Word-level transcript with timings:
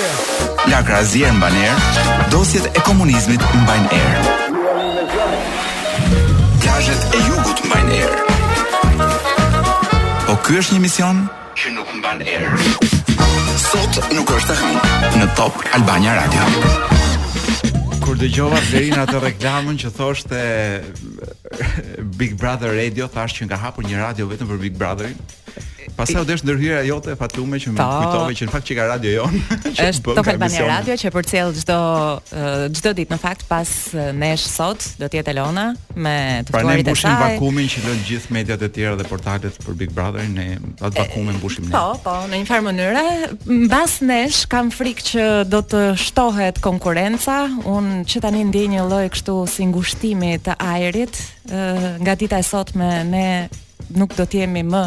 Lakra 0.73 0.99
azier 1.05 1.31
mban 1.39 1.55
erë. 1.61 2.09
Dosjet 2.35 2.67
e 2.75 2.83
komunizmit 2.89 3.47
mban 3.63 3.87
erë. 4.01 4.35
Plazhet 6.59 7.07
e 7.21 7.23
jugut 7.31 7.63
mban 7.71 7.95
erë. 8.01 8.99
Po 10.27 10.35
ky 10.43 10.59
është 10.59 10.75
një 10.75 10.85
mision 10.89 11.23
që 11.55 11.77
nuk 11.79 11.95
mban 12.03 12.19
erë. 12.19 13.47
Sot 13.71 14.03
nuk 14.11 14.35
është 14.41 14.51
të 14.51 14.59
hënë 14.59 15.23
në 15.23 15.31
Top 15.39 15.63
Albania 15.79 16.19
Radio. 16.19 16.43
Top 16.43 16.51
Albania 16.51 16.91
Radio 16.91 17.03
kur 18.15 18.21
dëgjova 18.23 18.59
Zerina 18.69 19.03
atë 19.09 19.19
reklamën 19.23 19.79
që 19.81 19.89
thoshte 19.97 20.41
Big 22.19 22.37
Brother 22.39 22.71
Radio, 22.77 23.09
thashë 23.11 23.41
që 23.41 23.47
nga 23.49 23.59
hapur 23.65 23.87
një 23.91 23.97
radio 24.05 24.29
vetëm 24.31 24.53
për 24.53 24.61
Big 24.63 24.77
Brotherin. 24.79 25.19
Pastaj 25.95 26.23
u 26.25 26.27
desh 26.27 26.43
ndërhyrja 26.43 26.81
jote 26.89 27.13
e 27.15 27.19
fatume 27.19 27.59
që 27.63 27.71
më 27.77 27.85
kujtove 27.87 28.35
që 28.35 28.47
në 28.49 28.53
fakt 28.55 28.67
që 28.67 28.77
ka 28.79 28.87
radio 28.91 29.11
jon. 29.15 29.35
Është 29.85 30.15
Top 30.17 30.27
Albania 30.33 30.65
Radio 30.67 30.97
që 31.01 31.13
përcjell 31.15 31.53
çdo 31.61 31.77
çdo 32.81 32.93
ditë 32.99 33.15
në 33.15 33.19
fakt 33.23 33.45
pas 33.47 33.71
nesh 34.19 34.47
sot 34.57 34.89
do 34.99 35.07
të 35.07 35.21
jetë 35.21 35.35
Elona 35.37 35.69
me 35.95 36.17
të 36.49 36.51
pra, 36.55 36.65
ftuarit 36.65 36.67
e 36.67 36.67
saj. 36.67 36.67
Pra 36.67 36.67
ne 36.67 36.81
mbushim 36.81 37.23
vakumin 37.23 37.71
që 37.71 37.85
lënë 37.85 38.07
gjithë 38.11 38.35
mediat 38.39 38.65
e 38.67 38.71
tjera 38.75 38.99
dhe 38.99 39.07
portalet 39.07 39.61
për 39.67 39.79
Big 39.85 39.95
Brother 39.95 40.27
ne 40.33 40.49
atë 40.83 40.93
vakumin 41.05 41.39
mbushim 41.39 41.71
ne. 41.71 41.73
Po, 41.77 41.95
po, 42.09 42.17
në 42.33 42.43
një 42.43 42.49
farë 42.51 42.67
mënyre 42.67 43.05
mbas 43.63 43.97
nesh 44.09 44.43
kam 44.51 44.75
frikë 44.75 45.07
që 45.13 45.29
do 45.55 45.63
të 45.63 45.85
shtohet 46.09 46.59
konkurenca. 46.65 47.39
Un 47.71 48.01
që 48.09 48.25
tani 48.27 48.43
ndjej 48.51 48.67
një 48.75 48.89
lloj 48.91 49.05
kështu 49.15 49.39
si 49.55 49.71
ngushtimi 49.71 50.35
të 50.43 50.59
ajrit 50.75 51.23
nga 51.55 52.19
dita 52.19 52.43
e 52.43 52.47
sotme 52.47 52.93
ne 53.15 53.25
nuk 53.95 54.15
do 54.17 54.25
të 54.27 54.43
jemi 54.43 54.63
më 54.67 54.85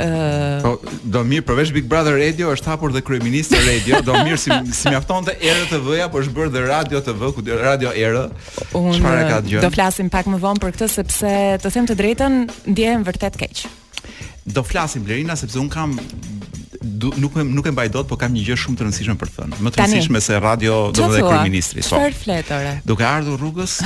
Uh... 0.00 0.60
Po, 0.64 0.78
do 1.12 1.20
mirë 1.28 1.44
përveç 1.48 1.70
Big 1.76 1.86
Brother 1.90 2.14
Radio 2.18 2.48
është 2.54 2.70
hapur 2.72 2.92
dhe 2.94 3.02
kryeministri 3.04 3.58
Radio, 3.66 3.98
do 4.04 4.14
mirë 4.24 4.38
si 4.40 4.48
si 4.76 4.88
mjaftonte 4.92 5.34
Era 5.44 5.64
TV-ja, 5.70 6.06
po 6.12 6.20
është 6.22 6.32
bërë 6.38 6.52
dhe 6.54 6.62
Radio 6.68 7.00
TV 7.06 7.28
ku 7.36 7.42
Radio 7.44 7.92
Era. 7.92 8.24
do 9.64 9.70
flasim 9.74 10.08
pak 10.10 10.24
më 10.26 10.38
vonë 10.46 10.62
për 10.62 10.72
këtë 10.76 10.88
sepse 10.88 11.32
të 11.62 11.72
them 11.76 11.88
të 11.90 11.96
drejtën 12.00 12.38
ndjehem 12.72 13.02
vërtet 13.04 13.36
keq. 13.40 13.64
Do 14.48 14.62
flasim 14.64 15.04
Lerina 15.06 15.36
sepse 15.36 15.58
un 15.60 15.68
kam 15.68 15.98
du, 16.82 17.12
nuk 17.20 17.36
e 17.36 17.44
nuk 17.44 17.66
e 17.68 17.72
mbaj 17.74 17.88
dot, 17.92 18.08
por 18.08 18.16
kam 18.18 18.32
një 18.32 18.44
gjë 18.48 18.58
shumë 18.62 18.78
të 18.80 18.86
rëndësishme 18.86 19.18
për 19.20 19.28
të 19.32 19.36
thënë. 19.40 19.60
Më 19.64 19.74
të 19.74 19.82
rëndësishme 19.82 20.20
se 20.24 20.40
radio 20.40 20.76
do 20.96 21.08
të 21.12 21.24
kryeministri. 21.28 21.84
Po. 21.84 21.96
Çfarë 21.98 22.18
fletore? 22.24 22.76
Duke 22.88 23.04
ardhur 23.04 23.36
rrugës. 23.40 23.80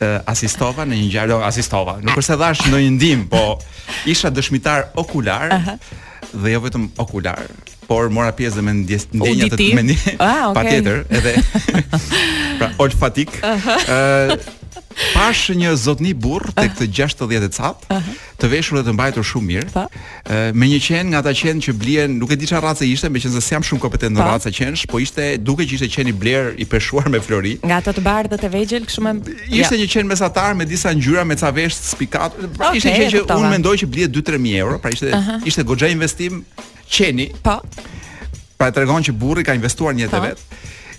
uh, 0.00 0.18
asistova 0.28 0.84
në 0.86 0.96
një 0.98 1.06
ngjarje 1.08 1.38
asistova. 1.48 1.96
Nuk 2.02 2.18
është 2.18 2.28
se 2.32 2.36
dhash 2.40 2.66
ndonjë 2.70 2.92
ndihmë, 2.96 3.26
po 3.32 3.58
isha 4.10 4.30
dëshmitar 4.32 4.90
okular. 4.98 5.52
Dhe 6.32 6.52
jo 6.54 6.60
vetëm 6.66 6.88
okular, 7.00 7.40
por 7.88 8.10
mora 8.12 8.32
pjesë 8.36 8.58
dhe 8.58 8.66
me 8.68 8.74
ndjenja 8.82 9.50
të 9.56 9.70
me 9.78 9.84
ah, 10.20 10.50
okay. 10.50 10.56
patjetër 10.58 11.02
edhe 11.08 11.38
pra 12.60 12.70
olfatik. 12.84 13.38
Ëh. 13.40 13.44
Uh 13.44 13.68
-huh. 13.68 14.32
uh, 14.36 14.56
pash 15.14 15.50
një 15.54 15.76
zotni 15.78 16.10
burr 16.14 16.50
tek 16.54 16.72
të 16.78 16.90
60 16.90 17.50
cap. 17.50 17.86
Ëh. 17.90 17.96
Uh 17.96 18.02
-huh 18.02 18.26
të 18.38 18.48
veshur 18.52 18.78
dhe 18.78 18.86
të 18.88 18.92
mbajtur 18.94 19.26
shumë 19.26 19.48
mirë. 19.48 19.84
me 20.54 20.66
një 20.70 20.78
qen 20.86 21.10
nga 21.12 21.18
ata 21.22 21.32
qen 21.34 21.60
që 21.64 21.72
blien, 21.80 22.14
nuk 22.20 22.30
e 22.32 22.36
di 22.38 22.46
çfarë 22.46 22.64
race 22.68 22.86
ishte, 22.86 23.10
meqenëse 23.10 23.40
s'jam 23.42 23.64
shumë 23.66 23.82
kompetent 23.82 24.14
në 24.14 24.26
e 24.50 24.52
qenësh, 24.58 24.84
po 24.90 25.00
ishte 25.02 25.26
duke 25.42 25.66
që 25.66 25.78
ishte 25.78 26.06
i 26.06 26.12
bler 26.12 26.52
i 26.56 26.64
peshuar 26.64 27.08
me 27.10 27.20
flori. 27.20 27.56
Nga 27.66 27.76
ato 27.82 27.94
të 27.98 28.04
bardhë 28.06 28.34
dhe 28.36 28.40
të 28.44 28.50
vegjël, 28.54 28.86
kështu 28.86 29.04
më 29.08 29.12
ishte 29.58 29.78
ja. 29.78 29.82
një 29.82 29.90
qen 29.94 30.06
mesatar 30.06 30.54
me 30.54 30.64
disa 30.70 30.94
ngjyra 30.94 31.24
me 31.26 31.36
ca 31.36 31.50
vesh 31.50 31.74
spikat. 31.74 32.38
Pra 32.56 32.70
okay, 32.70 32.78
ishte 32.78 32.94
një 32.94 33.04
qen 33.04 33.14
që 33.16 33.38
un 33.42 33.48
mendoj 33.56 33.76
që 33.82 33.90
blihet 33.92 34.14
2-3000 34.14 34.58
euro, 34.62 34.78
pra 34.82 34.94
ishte 34.94 35.10
uh 35.10 35.18
-huh. 35.18 35.42
ishte 35.50 35.64
goxha 35.70 35.88
investim 35.90 36.44
qeni. 36.94 37.26
Po. 37.44 37.56
Pra 38.58 38.66
e 38.68 38.72
tregon 38.74 39.00
që 39.06 39.12
burri 39.20 39.42
ka 39.46 39.52
investuar 39.60 39.92
një 39.94 40.02
jetë 40.06 40.20
vet 40.24 40.38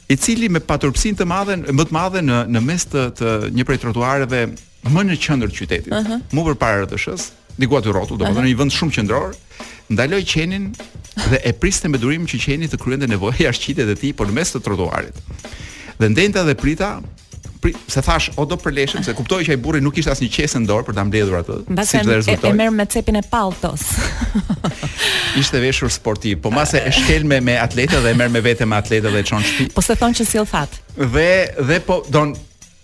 i 0.09 0.15
cili 0.23 0.47
me 0.49 0.57
paturpsinë 0.59 1.17
të 1.19 1.25
madhe, 1.33 1.53
më 1.79 1.83
të 1.87 1.93
madhe 1.99 2.19
në 2.29 2.37
në 2.53 2.59
mes 2.69 2.81
të, 2.91 3.01
të 3.17 3.27
një 3.57 3.63
prej 3.67 3.77
trotuareve 3.77 4.39
më 4.87 5.03
në 5.09 5.17
qendër 5.25 5.51
të 5.53 5.59
qytetit, 5.59 5.93
uh 5.93 6.05
-huh. 6.05 6.21
më 6.31 6.41
përpara 6.51 6.83
RTS-s, 6.85 7.31
diku 7.59 7.75
aty 7.77 7.89
rrotull, 7.91 8.17
domethënë 8.17 8.39
uh 8.39 8.45
-huh. 8.45 8.49
një 8.51 8.57
vend 8.59 8.71
shumë 8.71 8.93
qendror, 8.95 9.35
ndaloj 9.91 10.23
qenin 10.23 10.71
dhe 11.29 11.37
e 11.43 11.53
priste 11.53 11.87
me 11.89 11.97
durim 11.97 12.25
që 12.25 12.37
qeni 12.45 12.67
të 12.69 12.77
kryente 12.83 13.07
nevojë 13.07 13.47
arqite 13.47 13.81
të 13.85 13.95
tij 13.99 14.13
por 14.15 14.31
mes 14.31 14.51
të 14.55 14.59
trotuarit. 14.63 15.15
Dhe 15.99 16.09
ndenta 16.09 16.43
dhe 16.43 16.55
prita 16.55 17.01
pri, 17.61 17.73
se 17.87 18.01
thash 18.01 18.31
o 18.35 18.45
do 18.45 18.55
përleshëm 18.55 19.03
se 19.03 19.13
kuptoj 19.13 19.43
që 19.45 19.49
ai 19.49 19.57
burri 19.57 19.81
nuk 19.81 19.93
kishte 19.95 20.11
asnjë 20.11 20.31
qesë 20.35 20.57
në 20.59 20.65
dorë 20.67 20.85
për 20.87 20.95
ta 20.95 21.03
mbledhur 21.03 21.35
atë. 21.41 21.53
Si 21.89 21.97
e, 21.97 22.35
e, 22.35 22.47
e 22.49 22.53
merr 22.53 22.71
me 22.71 22.85
cepin 22.85 23.15
e 23.15 23.21
palltos. 23.31 23.81
Ishte 25.41 25.59
veshur 25.61 25.89
sportiv, 25.91 26.39
po 26.41 26.51
mase 26.51 26.77
e 26.87 26.91
shkel 26.91 27.23
me 27.25 27.37
me 27.47 27.55
atletë 27.65 27.97
dhe 28.03 28.09
e 28.11 28.13
merr 28.19 28.31
me 28.31 28.39
vete 28.41 28.65
me 28.65 28.75
atletë 28.79 29.09
dhe 29.15 29.23
çon 29.23 29.41
shtëpi. 29.43 29.73
Po 29.75 29.81
se 29.81 29.95
thon 29.95 30.11
që 30.17 30.23
sill 30.31 30.45
fat. 30.45 30.69
Dhe 31.15 31.33
dhe 31.69 31.79
po 31.87 31.95
don 32.09 32.29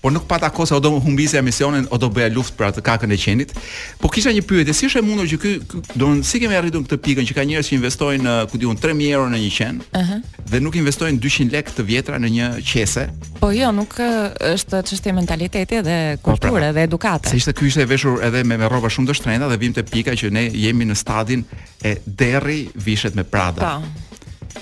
por 0.06 0.14
nuk 0.14 0.28
pata 0.30 0.52
kohë 0.54 0.70
se 0.70 0.80
do 0.86 0.92
më 0.94 1.00
humbise 1.02 1.38
emisionin, 1.42 1.88
o 1.90 1.98
do 1.98 2.12
bëja 2.14 2.30
luft 2.34 2.54
për 2.60 2.68
atë 2.70 2.84
kakën 2.86 3.14
e 3.14 3.18
qenit. 3.18 3.56
Po 4.02 4.06
kisha 4.14 4.30
një 4.36 4.44
pyetje, 4.46 4.76
si 4.78 4.86
është 4.90 5.02
e 5.02 5.06
mundur 5.06 5.26
që 5.32 5.40
ky 5.42 5.54
do 5.98 6.10
si 6.30 6.38
kemi 6.44 6.54
arritur 6.60 6.84
këtë 6.86 7.00
pikën 7.08 7.26
që 7.32 7.38
ka 7.38 7.46
njerëz 7.50 7.72
që 7.72 7.76
investojnë, 7.80 8.28
uh, 8.44 8.46
ku 8.52 8.60
diun 8.62 8.78
3000 8.78 9.10
euro 9.16 9.32
në 9.34 9.40
një 9.42 9.50
qen, 9.58 9.80
uh 9.82 10.06
-huh. 10.06 10.22
dhe 10.52 10.62
nuk 10.62 10.78
investojnë 10.78 11.18
200 11.26 11.50
lekë 11.58 11.74
të 11.78 11.84
vjetra 11.90 12.20
në 12.22 12.30
një 12.38 12.48
qese? 12.70 13.10
Po 13.42 13.50
jo, 13.52 13.72
nuk 13.72 13.98
uh, 14.00 14.54
është 14.54 14.78
çështje 14.88 15.12
mentaliteti 15.14 15.82
dhe 15.88 15.98
po, 16.22 16.38
pra, 16.38 16.50
kulture 16.50 16.62
pra. 16.62 16.72
dhe 16.76 16.82
edukate. 16.86 17.30
Se 17.30 17.38
ishte 17.42 17.54
ky 17.58 17.66
ishte 17.66 17.86
veshur 17.94 18.16
edhe 18.28 18.44
me 18.44 18.58
me 18.62 18.68
rroba 18.70 18.90
shumë 18.94 19.08
të 19.10 19.14
shtrenjta 19.18 19.50
dhe 19.52 19.58
vim 19.58 19.74
te 19.74 19.84
pika 19.84 20.12
që 20.20 20.30
ne 20.38 20.44
jemi 20.64 20.86
në 20.92 20.96
stadin 21.04 21.42
e 21.90 21.98
derri 22.20 22.62
vishet 22.86 23.14
me 23.18 23.24
Prada. 23.34 23.62
Po 23.82 24.05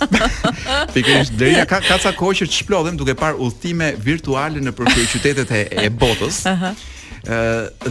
Pikërisht 0.95 1.35
deri 1.39 1.65
ka 1.71 1.79
kaca 1.83 2.15
koqë 2.19 2.43
që 2.45 2.47
shplodhem 2.59 2.97
duke 2.99 3.15
parë 3.19 3.39
udhtime 3.47 3.91
virtuale 4.07 4.63
në 4.63 4.75
qytetet 5.11 5.51
e, 5.59 5.65
e 5.83 5.89
botës. 5.99 6.45
Aha. 6.47 6.73
Uh 6.79 6.95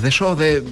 dhe 0.00 0.10
shoh 0.10 0.36
dhe 0.38 0.62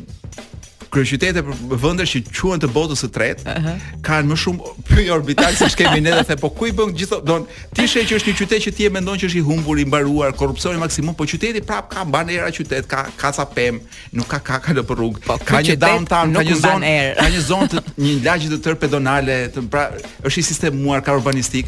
kryeqytete 0.87 1.43
për 1.44 1.56
vende 1.83 2.05
që 2.09 2.21
quhen 2.31 2.61
të 2.62 2.69
botës 2.72 3.03
së 3.05 3.09
tretë 3.12 3.44
uh 3.44 3.65
-huh. 3.65 3.81
kanë 4.06 4.31
më 4.31 4.37
shumë 4.38 4.70
pyje 4.88 5.12
orbital 5.12 5.55
se 5.58 5.67
ç'kemi 5.73 6.00
ne 6.00 6.11
dhe 6.14 6.25
the 6.25 6.37
po 6.37 6.49
ku 6.50 6.67
i 6.67 6.73
bën 6.73 6.94
gjithë 6.94 7.20
don 7.26 7.44
ti 7.75 7.87
sheh 7.88 8.06
që 8.06 8.14
është 8.17 8.29
një 8.31 8.37
qytet 8.38 8.61
që 8.64 8.73
ti 8.76 8.87
e 8.87 8.91
mendon 8.91 9.19
që 9.19 9.26
është 9.29 9.38
i 9.38 9.44
humbur 9.49 9.79
i 9.79 9.85
mbaruar 9.85 10.32
korrupsioni 10.32 10.79
maksimum 10.79 11.14
po 11.14 11.25
qyteti 11.25 11.61
prap 11.67 11.91
ka 11.91 12.05
banera 12.05 12.49
qytet 12.50 12.87
ka 12.87 13.03
kaca 13.17 13.44
pem 13.55 13.81
nuk 14.12 14.26
ka 14.31 14.38
kaka 14.38 14.73
në 14.73 14.82
rrugë 14.87 15.19
po, 15.26 15.35
ka 15.44 15.58
një 15.61 15.76
downtown 15.76 16.29
ka 16.37 16.43
një 16.47 16.56
zonë 16.56 16.94
ka 17.20 17.26
një 17.35 17.41
zonë 17.50 17.67
të 17.73 17.76
një 18.03 18.23
lagje 18.25 18.49
të 18.55 18.58
tërë 18.64 18.79
pedonale 18.85 19.37
të 19.55 19.69
pra 19.70 19.91
është 20.26 20.38
i 20.38 20.43
sistemuar 20.43 21.03
ka 21.03 21.17
urbanistik 21.19 21.67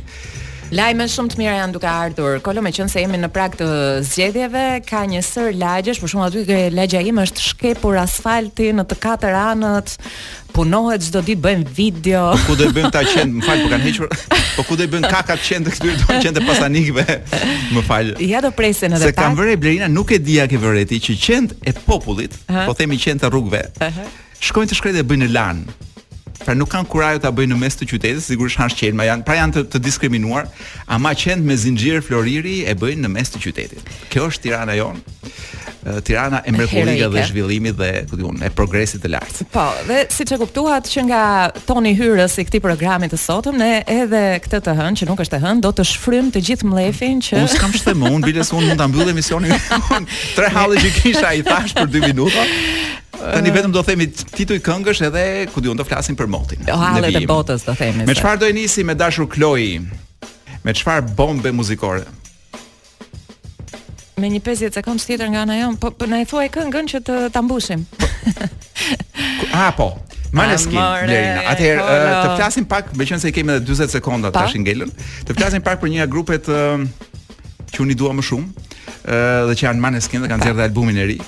Lajme 0.69 1.07
shumë 1.09 1.33
të 1.33 1.39
mira 1.41 1.53
janë 1.57 1.73
duke 1.73 1.89
ardhur. 1.89 2.35
Kolo 2.45 2.61
më 2.61 2.71
se 2.93 3.01
jemi 3.01 3.17
në 3.17 3.31
prag 3.33 3.55
të 3.57 3.69
zgjedhjeve, 4.05 4.65
ka 4.85 5.01
një 5.09 5.23
sër 5.25 5.55
lagjesh, 5.57 6.01
por 6.03 6.11
shumë 6.13 6.27
aty 6.27 6.43
që 6.49 6.59
lagja 6.77 7.01
ime 7.09 7.25
është 7.25 7.41
shkepur 7.47 7.97
asfalti 7.97 8.69
në 8.77 8.85
të 8.91 8.99
katër 9.01 9.33
anët. 9.41 9.95
Punohet 10.53 11.07
çdo 11.09 11.23
ditë 11.25 11.45
bëjmë 11.47 11.73
video. 11.73 12.27
Po 12.45 12.53
ku 12.53 12.59
do 12.61 12.69
i 12.69 12.75
bëjmë 12.77 12.93
ta 12.93 13.01
qend, 13.15 13.39
më 13.39 13.47
fal, 13.49 13.65
po 13.65 13.73
kanë 13.73 13.87
hequr. 13.87 14.15
Po 14.59 14.67
ku 14.69 14.77
do 14.77 14.85
i 14.85 14.93
bëjmë 14.93 15.11
kaka 15.15 15.39
të 15.41 15.49
qendë 15.49 15.73
këtyre 15.79 15.97
do 16.03 16.13
të 16.13 16.19
qendë 16.27 16.45
pasanikëve. 16.51 17.09
Më 17.73 17.87
fal. 17.89 18.13
Ja 18.29 18.45
do 18.45 18.53
presin 18.61 18.93
edhe 18.93 19.09
ta. 19.09 19.15
Se 19.15 19.19
kanë 19.25 19.41
vërej 19.41 19.61
Blerina 19.65 19.89
nuk 19.89 20.13
e 20.13 20.21
dija 20.21 20.45
ke 20.53 20.61
vëreti 20.61 21.01
që 21.09 21.17
qend 21.25 21.57
e 21.65 21.73
popullit, 21.81 22.37
po 22.67 22.77
themi 22.77 23.01
qend 23.01 23.25
të 23.25 23.33
rrugëve. 23.33 23.65
Ëh. 23.89 24.03
Shkojnë 24.51 24.75
të 24.75 24.83
shkretë 24.83 25.09
bëjnë 25.09 25.33
lan 25.33 25.65
pra 26.45 26.55
nuk 26.57 26.71
kanë 26.73 26.89
kurajë 26.91 27.21
ta 27.25 27.31
bëjnë 27.35 27.55
në 27.57 27.61
mes 27.63 27.77
të 27.79 27.89
qytetit, 27.93 28.23
sigurisht 28.25 28.61
hanë 28.61 29.07
janë 29.09 29.27
pra 29.27 29.39
janë 29.41 29.57
të, 29.59 29.63
të 29.75 29.81
diskriminuar, 29.87 30.49
ama 30.93 31.15
qend 31.19 31.47
me 31.47 31.57
zinxhir 31.59 32.03
floriri 32.07 32.61
e 32.71 32.75
bëjnë 32.79 33.07
në 33.07 33.13
mes 33.17 33.33
të 33.35 33.45
qytetit. 33.49 33.93
Kjo 34.13 34.29
është 34.31 34.45
Tirana 34.49 34.79
jonë. 34.79 35.17
Tirana 36.05 36.43
e 36.45 36.53
mrekullive 36.53 37.07
dhe 37.15 37.23
zhvillimit 37.31 37.77
dhe 37.79 37.89
ku 38.11 38.17
diun 38.21 38.41
e 38.45 38.51
progresit 38.53 39.01
të 39.01 39.11
lartë. 39.15 39.47
Po, 39.55 39.63
dhe 39.89 40.03
siç 40.13 40.35
e 40.35 40.39
kuptuat 40.41 40.89
që 40.91 41.05
nga 41.09 41.21
toni 41.69 41.95
hyrës 41.97 42.35
i 42.43 42.45
këtij 42.45 42.61
programi 42.65 43.09
të 43.09 43.21
sotëm, 43.23 43.57
ne 43.59 43.69
edhe 43.89 44.23
këtë 44.45 44.61
të 44.67 44.75
hënë 44.81 45.01
që 45.01 45.09
nuk 45.09 45.23
është 45.25 45.39
e 45.39 45.43
hënë, 45.47 45.65
do 45.65 45.71
të 45.79 45.87
shfrym 45.89 46.29
të 46.35 46.43
gjithë 46.51 46.69
mlefin 46.69 47.23
që 47.25 47.39
Unë 47.41 47.53
s'kam 47.55 47.73
shtemë, 47.79 48.11
unë 48.19 48.27
bile 48.29 48.45
se 48.45 48.57
unë 48.59 48.69
mund 48.73 48.83
ta 48.83 48.89
mbyll 48.91 49.13
emisionin. 49.15 49.55
Tre 50.37 50.51
halli 50.59 50.83
që 50.83 50.93
kisha 50.99 51.33
i 51.39 51.47
thash 51.47 51.79
për 51.79 51.89
2 51.95 52.05
minuta. 52.11 52.45
Tani 53.19 53.51
vetëm 53.55 53.73
do 53.75 53.83
themi 53.87 54.07
tituj 54.13 54.61
këngësh 54.65 55.01
edhe 55.09 55.23
ku 55.51 55.61
diun 55.63 55.79
do 55.79 55.85
flasim 55.87 56.17
për 56.19 56.29
motin. 56.31 56.61
Oh, 56.71 56.79
Hallet 56.79 57.17
e 57.19 57.25
botës 57.29 57.65
do 57.67 57.75
themi. 57.79 58.05
Me 58.07 58.15
çfarë 58.15 58.41
do 58.45 58.49
e 58.51 58.55
nisi 58.55 58.85
me 58.87 58.95
dashur 58.99 59.27
Kloi? 59.29 59.81
Me 60.65 60.75
çfarë 60.75 61.15
bombe 61.19 61.51
muzikore? 61.55 62.05
Me 64.19 64.31
një 64.31 64.41
50 64.47 64.75
sekond 64.79 65.03
tjetër 65.03 65.31
nga 65.35 65.45
ana 65.47 65.57
jon, 65.61 65.77
po, 65.79 65.91
po 65.95 66.07
na 66.11 66.19
e 66.23 66.27
thuaj 66.27 66.49
këngën 66.55 66.89
që 66.91 67.01
të 67.07 67.19
ta 67.35 67.43
mbushim. 67.43 67.85
ah, 69.55 69.71
po. 69.77 69.89
Maneskin, 70.35 70.77
Lerina. 70.79 71.45
Atëherë 71.55 71.87
të 72.25 72.35
flasim 72.37 72.67
pak, 72.69 72.91
meqense 72.99 73.29
i 73.31 73.35
kemi 73.35 73.55
edhe 73.57 73.65
40 73.73 73.95
sekonda 73.97 74.31
tash 74.35 74.55
i 74.59 74.63
ngelën. 74.63 74.91
Të 75.27 75.39
flasim 75.39 75.63
pak 75.65 75.81
për 75.83 75.91
një 75.95 76.07
grupet 76.13 76.51
që 77.73 77.79
unë 77.83 77.95
i 77.95 77.99
dua 77.99 78.15
më 78.17 78.25
shumë, 78.27 78.47
uh, 78.49 79.19
dhe 79.49 79.55
që 79.57 79.65
janë 79.69 79.81
Maneskin 79.87 80.23
dhe 80.25 80.29
kanë 80.31 80.43
nxjerrë 80.43 80.67
albumin 80.69 80.99
e 81.03 81.07
ri 81.15 81.19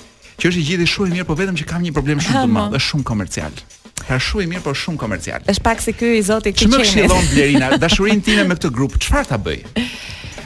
që 0.41 0.51
është 0.51 0.63
i 0.63 0.67
gjithë 0.71 0.87
shumë 0.95 1.11
i 1.11 1.17
mirë, 1.19 1.27
por 1.31 1.39
vetëm 1.41 1.59
që 1.61 1.67
kam 1.71 1.85
një 1.85 1.93
problem 1.97 2.21
shumë 2.25 2.43
të 2.43 2.53
madh, 2.55 2.77
është 2.79 2.87
shumë 2.87 3.09
komercial. 3.09 3.63
Ka 4.01 4.17
pra 4.17 4.21
shumë 4.27 4.45
i 4.47 4.51
mirë, 4.55 4.65
por 4.67 4.79
shumë 4.83 5.01
komercial. 5.03 5.45
Është 5.53 5.65
pak 5.67 5.85
si 5.85 5.95
ky 6.01 6.13
i 6.17 6.23
zoti 6.29 6.53
i 6.53 6.57
kuqenit. 6.57 6.77
Çfarë 6.77 6.91
shillon 6.93 7.27
Blerina? 7.35 7.71
Dashurinë 7.83 8.25
time 8.27 8.47
me 8.51 8.57
këtë 8.59 8.71
grup, 8.75 8.97
çfarë 9.05 9.31
ta 9.35 9.39
bëj? 9.41 9.67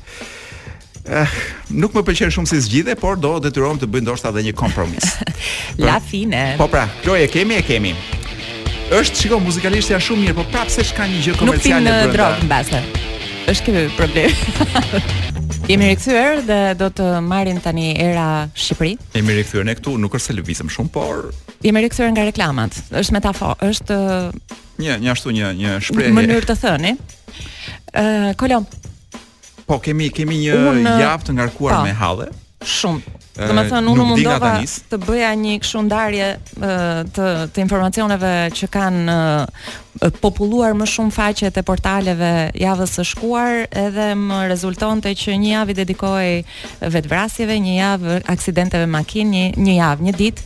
Eh, 1.08 1.28
nuk 1.72 1.94
më 1.96 2.02
pëlqen 2.08 2.32
shumë 2.36 2.50
si 2.50 2.60
zgjidhje, 2.66 2.96
por 3.00 3.16
do 3.20 3.36
detyrohem 3.44 3.80
të 3.80 3.88
bëj 3.90 4.04
ndoshta 4.04 4.32
edhe 4.34 4.44
një 4.50 4.56
kompromis. 4.60 5.08
La 5.84 5.98
fine. 6.04 6.56
Po 6.60 6.68
pra, 6.72 6.86
Kloe, 7.04 7.22
e 7.26 7.30
kemi, 7.32 7.56
e 7.56 7.64
kemi. 7.66 7.94
Është 8.98 9.22
shikoj 9.22 9.40
muzikalisht 9.44 9.92
ja 9.94 10.00
shumë 10.00 10.26
mirë, 10.26 10.34
por 10.42 10.48
prapse 10.52 10.84
s'ka 10.92 11.08
një 11.08 11.22
gjë 11.26 11.36
komerciale 11.42 11.84
brenda. 11.84 12.04
Nuk 12.04 12.12
në 12.12 12.16
drog 12.16 12.44
mbase. 12.48 12.80
Është 13.52 13.66
kemi 13.66 13.82
problem. 13.98 15.60
Jemi 15.68 15.90
rikthyer 15.94 16.42
dhe 16.48 16.60
do 16.80 16.90
të 17.00 17.08
marrim 17.24 17.60
tani 17.64 17.90
era 18.04 18.28
Shqipëri. 18.56 18.96
Jemi 19.16 19.38
rikthyer 19.42 19.68
ne 19.68 19.76
këtu, 19.80 19.96
nuk 20.00 20.16
është 20.16 20.32
se 20.34 20.38
lëvizëm 20.42 20.72
shumë, 20.76 20.92
por 20.96 21.30
jemi 21.66 21.84
rikthyer 21.88 22.12
nga 22.16 22.28
reklamat. 22.30 22.80
Është 22.96 23.18
metafor, 23.18 23.56
është 23.68 24.00
një 24.84 25.00
një 25.04 25.14
ashtu 25.16 25.36
një 25.36 25.54
një 25.62 25.78
shprehje. 25.88 26.14
Mënyrë 26.16 26.48
të 26.52 26.60
thënë. 26.64 26.96
Ë, 27.98 28.04
uh, 28.04 28.32
eh, 28.32 28.62
Po 29.68 29.82
kemi 29.84 30.08
kemi 30.16 30.38
një 30.46 30.94
javë 31.04 31.28
të 31.28 31.34
ngarkuar 31.38 31.82
me 31.84 31.92
halle. 32.00 32.30
Shumë. 32.74 33.17
Do 33.38 33.54
të 33.54 33.64
thonë 33.70 33.92
unë 33.94 34.06
mundova 34.10 34.54
të 34.90 34.98
bëja 35.06 35.28
një 35.38 35.58
kështu 35.62 35.82
ndarje 35.86 36.30
të 36.58 37.26
të 37.54 37.62
informacioneve 37.62 38.32
që 38.58 38.70
kanë 38.74 39.18
populluar 40.22 40.74
më 40.78 40.86
shumë 40.92 41.14
faqet 41.14 41.58
e 41.58 41.64
portaleve 41.66 42.32
javës 42.58 42.96
së 43.00 43.06
shkuar, 43.12 43.54
edhe 43.82 44.08
më 44.18 44.40
rezultonte 44.50 45.14
që 45.18 45.38
një 45.42 45.50
javë 45.54 45.74
i 45.74 45.76
dedikoi 45.80 46.30
vetvrasjeve, 46.98 47.56
një 47.66 47.74
javë 47.78 48.18
aksidenteve 48.34 48.90
makini, 48.94 49.56
një, 49.56 49.64
një 49.68 49.76
javë, 49.80 50.06
një 50.10 50.14
ditë, 50.20 50.46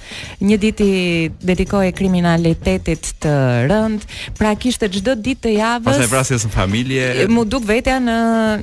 një 0.52 0.58
ditë 0.64 0.88
i 0.88 1.04
dedikoi 1.52 1.92
kriminalitetit 1.98 3.12
të 3.24 3.36
rënd. 3.72 4.08
Pra 4.40 4.52
kishte 4.60 4.88
çdo 4.92 5.18
ditë 5.20 5.44
të 5.48 5.56
javës. 5.58 5.88
Pastaj 5.96 6.12
vrasjes 6.16 6.48
në 6.48 6.54
familje. 6.56 7.08
Mu 7.32 7.44
duk 7.48 7.68
vetja 7.72 8.00
në 8.04 8.20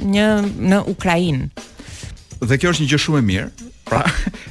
një 0.09 0.29
në 0.73 0.83
Ukrainë. 0.89 1.51
Dhe 2.39 2.57
kjo 2.57 2.71
është 2.73 2.85
një 2.85 2.93
gjë 2.95 3.03
shumë 3.05 3.19
e 3.21 3.27
mirë, 3.29 3.69
Pra, 3.89 4.05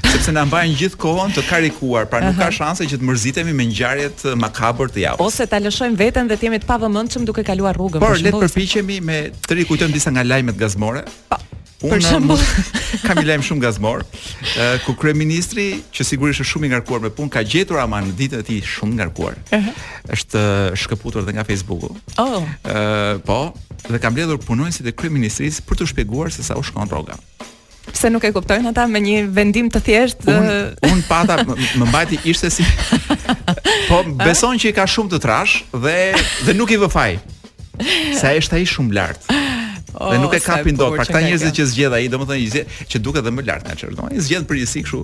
sepse 0.11 0.31
na 0.33 0.45
mbajnë 0.49 0.77
gjithkohon 0.79 1.33
të 1.35 1.43
karikuar, 1.47 2.07
pra 2.09 2.21
nuk 2.23 2.37
ka 2.39 2.49
shanse 2.53 2.87
që 2.89 2.99
të 3.01 3.07
mërzitemi 3.09 3.53
me 3.55 3.67
ngjarjet 3.71 4.25
makabër 4.41 4.93
të 4.95 5.03
javës. 5.05 5.25
Ose 5.27 5.47
ta 5.51 5.59
lëshojmë 5.61 5.99
veten 5.99 6.31
dhe 6.31 6.37
të 6.41 6.49
jemi 6.49 6.61
të 6.63 6.69
pavëmendshëm 6.69 7.27
duke 7.27 7.45
kaluar 7.47 7.77
rrugën. 7.77 8.01
Por 8.03 8.17
le 8.19 8.31
të 8.33 8.41
përpiqemi 8.47 9.01
me 9.11 9.21
të 9.47 9.59
rikujtojmë 9.61 9.95
disa 9.97 10.13
nga 10.15 10.23
lajmet 10.25 10.57
gazmore. 10.59 11.03
Pa, 11.29 11.37
për 11.83 11.99
shembull, 12.05 12.41
kam 13.05 13.19
lajm 13.27 13.43
shumë 13.49 13.61
gazmor, 13.65 14.01
ku 14.87 14.95
kryeministri, 14.97 15.67
që 15.93 16.07
sigurisht 16.11 16.41
është 16.41 16.53
shumë 16.55 16.69
i 16.69 16.71
ngarkuar 16.73 17.03
me 17.03 17.11
punë, 17.13 17.33
ka 17.35 17.43
gjetur 17.45 17.77
ama 17.83 17.99
në 18.05 18.15
ditën 18.21 18.41
e 18.41 18.47
tij 18.47 18.63
shumë 18.77 18.97
ngarkuar. 19.01 19.37
Ëh. 19.53 19.59
Uh 19.59 19.67
-huh. 19.67 19.83
Është 20.17 20.39
shkëputur 20.85 21.21
edhe 21.21 21.35
nga 21.37 21.43
Facebooku. 21.51 21.91
Oh. 22.17 22.41
Ëh, 22.65 23.19
po, 23.29 23.39
dhe 23.91 23.99
kam 24.01 24.15
mbledhur 24.17 24.41
punonjësit 24.47 24.87
e 24.89 24.95
kryeministrisë 24.95 25.61
për 25.69 25.75
të 25.81 25.85
shpjeguar 25.93 26.31
se 26.31 26.43
sa 26.43 26.55
u 26.57 26.63
shkon 26.63 26.89
rroga. 26.89 27.17
Pse 27.91 28.09
nuk 28.11 28.23
e 28.27 28.31
kuptojnë 28.35 28.71
ata 28.73 28.85
me 28.89 28.99
një 29.03 29.17
vendim 29.33 29.69
të 29.71 29.81
thjeshtë? 29.85 30.33
Un, 30.33 30.51
un 30.91 31.03
pata 31.07 31.39
më 31.47 31.87
mbajti 31.87 32.19
ishte 32.29 32.49
si 32.51 32.65
po 33.87 34.01
beson 34.25 34.59
që 34.59 34.71
i 34.73 34.75
ka 34.77 34.87
shumë 34.91 35.15
të 35.15 35.21
trash 35.23 35.61
dhe 35.73 35.97
dhe 36.47 36.57
nuk 36.59 36.73
i 36.75 36.79
vë 36.81 36.91
faj. 36.93 37.09
Sa 38.17 38.33
është 38.35 38.59
ai 38.59 38.67
shumë 38.67 38.97
lart 38.97 39.31
dhe 39.97 40.15
oh, 40.17 40.21
nuk 40.21 40.33
e 40.37 40.39
kapin 40.41 40.75
dot. 40.77 40.93
Pra 40.93 41.05
këta 41.07 41.21
njerëz 41.25 41.43
që 41.57 41.65
zgjedh 41.71 41.95
ai, 41.97 42.05
domethënë 42.11 42.37
i 42.37 42.47
zgjedh 42.53 42.77
që 42.93 42.99
duket 43.03 43.25
dhe 43.25 43.31
më 43.33 43.45
lart 43.47 43.65
nga 43.65 43.73
më 43.73 44.09
Ai 44.13 44.21
zgjedh 44.21 44.45
përgjithësi 44.49 44.83
kështu 44.85 44.99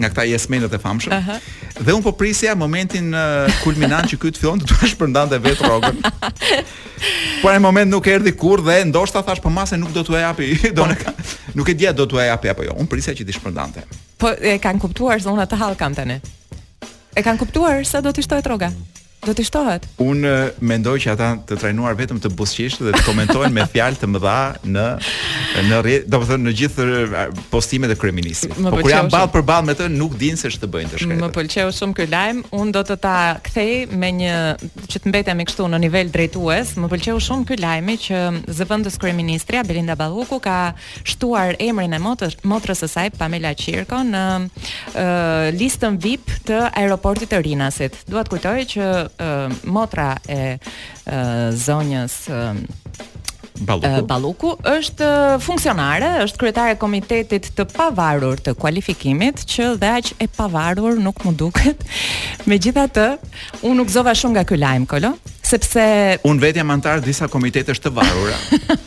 nga 0.00 0.08
këta 0.12 0.24
yesmenët 0.30 0.72
e 0.72 0.80
famshëm. 0.80 1.12
Uh 1.12 1.28
-huh. 1.28 1.48
Dhe 1.88 1.92
un 1.92 2.02
po 2.02 2.12
prisja 2.16 2.54
momentin 2.56 3.12
uh, 3.12 3.52
kulminant 3.62 4.08
që 4.10 4.16
ky 4.22 4.28
të 4.32 4.38
fillon 4.40 4.58
të 4.62 4.66
duash 4.72 4.94
shpërndante 4.94 5.38
vet 5.38 5.60
rrogën. 5.60 5.96
Por 7.42 7.50
ai 7.52 7.60
moment 7.60 7.90
nuk 7.92 8.06
erdhi 8.06 8.32
kurrë 8.32 8.64
dhe 8.68 8.84
ndoshta 8.88 9.22
thash 9.22 9.40
po 9.42 9.50
masë 9.50 9.76
nuk 9.76 9.92
do 9.94 10.00
t'u 10.02 10.16
japi, 10.16 10.48
do 10.76 10.86
ne 10.86 10.96
nuk 11.54 11.68
e 11.68 11.74
dia 11.74 11.92
do 11.92 12.06
t'u 12.06 12.16
japi 12.18 12.48
apo 12.48 12.62
jo. 12.64 12.72
Un 12.78 12.86
prisja 12.86 13.12
që 13.12 13.26
ti 13.26 13.32
shpërndante. 13.32 13.80
Po 14.20 14.28
e 14.40 14.56
kanë 14.58 14.78
kuptuar 14.80 15.20
zonat 15.20 15.52
të 15.52 15.56
hall 15.60 15.76
kam 15.76 15.92
tani. 15.94 16.16
E 17.16 17.20
kanë 17.26 17.36
kuptuar 17.38 17.84
se 17.84 18.00
do 18.00 18.10
të 18.10 18.22
shtohet 18.22 18.46
rroga. 18.48 18.72
Do 19.24 19.34
të 19.34 19.44
shtohet. 19.48 19.86
Unë 20.00 20.32
mendoj 20.62 20.94
që 21.02 21.10
ata 21.16 21.28
të 21.48 21.56
trajnuar 21.58 21.96
vetëm 21.98 22.20
të 22.22 22.30
buzqisht 22.38 22.82
dhe 22.84 22.92
të 22.94 23.00
komentojnë 23.06 23.50
me 23.54 23.64
fjalë 23.72 23.98
të 23.98 24.08
mëdha 24.12 24.38
në 24.70 24.84
në 25.70 25.80
domethënë 26.12 26.38
në 26.46 26.52
gjithë 26.60 26.86
postimet 27.50 27.90
e 27.92 27.96
kryeministrit. 27.98 28.54
Po 28.62 28.78
kur 28.78 28.92
janë 28.92 29.10
ball 29.10 29.26
për 29.34 29.44
ball 29.48 29.66
me 29.66 29.74
të, 29.76 29.88
nuk 29.90 30.14
din 30.20 30.38
se 30.38 30.52
ç'të 30.54 30.68
bëjnë 30.70 30.92
të 30.92 31.00
shkretë. 31.02 31.22
Më 31.24 31.30
pëlqeu 31.34 31.66
shumë 31.74 31.96
ky 31.98 32.06
lajm. 32.12 32.42
Unë 32.60 32.74
do 32.76 32.82
të 32.92 32.98
ta 33.02 33.16
kthej 33.48 33.74
me 33.98 34.12
një 34.20 34.38
që 34.92 35.02
të 35.02 35.10
mbetemi 35.10 35.48
kështu 35.50 35.66
në 35.74 35.80
nivel 35.82 36.14
drejtues. 36.14 36.76
Më 36.78 36.90
pëlqeu 36.94 37.18
shumë 37.26 37.48
ky 37.50 37.58
lajmi 37.64 37.98
që 38.06 38.22
zëvendës 38.60 39.00
kryeministria 39.02 39.64
Belinda 39.66 39.98
Balluku 39.98 40.38
ka 40.44 40.60
shtuar 41.02 41.58
emrin 41.58 41.98
e 41.98 42.02
motër, 42.02 42.38
motrës 42.46 42.84
së 42.86 42.92
saj 42.94 43.10
Pamela 43.18 43.50
Qirko 43.58 44.00
në 44.12 44.24
uh, 44.46 45.50
listën 45.58 45.98
VIP 46.04 46.30
të 46.52 46.62
aeroportit 46.70 47.32
të 47.34 47.42
Rinasit. 47.48 48.04
Dua 48.08 48.22
të 48.24 48.36
kujtoj 48.36 48.56
që 48.76 48.84
motra 49.64 50.16
e 50.28 50.58
zonjës 51.52 52.16
Baluku. 53.58 54.04
Baluku 54.06 54.50
është 54.70 55.06
funksionare, 55.42 56.08
është 56.28 56.38
kryetare 56.38 56.74
e 56.76 56.76
komitetit 56.78 57.48
të 57.58 57.64
pavarur 57.72 58.38
të 58.38 58.52
kualifikimit, 58.54 59.42
që 59.50 59.72
dhe 59.82 59.88
aq 59.96 60.12
e 60.22 60.28
pavarur 60.30 60.94
nuk 61.02 61.24
më 61.26 61.32
duket. 61.40 61.82
Megjithatë, 62.50 63.08
unë 63.66 63.80
nuk 63.80 63.90
zova 63.90 64.14
shumë 64.14 64.36
nga 64.38 64.46
ky 64.52 64.60
lajm, 64.62 64.86
Kolo 64.86 65.10
sepse 65.48 66.18
un 66.22 66.38
vet 66.38 66.54
jam 66.56 66.68
antar 66.70 67.00
disa 67.00 67.26
komitetesh 67.30 67.78
të 67.80 67.90
varura. 67.96 68.36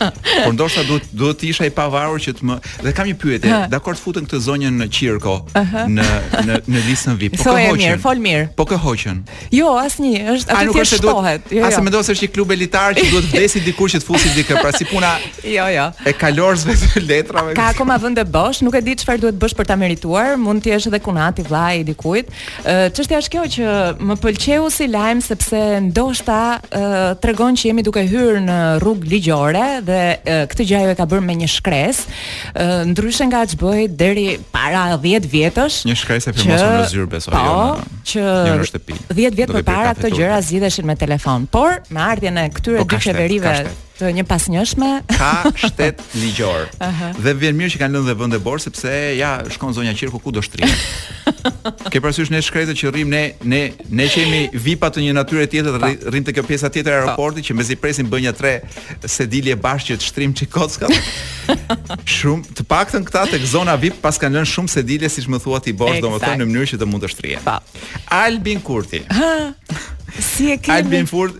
por 0.45 0.53
ndoshta 0.53 0.83
duhet 0.87 1.07
duhet 1.21 1.39
të 1.41 1.47
isha 1.49 1.65
i 1.65 1.71
pavarur 1.73 2.21
që 2.21 2.33
të 2.37 2.47
më 2.49 2.57
dhe 2.85 2.91
kam 2.97 3.07
një 3.09 3.15
pyetje, 3.21 3.55
dakord 3.71 3.97
të 3.97 4.03
futen 4.05 4.27
këtë 4.29 4.41
zonjën 4.45 4.77
në 4.83 4.87
qirko, 4.93 5.35
në 5.95 6.05
në 6.47 6.59
në 6.75 6.83
listën 6.87 7.17
VIP. 7.21 7.39
Po 7.41 7.47
kohën. 7.55 7.73
Mirë, 7.81 7.97
Fol 8.03 8.21
mirë. 8.21 8.43
Po 8.59 8.65
kohën. 8.69 9.23
Jo, 9.55 9.71
asnjë, 9.81 10.21
është 10.35 10.55
aty 10.55 10.75
ti 10.75 10.85
shtohet. 10.91 11.49
Jo, 11.51 11.63
jo. 11.63 11.65
Asë 11.71 11.81
mendon 11.87 12.05
se 12.07 12.13
është 12.15 12.27
një 12.27 12.31
klub 12.35 12.53
elitar 12.55 12.97
që 12.99 13.07
duhet 13.09 13.29
vdesi 13.33 13.63
dikur 13.65 13.89
që 13.95 14.03
të 14.03 14.09
fusi 14.11 14.31
dikë, 14.37 14.59
pra 14.61 14.73
si 14.77 14.85
puna. 14.91 15.15
Jo, 15.45 15.65
jo. 15.73 15.87
E 16.07 16.13
kalorësve 16.21 16.77
të 16.83 17.03
letrave. 17.07 17.55
Ka 17.57 17.71
akoma 17.73 17.97
vend 18.03 18.21
të 18.21 18.27
bosh, 18.33 18.61
nuk 18.67 18.77
e 18.77 18.83
di 18.85 18.97
çfarë 19.01 19.23
duhet 19.25 19.39
bësh 19.41 19.57
për 19.57 19.71
ta 19.73 19.79
merituar, 19.81 20.35
mund 20.37 20.61
të 20.65 20.75
jesh 20.75 20.91
edhe 20.91 21.01
kunati 21.05 21.41
i 21.41 21.47
vllajë 21.49 21.81
i 21.81 21.87
dikujt. 21.89 22.31
Çështja 22.65 23.21
është 23.23 23.35
kjo 23.35 23.47
që 23.57 23.75
më 24.11 24.19
pëlqeu 24.23 24.69
si 24.73 24.89
lajm 24.91 25.21
sepse 25.25 25.63
ndoshta 25.87 26.41
uh, 26.59 26.99
tregon 27.21 27.55
që 27.59 27.69
jemi 27.71 27.83
duke 27.85 28.03
hyrë 28.07 28.41
në 28.45 28.57
rrugë 28.81 29.09
ligjore 29.11 29.63
dhe 29.87 29.99
uh, 30.15 30.41
këtë 30.51 30.67
gjë 30.67 30.79
ajo 30.81 30.93
e 30.93 30.97
ka 30.99 31.05
bërë 31.11 31.25
me 31.27 31.35
një 31.41 31.49
shkresë, 31.55 32.15
uh, 32.15 32.73
ndryshe 32.91 33.27
nga 33.29 33.43
ç'i 33.51 33.85
deri 34.01 34.25
para 34.55 34.87
10 34.97 35.29
vjetësh. 35.31 35.79
Një 35.89 35.99
shkresë 36.03 36.33
e 36.33 36.37
firmosur 36.37 36.73
në 36.79 36.89
zyrë 36.95 37.09
besoj. 37.11 37.35
Po, 37.35 37.45
jo, 37.45 38.01
që 38.15 39.13
10 39.13 39.39
vjet 39.39 39.55
më 39.59 39.63
parë 39.67 39.93
ato 39.93 40.11
gjëra 40.13 40.41
zgjidheshin 40.47 40.89
me 40.89 40.95
telefon, 40.99 41.47
por 41.51 41.81
me 41.91 42.03
ardhjen 42.11 42.41
e 42.41 42.49
këtyre 42.55 42.83
po, 42.83 42.89
dy 42.95 43.01
çeverive 43.07 43.55
është 44.05 44.17
një 44.19 44.23
pasnjëshme. 44.29 44.89
Ka 45.19 45.31
shtet 45.55 46.01
ligjor. 46.17 46.67
dhe 47.21 47.33
vjen 47.37 47.55
mirë 47.57 47.73
që 47.75 47.81
kanë 47.83 47.95
lënë 47.95 48.09
dhe 48.09 48.17
vende 48.21 48.39
borë 48.43 48.63
sepse 48.65 48.93
ja 49.17 49.33
shkon 49.53 49.73
zonja 49.77 49.93
Qirku 49.97 50.19
ku 50.21 50.31
do 50.33 50.41
shtrihet. 50.41 50.83
Ke 51.93 52.01
parasysh 52.01 52.31
ne 52.33 52.41
shkretët 52.43 52.77
që 52.81 52.91
rrim 52.93 53.09
ne 53.11 53.23
ne 53.43 53.61
ne 53.89 54.07
kemi 54.11 54.41
VIP 54.53 54.85
të 54.93 55.03
një 55.05 55.13
natyre 55.17 55.45
tjetër 55.51 55.79
rrim 56.09 56.23
te 56.25 56.33
kjo 56.33 56.43
pjesa 56.47 56.69
tjetër 56.73 56.93
e 56.93 56.97
aeroportit 57.01 57.49
që 57.49 57.53
mezi 57.59 57.75
presin 57.79 58.09
një 58.11 58.33
tre 58.37 58.53
sedilje 59.05 59.55
bashkë 59.55 59.93
që 59.93 59.97
të 60.01 60.09
shtrim 60.11 60.33
çikocka. 60.35 60.89
shumë 62.21 62.55
të 62.57 62.65
paktën 62.69 63.05
këta 63.05 63.27
tek 63.35 63.45
zona 63.45 63.75
VIP 63.77 64.01
pas 64.01 64.17
kanë 64.17 64.39
lënë 64.39 64.49
shumë 64.49 64.69
sedilje 64.79 65.09
siç 65.17 65.27
më 65.29 65.39
thuat 65.43 65.65
ti 65.67 65.73
bosh 65.73 66.01
domethënë 66.01 66.41
në 66.41 66.47
mënyrë 66.49 66.69
që 66.73 66.81
të 66.81 66.89
mund 66.89 67.05
të 67.05 67.13
shtrihet. 67.15 67.49
Albin 68.21 68.61
Kurti. 68.61 69.05
Si 70.19 70.51
e 70.51 70.57
kemi? 70.59 70.77
Albin 70.77 71.07
bën 71.07 71.31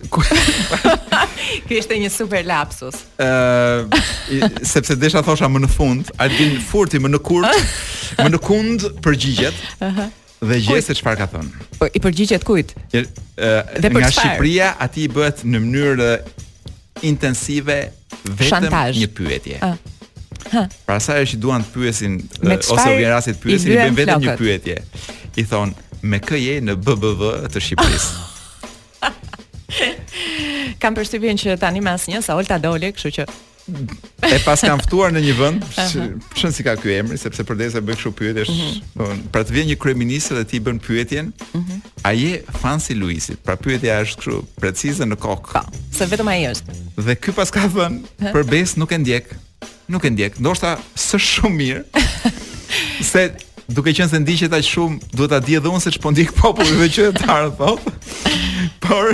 Ky 1.66 1.76
ishte 1.76 1.96
një 2.00 2.08
super 2.12 2.46
lapsus. 2.48 3.02
Ëh, 3.20 3.92
sepse 4.66 4.96
desha 4.98 5.20
thosha 5.26 5.48
më 5.50 5.62
në 5.66 5.70
fund, 5.72 6.12
Albin 6.22 6.54
bën 6.54 6.64
furti 6.70 7.00
më 7.02 7.10
në 7.12 7.20
kurt, 7.26 7.76
më 8.22 8.28
në 8.32 8.40
kund 8.48 8.88
përgjigjet. 9.04 9.62
Ëh. 9.88 10.02
dhe 10.42 10.56
gjej 10.58 10.80
se 10.82 10.94
çfarë 10.98 11.18
ka 11.20 11.26
thënë. 11.36 11.66
Po 11.78 11.86
i 11.94 12.00
përgjigjet 12.02 12.42
kujt? 12.46 12.72
Ëh, 12.98 13.04
nga 13.38 14.08
shpar. 14.08 14.14
Shqipëria 14.16 14.72
aty 14.82 15.04
i 15.06 15.10
bëhet 15.14 15.44
në 15.46 15.60
mënyrë 15.66 16.08
intensive 17.06 17.76
vetëm 18.24 18.48
Shantaj. 18.48 18.96
një 18.98 19.10
pyetje. 19.14 19.60
Ëh. 19.60 19.68
Ah. 19.68 19.78
Ha. 20.56 20.64
Pra 20.88 20.96
sa 20.98 21.20
që 21.22 21.36
duan 21.38 21.62
të 21.62 21.70
pyesin 21.76 22.16
ose 22.42 22.74
u 22.90 22.94
vjen 22.98 23.12
rasti 23.14 23.36
pyesin, 23.38 23.70
i 23.76 23.78
bëjnë 23.84 23.98
vetëm 24.00 24.26
një 24.26 24.34
pyetje. 24.40 24.76
I 25.38 25.46
thonë 25.46 26.02
me 26.02 26.18
kë 26.18 26.42
je 26.46 26.58
në 26.66 26.74
BBV 26.82 27.22
të 27.46 27.62
Shqipërisë? 27.62 28.22
kam 30.82 30.96
përshtypjen 30.98 31.38
që 31.38 31.52
tani 31.62 31.78
me 31.82 31.92
asnjë 31.94 32.24
sa 32.26 32.34
Olta 32.34 32.56
Dole, 32.60 32.88
kështu 32.96 33.10
që 33.20 33.26
e 34.32 34.38
pas 34.42 34.58
kam 34.66 34.80
ftuar 34.82 35.12
në 35.14 35.20
një 35.22 35.34
vend, 35.38 35.66
shën 35.78 36.50
si 36.50 36.64
ka 36.66 36.72
ky 36.80 36.96
emri, 36.98 37.14
sepse 37.22 37.44
përdesë 37.46 37.84
bëj 37.86 37.98
kështu 38.00 38.10
pyetje, 38.18 38.42
uh 38.42 38.48
-huh. 38.48 38.58
Mhm. 38.58 38.80
Po, 38.98 39.04
pra 39.32 39.42
të 39.46 39.54
vjen 39.54 39.68
një 39.70 39.76
kryeminist 39.84 40.32
dhe 40.34 40.44
ti 40.44 40.58
bën 40.60 40.80
pyetjen. 40.86 41.30
Uh 41.54 41.60
mhm. 41.60 41.70
-huh. 41.70 42.02
A 42.02 42.10
je 42.12 42.42
fan 42.60 42.80
si 42.80 42.94
Luisit? 42.94 43.38
Pra 43.46 43.56
pyetja 43.56 44.00
është 44.02 44.18
kështu, 44.18 44.42
precize 44.60 45.04
në 45.04 45.16
kokë. 45.16 45.52
Po, 45.52 45.62
se 45.98 46.04
vetëm 46.10 46.28
ai 46.32 46.42
është. 46.52 46.70
Dhe 47.06 47.14
ky 47.14 47.32
pas 47.32 47.50
ka 47.50 47.62
thënë, 47.74 47.98
për 48.34 48.42
besë 48.52 48.74
nuk 48.82 48.92
e 48.92 48.98
ndjek. 48.98 49.24
Nuk 49.88 50.04
e 50.04 50.10
ndjek. 50.10 50.32
Ndoshta 50.42 50.76
së 50.96 51.16
shumë 51.30 51.56
mirë. 51.62 51.82
se 53.12 53.30
duke 53.76 53.90
qenë 53.94 54.10
se 54.10 54.18
ndiqet 54.18 54.52
aq 54.54 54.64
shumë, 54.72 54.96
duhet 55.14 55.30
ta 55.30 55.38
di 55.46 55.54
edhe 55.58 55.68
unë 55.68 55.80
se 55.86 55.90
ç'po 55.90 56.10
ndjek 56.10 56.32
populli 56.42 56.74
dhe 56.82 56.88
qytetarët, 56.96 57.54
thotë. 57.58 57.90
Por 58.82 59.06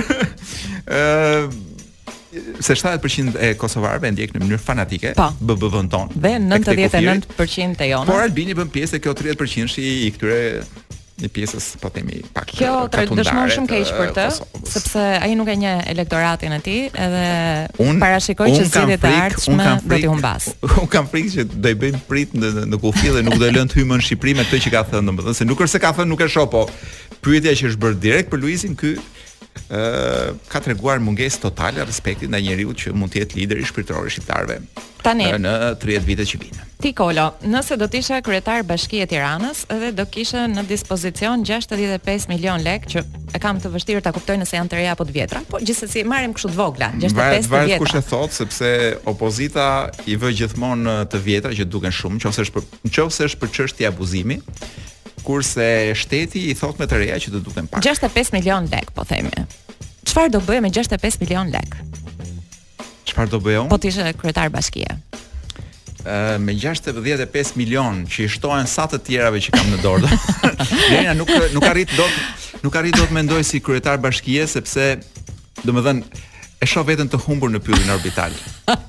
Se 2.59 2.73
70% 2.73 3.37
e 3.39 3.55
kosovarëve 3.57 4.09
ndjek 4.13 4.35
në 4.35 4.43
mënyrë 4.43 4.61
fanatike 4.61 5.13
po. 5.17 5.29
BBV-n 5.41 5.89
ton. 5.89 6.11
Dhe 6.13 6.35
99% 6.41 7.81
e 7.81 7.87
jonë. 7.91 8.09
Por 8.09 8.21
Albini 8.21 8.53
bën 8.57 8.69
pjesë 8.73 8.99
kjo 9.03 9.13
30% 9.17 9.77
i 9.81 9.95
këtyre 10.13 10.39
një 11.19 11.27
pjesës 11.35 11.65
po 11.81 11.89
themi 11.91 12.21
pak. 12.33 12.51
Kjo 12.57 12.83
trajton 12.93 13.19
dëshmon 13.19 13.49
shumë 13.53 13.69
keq 13.73 13.89
për 13.97 14.13
të, 14.17 14.27
sepse 14.71 15.01
ai 15.19 15.31
nuk 15.37 15.49
e 15.51 15.57
njeh 15.59 15.81
elektoratin 15.91 16.53
e 16.55 16.61
tij, 16.65 16.85
edhe 17.05 17.25
un 17.83 17.99
parashikoj 18.01 18.47
që 18.55 18.67
zgjidhjet 18.69 19.07
e 19.09 19.13
ardhshme 19.25 19.69
do 19.89 19.95
t'i 19.99 20.07
humbas. 20.07 20.51
Un 20.85 20.89
kam 20.89 21.09
frikë 21.11 21.33
që 21.35 21.47
do 21.65 21.73
i 21.75 21.79
bëjm 21.81 21.99
prit 22.09 22.37
në 22.39 22.53
në 22.71 22.79
kufi 22.81 23.11
dhe 23.17 23.25
nuk 23.25 23.35
do 23.41 23.49
e 23.49 23.53
lënë 23.57 23.73
të 23.73 23.81
hymën 23.81 23.99
në 23.99 24.07
Shqipëri 24.07 24.37
me 24.39 24.47
këtë 24.47 24.61
që 24.69 24.75
ka 24.77 24.85
thënë, 24.93 25.09
domethënë 25.11 25.41
se 25.41 25.49
nuk 25.49 25.65
është 25.65 25.75
se 25.75 25.83
ka 25.83 25.91
thënë 25.99 26.13
nuk 26.13 26.23
e 26.23 26.29
shoh, 26.31 26.47
po 26.55 26.63
pyetja 27.25 27.57
që 27.63 27.73
është 27.73 27.83
bërë 27.83 28.01
direkt 28.05 28.31
për 28.31 28.39
Luizin 28.45 28.77
këy 28.79 28.95
ka 30.49 30.59
treguar 30.65 30.97
mungesë 31.05 31.43
totale 31.45 31.83
respekti 31.85 32.25
ndaj 32.29 32.41
njeriu 32.41 32.73
që 32.73 32.93
mund 32.97 33.13
të 33.13 33.21
jetë 33.23 33.37
lideri 33.37 33.65
shpirtëror 33.67 34.07
i 34.09 34.13
shqiptarëve. 34.15 34.55
Tani 34.99 35.27
në 35.39 35.51
30 35.79 36.07
vite 36.09 36.25
që 36.27 36.39
vijnë. 36.41 36.65
Ti 36.83 36.89
Kolo, 36.95 37.25
nëse 37.45 37.77
do 37.79 37.85
të 37.91 37.99
isha 38.01 38.17
kryetar 38.23 38.65
bashkie 38.67 39.03
së 39.05 39.09
Tiranës 39.13 39.61
dhe 39.69 39.91
do 39.95 40.05
kishe 40.11 40.41
në 40.51 40.63
dispozicion 40.69 41.43
65 41.47 42.25
milion 42.31 42.59
lekë 42.65 42.91
që 42.95 43.03
e 43.37 43.41
kam 43.43 43.61
të 43.61 43.71
vështirë 43.75 44.01
ta 44.07 44.13
kuptoj 44.15 44.39
nëse 44.41 44.57
janë 44.57 44.73
të 44.73 44.79
reja 44.81 44.97
apo 44.97 45.05
të 45.07 45.15
vjetra, 45.19 45.43
po 45.53 45.61
gjithsesi 45.61 46.03
marrim 46.07 46.33
kështu 46.35 46.49
të 46.49 46.57
vogla, 46.59 46.89
65 46.97 46.97
milion. 46.97 47.45
Vetë 47.45 47.53
vetë 47.53 47.79
kush 47.83 47.95
e 47.95 48.03
thot 48.09 48.35
sepse 48.39 48.73
opozita 49.13 49.67
i 50.09 50.17
vë 50.19 50.33
gjithmonë 50.43 50.97
të 51.13 51.23
vjetra 51.27 51.55
që 51.59 51.69
duken 51.69 51.93
shumë, 51.95 52.23
nëse 52.25 52.47
është 52.47 52.57
për 52.57 52.87
nëse 52.89 53.29
është 53.31 53.43
për 53.45 53.55
çështje 53.59 53.91
abuzimi, 53.93 54.41
kurse 55.23 55.93
shteti 55.95 56.49
i 56.49 56.55
thot 56.57 56.79
me 56.79 56.87
të 56.89 56.99
reja 57.03 57.19
që 57.25 57.33
të 57.35 57.41
duken 57.45 57.67
pak. 57.69 57.83
65 57.85 58.33
milion 58.37 58.67
lek, 58.71 58.89
po 58.95 59.05
themi. 59.07 59.31
Çfarë 60.09 60.33
do 60.33 60.41
bëjë 60.45 60.63
me 60.65 60.71
65 60.73 61.19
milion 61.23 61.51
lek? 61.53 61.75
Çfarë 63.09 63.31
do 63.35 63.41
unë? 63.43 63.67
Po 63.71 63.77
të 63.81 63.93
je 63.95 64.13
kryetar 64.21 64.51
bashkie 64.55 64.87
me 66.39 66.53
65 66.55 67.57
milion 67.59 67.97
që 68.07 68.21
i 68.23 68.29
shtohen 68.31 68.65
sa 68.71 68.85
të 68.89 69.01
tjerave 69.03 69.41
që 69.43 69.51
kam 69.51 69.67
në 69.67 69.81
dorë. 69.83 70.07
Lena 70.93 71.11
nuk 71.19 71.27
nuk 71.53 71.65
arrit 71.67 71.91
dot 71.97 72.61
nuk 72.63 72.77
arrit 72.79 72.95
dot 72.95 73.11
mendoj 73.13 73.43
si 73.45 73.59
kryetar 73.61 73.99
bashkie 74.01 74.47
sepse 74.47 74.87
domethën 75.65 75.99
e 75.99 76.65
shoh 76.71 76.87
veten 76.87 77.11
të 77.11 77.19
humbur 77.25 77.51
në 77.53 77.59
pyllin 77.61 77.91
orbital. 77.93 78.31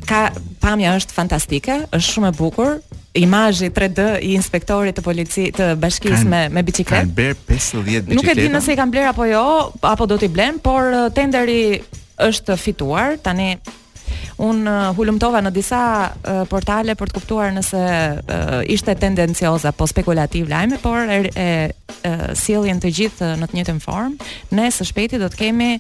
Ka, 0.09 0.31
pamja 0.65 0.95
është 0.97 1.13
fantastike 1.13 1.77
është 1.91 2.07
shumë 2.15 2.31
e 2.31 2.37
bukur 2.39 2.71
Imajë 3.19 3.69
i 3.69 3.73
3D 3.77 4.07
i 4.31 4.33
inspektorit 4.39 4.97
të, 4.97 5.05
policisë 5.05 5.53
të 5.59 5.69
bashkis 5.85 6.25
me, 6.25 6.47
me 6.55 6.65
biciklet 6.65 7.05
Kanë 7.11 7.17
berë 7.19 7.37
50 7.51 7.83
bicikleta 7.91 8.21
Nuk 8.23 8.33
e 8.33 8.39
di 8.41 8.49
nëse 8.57 8.73
i 8.73 8.79
kanë 8.81 8.95
bler 8.97 9.11
apo 9.11 9.29
jo 9.29 9.45
Apo 9.93 10.09
do 10.09 10.17
t'i 10.23 10.33
blenë, 10.33 10.65
por 10.65 10.89
eh, 11.03 11.07
tenderi 11.19 11.61
është 12.31 12.57
fituar 12.63 13.19
Tani 13.21 13.51
un 14.43 14.67
uh, 14.69 14.89
hulumtova 14.97 15.41
në 15.45 15.51
disa 15.55 15.79
uh, 16.13 16.43
portale 16.51 16.95
për 16.99 17.09
të 17.09 17.17
kuptuar 17.21 17.55
nëse 17.57 17.79
uh, 17.79 18.61
ishte 18.71 18.93
tendencioza 19.01 19.71
apo 19.73 19.87
spekulativ 19.89 20.51
lajme, 20.51 20.79
por 20.85 21.09
e, 21.09 21.19
e, 21.33 21.49
e 22.05 22.77
të 22.83 22.93
gjithë 22.93 23.31
uh, 23.33 23.39
në 23.41 23.49
të 23.49 23.57
njëjtën 23.59 23.81
formë. 23.81 24.29
Ne 24.59 24.67
së 24.75 24.87
shpejti 24.91 25.21
do 25.23 25.31
të 25.33 25.41
kemi 25.41 25.71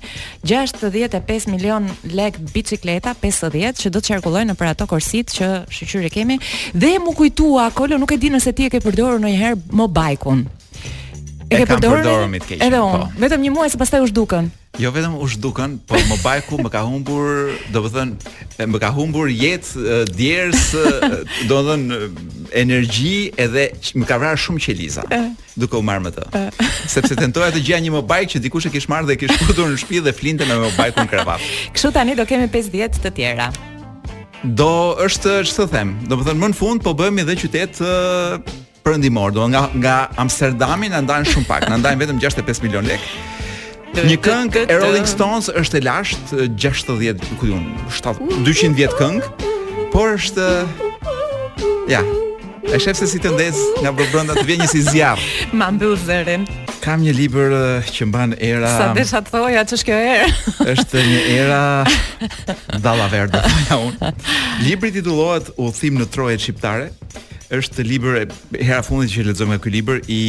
65 0.48 1.50
milion 1.52 1.88
lek 2.16 2.38
bicikleta 2.54 3.14
50 3.20 3.76
që 3.82 3.92
do 3.92 4.00
të 4.00 4.14
qarkullojnë 4.16 4.56
për 4.56 4.72
ato 4.72 4.88
korsit 4.88 5.36
që 5.36 5.50
shqyrë 5.70 6.12
kemi 6.16 6.40
dhe 6.74 6.96
mu 6.98 7.12
kujtua 7.16 7.68
Kolo 7.76 7.98
nuk 8.00 8.12
e 8.14 8.16
di 8.16 8.28
nëse 8.32 8.54
ti 8.56 8.66
e 8.66 8.70
ke 8.72 8.78
përdorur 8.80 9.18
ndonjëherë 9.20 9.74
mobaikun. 9.76 10.46
E, 10.46 11.50
e 11.54 11.58
ke 11.60 11.66
kam 11.68 11.80
përdorur? 11.82 12.32
Edhe 12.40 12.70
po. 12.70 12.86
unë, 12.86 13.02
po. 13.02 13.08
vetëm 13.20 13.42
një 13.44 13.52
muaj 13.54 13.68
pas 13.74 13.82
pastaj 13.84 14.06
u 14.06 14.08
zhdukën. 14.10 14.48
Jo 14.78 14.90
vetëm 14.92 15.14
u 15.16 15.24
zhdukën, 15.30 15.78
po 15.88 15.96
më 16.10 16.16
bajku 16.20 16.58
më 16.60 16.68
ka 16.74 16.82
humbur, 16.84 17.54
do 17.72 17.80
të 17.86 17.90
thënë, 17.94 18.30
më 18.74 18.80
ka 18.82 18.90
humbur 18.92 19.30
jetë 19.32 20.00
djers, 20.12 20.66
do 21.48 21.48
të 21.48 21.62
thënë 21.70 22.00
energji 22.60 23.30
edhe 23.40 23.70
më 23.96 24.04
ka 24.08 24.18
vrarë 24.20 24.40
shumë 24.42 24.60
qeliza. 24.66 25.04
Duke 25.56 25.78
u 25.78 25.84
marrë 25.84 26.04
me 26.04 26.12
të. 26.12 26.26
Sepse 26.92 27.16
tentoja 27.16 27.48
të 27.56 27.62
gjaja 27.64 27.80
një 27.86 27.94
më 27.96 28.18
që 28.34 28.42
dikush 28.44 28.68
e 28.68 28.74
kishte 28.76 28.92
marrë 28.92 29.08
dhe 29.10 29.14
e 29.16 29.20
kishte 29.22 29.48
futur 29.48 29.70
në 29.72 29.78
shtëpi 29.80 30.02
dhe 30.04 30.12
flinte 30.16 30.44
me 30.50 30.58
më 30.60 30.90
në 31.00 31.06
krevat. 31.12 31.40
Kështu 31.72 31.92
tani 31.96 32.12
do 32.20 32.26
kemi 32.28 32.50
5 32.52 32.68
ditë 32.76 33.04
të 33.06 33.14
tëra. 33.16 33.48
Do 34.44 34.68
është 35.00 35.38
ç'të 35.48 35.70
them, 35.72 35.96
do 36.10 36.20
të 36.20 36.28
thënë 36.28 36.42
më 36.44 36.52
në 36.52 36.58
fund 36.60 36.84
po 36.84 36.92
bëhemi 36.94 37.24
edhe 37.24 37.38
qytet 37.40 37.80
uh, 37.80 38.36
perëndimor, 38.84 39.32
do 39.32 39.48
nga 39.54 39.64
nga 39.72 39.96
Amsterdami 40.20 40.92
na 40.92 41.00
ndajnë 41.00 41.32
shumë 41.32 41.48
pak, 41.48 41.64
na 41.72 41.80
ndajnë 41.80 42.04
vetëm 42.04 42.20
65 42.22 42.68
milion 42.68 42.84
lekë. 42.86 43.16
Një 43.96 44.16
këngë 44.20 44.62
e 44.68 44.74
Rolling 44.76 45.06
Stones 45.08 45.46
është 45.56 45.78
e 45.78 45.80
lashtë 45.86 46.38
60, 46.60 47.22
ku 47.40 47.48
diun, 47.48 47.62
7 47.88 48.18
200 48.44 48.74
vjet 48.76 48.92
këngë, 48.98 49.48
por 49.94 50.10
është 50.18 50.48
ja. 51.88 52.02
E 52.66 52.76
shef 52.82 52.98
se 52.98 53.08
si 53.08 53.20
të 53.22 53.30
ndez 53.32 53.56
nga 53.80 53.94
bërbrënda 53.96 54.36
të 54.36 54.44
vjen 54.50 54.60
një 54.64 54.66
si 54.72 54.80
zjarë 54.82 55.26
Ma 55.58 55.68
mbu 55.70 55.92
zërin 56.02 56.42
Kam 56.82 56.98
një 57.06 57.12
liber 57.14 57.54
që 57.94 58.08
mban 58.10 58.34
era 58.42 58.72
Sa 58.74 58.88
desha 58.96 59.20
të 59.22 59.32
thoja 59.36 59.62
që 59.70 59.78
shkjo 59.84 59.98
erë 60.02 60.72
është 60.74 61.04
një 61.06 61.20
era 61.36 61.60
Dalla 62.82 63.06
verde 63.12 63.38
Libri 64.66 64.90
titulohet 64.98 65.52
U 65.62 65.70
thim 65.78 66.00
në 66.02 66.08
trojet 66.10 66.42
shqiptare 66.42 66.90
është 67.54 67.86
liber 67.86 68.18
Hera 68.58 68.82
fundit 68.82 69.14
që 69.14 69.28
lezojmë 69.30 69.54
me 69.54 69.62
këj 69.62 69.74
liber 69.78 70.02
I 70.10 70.24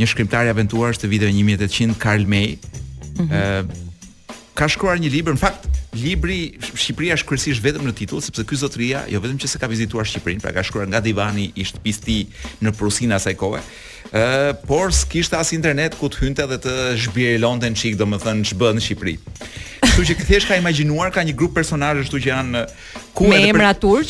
një 0.00 0.06
shkrimtar 0.12 0.46
i 0.48 0.52
aventuar 0.52 0.96
të 0.96 1.10
viteve 1.10 1.32
1800, 1.34 2.00
Karl 2.02 2.28
May. 2.30 2.54
Ëh 2.56 3.20
mm 3.20 3.28
-hmm. 3.28 3.80
ka 4.54 4.66
shkruar 4.68 4.98
një 5.00 5.10
libër, 5.10 5.34
në 5.34 5.38
fakt 5.40 5.68
libri 5.92 6.56
Shqipëria 6.60 7.14
është 7.18 7.28
kryesisht 7.28 7.60
vetëm 7.64 7.86
në 7.88 7.92
titull, 7.94 8.20
sepse 8.20 8.44
ky 8.48 8.56
zotria, 8.56 9.04
jo 9.08 9.20
vetëm 9.20 9.36
që 9.40 9.46
se 9.48 9.58
ka 9.58 9.66
vizituar 9.68 10.06
Shqipërinë, 10.06 10.40
pra 10.40 10.52
ka 10.52 10.62
shkruar 10.62 10.86
nga 10.88 11.00
divani 11.00 11.52
i 11.56 11.64
shtëpisë 11.64 12.04
tij 12.04 12.26
në 12.62 12.70
Prusinë 12.76 13.14
asaj 13.14 13.34
kohe. 13.34 13.60
Ëh 14.12 14.52
por 14.66 14.92
s'kishte 14.92 15.36
as 15.38 15.52
internet 15.52 15.94
ku 15.96 16.08
të 16.08 16.16
hynte 16.20 16.44
dhe 16.46 16.58
të 16.64 16.96
zhbirëlonte 17.02 17.66
në 17.70 17.74
çik, 17.76 17.94
domethënë 17.98 18.44
ç'bën 18.48 18.74
në 18.76 18.80
Shqipëri. 18.86 19.14
Kështu 19.82 20.02
që 20.08 20.16
thjesht 20.26 20.48
ka 20.48 20.54
imagjinuar 20.56 21.12
ka 21.12 21.20
një 21.22 21.34
grup 21.36 21.54
personazhesh 21.54 22.08
këtu 22.08 22.18
që 22.24 22.28
janë 22.28 22.66
ku 23.14 23.28
me 23.28 23.48
emra 23.48 23.72
për... 23.72 23.78
turq. 23.78 24.08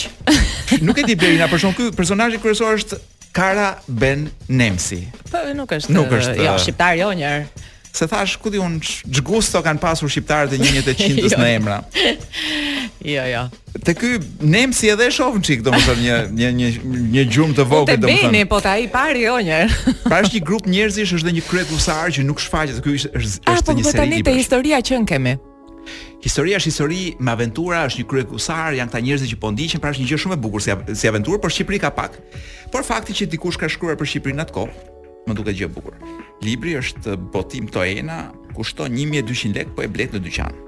Nuk 0.83 0.99
e 0.99 1.03
di 1.03 1.15
Berina, 1.15 1.49
por 1.49 1.59
shumë 1.59 1.75
ky 1.77 1.91
personazh 1.97 2.39
kryesor 2.43 2.75
është 2.79 2.97
Kara 3.33 3.81
Ben 3.89 4.29
Nemsi. 4.53 5.09
Po 5.33 5.41
nuk 5.57 5.73
është. 5.73 5.93
Nuk 5.97 6.11
është. 6.12 6.35
Jo, 6.45 6.53
po. 6.55 6.59
shqiptar 6.61 6.95
jo 7.01 7.12
njëherë. 7.17 7.47
Se 7.93 8.07
thash, 8.09 8.39
ku 8.41 8.49
di 8.49 8.57
un, 8.61 8.79
çgusto 8.81 9.61
kanë 9.65 9.77
pasur 9.81 10.09
shqiptarët 10.09 10.53
e 10.57 10.61
1100-s 10.61 10.97
qindës 10.97 11.35
jo. 11.35 11.41
në 11.43 11.49
emra. 11.59 11.79
jo, 13.05 13.25
jo. 13.29 13.43
Te 13.85 13.95
ky 13.97 14.15
Nemsi 14.41 14.91
edhe 14.93 15.09
e 15.11 15.12
shoh 15.12 15.37
çik, 15.45 15.61
domethënë 15.65 16.01
një 16.01 16.19
një 16.41 16.51
një 16.57 16.71
një 17.15 17.25
gjumë 17.35 17.57
të 17.59 17.67
vogël 17.69 18.01
domethënë. 18.05 18.27
Te 18.29 18.29
Beni, 18.33 18.49
po 18.49 18.61
ta 18.65 18.77
i 18.81 18.89
pari 18.93 19.25
jo 19.29 19.37
njëherë. 19.49 19.95
pra 20.11 20.21
është 20.25 20.37
një 20.39 20.45
grup 20.51 20.69
njerëzish, 20.73 21.17
është 21.21 21.29
dhe 21.31 21.35
një 21.39 21.45
kryet 21.49 21.73
që 22.19 22.27
nuk 22.29 22.41
shfaqet, 22.45 22.81
ky 22.85 22.97
është 22.97 23.12
është 23.17 23.49
po, 23.49 23.49
një 23.49 23.49
po, 23.49 23.57
seri. 23.57 23.81
Apo 23.81 23.89
po 23.89 23.97
tani 23.97 24.21
te 24.29 24.37
historia 24.41 24.81
që 24.85 25.01
kemi. 25.09 25.35
Historia 26.23 26.59
është 26.61 26.71
histori, 26.71 27.01
me 27.19 27.33
aventura 27.33 27.83
është 27.89 28.03
një 28.03 28.07
kryekusar, 28.12 28.77
janë 28.79 28.93
këta 28.93 29.01
njerëz 29.07 29.25
që 29.33 29.39
po 29.43 29.51
ndiqen, 29.55 29.83
pra 29.83 29.91
është 29.93 30.05
një 30.05 30.11
gjë 30.12 30.19
shumë 30.23 30.37
e 30.37 30.41
bukur 30.45 30.62
si 30.62 30.77
si 31.01 31.11
aventurë, 31.11 31.41
por 31.43 31.55
Shqipëri 31.55 31.81
ka 31.83 31.91
pak. 31.97 32.19
Por 32.73 32.87
fakti 32.87 33.17
që 33.19 33.29
dikush 33.33 33.59
ka 33.61 33.71
shkruar 33.71 33.99
për 34.01 34.11
Shqipërinë 34.12 34.47
atko, 34.47 34.67
më 35.29 35.37
duket 35.39 35.59
gjë 35.59 35.69
e 35.69 35.71
bukur. 35.79 35.97
Libri 36.47 36.77
është 36.79 37.17
Botim 37.35 37.67
Toena, 37.75 38.21
kushton 38.57 38.95
1200 38.97 39.57
lekë, 39.59 39.75
po 39.77 39.83
e 39.87 39.91
blet 39.97 40.15
në 40.17 40.23
dyqan. 40.27 40.59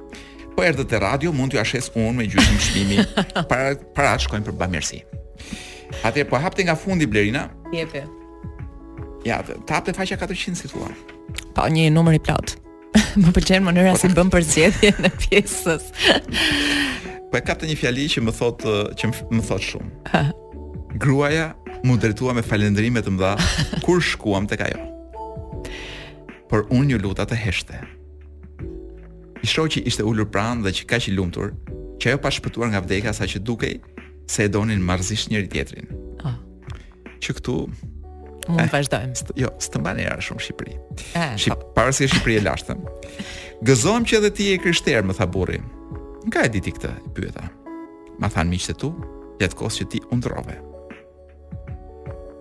Po 0.56 0.62
erdhët 0.66 0.90
te 0.92 1.00
radio, 1.02 1.33
mund 1.35 1.50
t'ju 1.54 1.59
ashes 1.62 1.88
unë 1.99 2.12
me 2.18 2.28
gjysmë 2.30 2.59
çmimi. 2.66 2.99
Para 3.50 3.75
para 3.97 4.12
shkojnë 4.23 4.47
për 4.50 4.59
bamirësi. 4.61 5.00
Atëherë 6.06 6.28
po 6.30 6.38
hapte 6.38 6.62
nga 6.66 6.76
fundi 6.78 7.09
Blerina. 7.11 7.49
Jepë. 7.75 8.04
Ja, 9.26 9.40
të 9.42 9.94
faqja 9.97 10.18
400 10.21 10.61
si 10.61 10.71
thua. 10.71 10.90
Pa 11.56 11.66
një 11.73 11.88
numër 11.94 12.21
i 12.21 12.23
plot. 12.23 12.54
Më 13.22 13.30
pëlqen 13.34 13.64
mënyra 13.66 13.94
si 13.98 14.08
bën 14.14 14.30
përzgjedhje 14.32 14.92
në 15.02 15.10
pjesës. 15.24 15.88
Po 17.30 17.38
e 17.38 17.42
ka 17.44 17.56
të 17.58 17.68
një 17.70 17.76
fjali 17.80 18.04
që 18.12 18.22
më 18.26 18.34
thot 18.38 18.64
që 19.00 19.10
më 19.34 19.42
thot 19.48 19.64
shumë. 19.68 20.22
Gruaja 21.02 21.48
më 21.84 21.96
drejtua 22.04 22.34
me 22.36 22.44
falëndrime 22.46 23.02
të 23.02 23.14
mëdha 23.14 23.32
kur 23.84 24.02
shkuam 24.02 24.46
tek 24.50 24.62
ajo. 24.68 24.90
Por 26.50 26.68
unë 26.74 26.94
ju 26.94 27.02
lutat 27.02 27.32
të 27.32 27.40
heshte. 27.42 27.80
I 29.44 29.50
shoh 29.50 29.68
që 29.74 29.84
ishte 29.90 30.06
ulur 30.08 30.30
pranë 30.32 30.64
dhe 30.64 30.72
që 30.78 30.86
kaq 30.92 31.10
i 31.10 31.14
lumtur, 31.18 31.50
që 32.00 32.12
ajo 32.14 32.22
pa 32.22 32.30
shpëtuar 32.32 32.70
nga 32.72 32.84
vdekja 32.84 33.12
sa 33.16 33.26
që 33.28 33.42
dukej 33.44 33.80
se 34.30 34.46
e 34.46 34.52
donin 34.52 34.80
marrëzisht 34.80 35.28
njëri 35.32 35.50
tjetrin. 35.52 35.90
Ah. 36.24 36.38
Që 37.20 37.34
këtu 37.40 37.58
mund 38.48 38.60
të 38.62 38.66
eh, 38.66 38.72
vazhdojmë. 38.72 39.16
St 39.20 39.30
jo, 39.38 39.50
s'të 39.62 39.80
era 39.98 40.20
shumë 40.22 40.44
Shqipëri. 40.46 40.76
Eh, 41.14 41.36
Shi 41.40 41.50
po. 41.52 41.56
para 41.76 41.92
se 41.92 42.06
Shqipëri 42.08 42.38
e 42.40 42.44
lashtëm. 42.44 42.80
Gëzohem 43.66 44.04
që 44.08 44.16
edhe 44.20 44.30
ti 44.34 44.44
je 44.50 44.58
krishter, 44.62 45.02
më 45.06 45.14
tha 45.18 45.26
burri. 45.30 45.60
Nga 46.28 46.44
e 46.46 46.52
diti 46.52 46.70
këtë? 46.76 46.92
pyeta. 47.16 47.48
Ma 48.20 48.28
than 48.32 48.48
miqtë 48.52 48.72
të 48.72 48.80
tu, 48.80 48.90
gjatë 49.40 49.56
kosë 49.58 49.78
që 49.82 49.90
ti 49.92 50.00
undrove. 50.14 50.56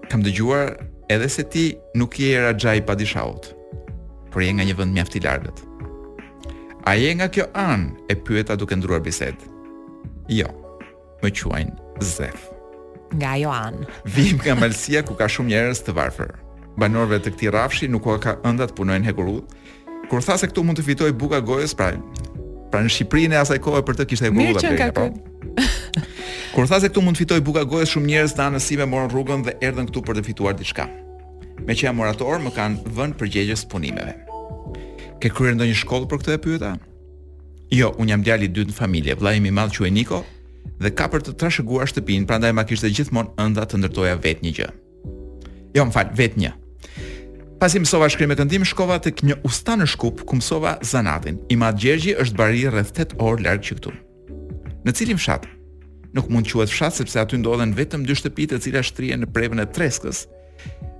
Kam 0.09 0.21
dëgjuar 0.25 0.73
edhe 1.13 1.29
se 1.29 1.43
ti 1.43 1.65
nuk 1.95 2.19
je 2.19 2.31
era 2.37 2.53
di 2.53 2.81
padishaut, 2.85 3.53
por 4.31 4.41
je 4.41 4.51
nga 4.53 4.63
një 4.63 4.77
vend 4.77 4.93
mjaft 4.95 5.15
i 5.15 5.19
largët. 5.19 5.59
A 6.85 6.93
je 6.93 7.11
nga 7.15 7.27
kjo 7.27 7.45
anë? 7.53 8.11
e 8.11 8.15
pyeta 8.15 8.55
duke 8.55 8.75
ndruar 8.75 9.01
bisedë. 9.01 9.45
Jo. 10.29 10.47
Më 11.23 11.29
quajnë 11.31 12.01
Zef 12.03 12.52
nga 13.17 13.37
Joan. 13.37 13.85
Vim 14.09 14.39
nga 14.41 14.55
Malësia 14.57 15.03
ku 15.05 15.13
ka 15.17 15.27
shumë 15.29 15.53
njerëz 15.53 15.81
të 15.85 15.95
varfër. 15.97 16.33
Banorëve 16.79 17.21
të 17.23 17.33
këtij 17.35 17.51
rrafshi 17.53 17.89
nuk 17.91 18.05
ka 18.23 18.37
ëndat 18.47 18.73
punojnë 18.77 19.05
hekurut. 19.05 19.45
Kur 20.09 20.21
tha 20.23 20.37
se 20.37 20.49
këtu 20.49 20.63
mund 20.65 20.79
të 20.79 20.85
fitoj 20.87 21.11
buka 21.17 21.39
gojës, 21.41 21.73
pra 21.77 21.93
pra 22.73 22.81
në 22.81 22.89
Shqipërinë 22.89 23.35
e 23.37 23.37
asaj 23.37 23.59
kohe 23.61 23.83
për 23.85 23.99
të 23.99 24.05
kishte 24.09 24.29
hekurut 24.29 24.83
apo. 24.89 25.03
Kur 26.53 26.65
tha 26.69 26.79
se 26.81 26.89
këtu 26.89 27.03
mund 27.05 27.17
të 27.17 27.21
fitoj 27.25 27.41
buka 27.45 27.61
gojës, 27.69 27.93
shumë 27.93 28.09
njerëz 28.09 28.33
të 28.33 28.47
anësime 28.49 28.87
morën 28.89 29.11
rrugën 29.13 29.45
dhe 29.45 29.53
erdhën 29.61 29.89
këtu 29.91 30.01
për 30.07 30.17
të 30.19 30.23
fituar 30.31 30.57
diçka. 30.57 30.87
Me 31.67 31.77
që 31.77 31.85
jam 31.89 31.99
morator, 32.01 32.41
më 32.41 32.51
kanë 32.57 32.93
vënë 32.97 33.17
përgjegjës 33.21 33.65
punimeve. 33.69 34.15
Ke 35.21 35.29
kryer 35.29 35.53
ndonjë 35.53 35.77
shkollë 35.83 36.09
për 36.09 36.23
këtë 36.23 36.33
e 36.33 36.39
pyeta? 36.47 36.73
Jo, 37.73 37.93
un 38.01 38.09
jam 38.09 38.25
djali 38.25 38.49
i 38.49 38.53
dytë 38.53 38.73
në 38.73 38.79
familje. 38.79 39.17
Vllai 39.21 39.37
im 39.37 39.49
i 39.49 39.53
madh 39.53 39.77
quhet 39.77 39.93
Niko, 39.93 40.23
dhe 40.83 40.91
ka 40.97 41.07
për 41.11 41.23
të 41.25 41.33
trashëguar 41.39 41.87
shtëpinë, 41.89 42.27
prandaj 42.29 42.51
ma 42.57 42.65
kishte 42.67 42.89
gjithmonë 42.91 43.33
ënda 43.45 43.63
të 43.67 43.79
ndërtoja 43.79 44.17
vetë 44.23 44.43
një 44.43 44.51
gjë. 44.57 44.69
Jo, 45.77 45.85
më 45.87 45.95
fal, 45.95 46.11
vetë 46.19 46.41
një. 46.43 46.51
Pasi 47.61 47.79
mësova 47.79 48.09
shkrim 48.11 48.31
me 48.33 48.37
këndim, 48.37 48.65
shkova 48.67 48.97
tek 49.03 49.21
një 49.23 49.37
usta 49.47 49.77
në 49.79 49.87
Shkup 49.93 50.25
ku 50.27 50.35
mësova 50.39 50.75
zanatin. 50.89 51.37
I 51.47 51.55
Mat 51.59 51.79
Gjergji 51.79 52.17
është 52.21 52.35
bari 52.39 52.65
rreth 52.67 52.99
8 53.05 53.15
orë 53.23 53.45
larg 53.45 53.63
që 53.63 53.77
këtu. 53.79 53.93
Në 54.83 54.95
cilin 54.99 55.19
fshat? 55.21 55.47
Nuk 56.13 56.27
mund 56.29 56.45
të 56.49 56.57
quhet 56.59 56.73
fshat 56.73 56.97
sepse 56.99 57.21
aty 57.21 57.39
ndodhen 57.39 57.71
vetëm 57.77 58.03
dy 58.07 58.17
shtëpi 58.19 58.49
të 58.51 58.59
cilat 58.65 58.85
shtrihen 58.89 59.23
në 59.23 59.29
prevën 59.35 59.63
e 59.63 59.67
Treskës. 59.77 60.25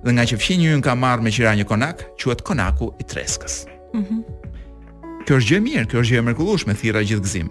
Dhe 0.04 0.12
nga 0.16 0.24
që 0.30 0.40
fshinë 0.40 0.62
njën 0.64 0.82
ka 0.86 0.94
marrë 0.98 1.24
me 1.28 1.32
qira 1.34 1.52
një 1.58 1.68
konak, 1.68 2.06
quatë 2.20 2.46
konaku 2.48 2.88
i 3.00 3.04
treskës. 3.12 3.60
Mm 3.94 4.02
-hmm. 4.04 4.48
Kjo 5.24 5.36
është 5.38 5.48
gjë 5.52 5.60
mirë, 5.68 5.86
kjo 5.88 6.00
është 6.00 6.12
gjë 6.14 6.22
e 6.22 6.26
mërkullush 6.26 6.66
me 6.66 6.74
thira 6.80 7.00
gjithë 7.08 7.24
gëzim. 7.26 7.48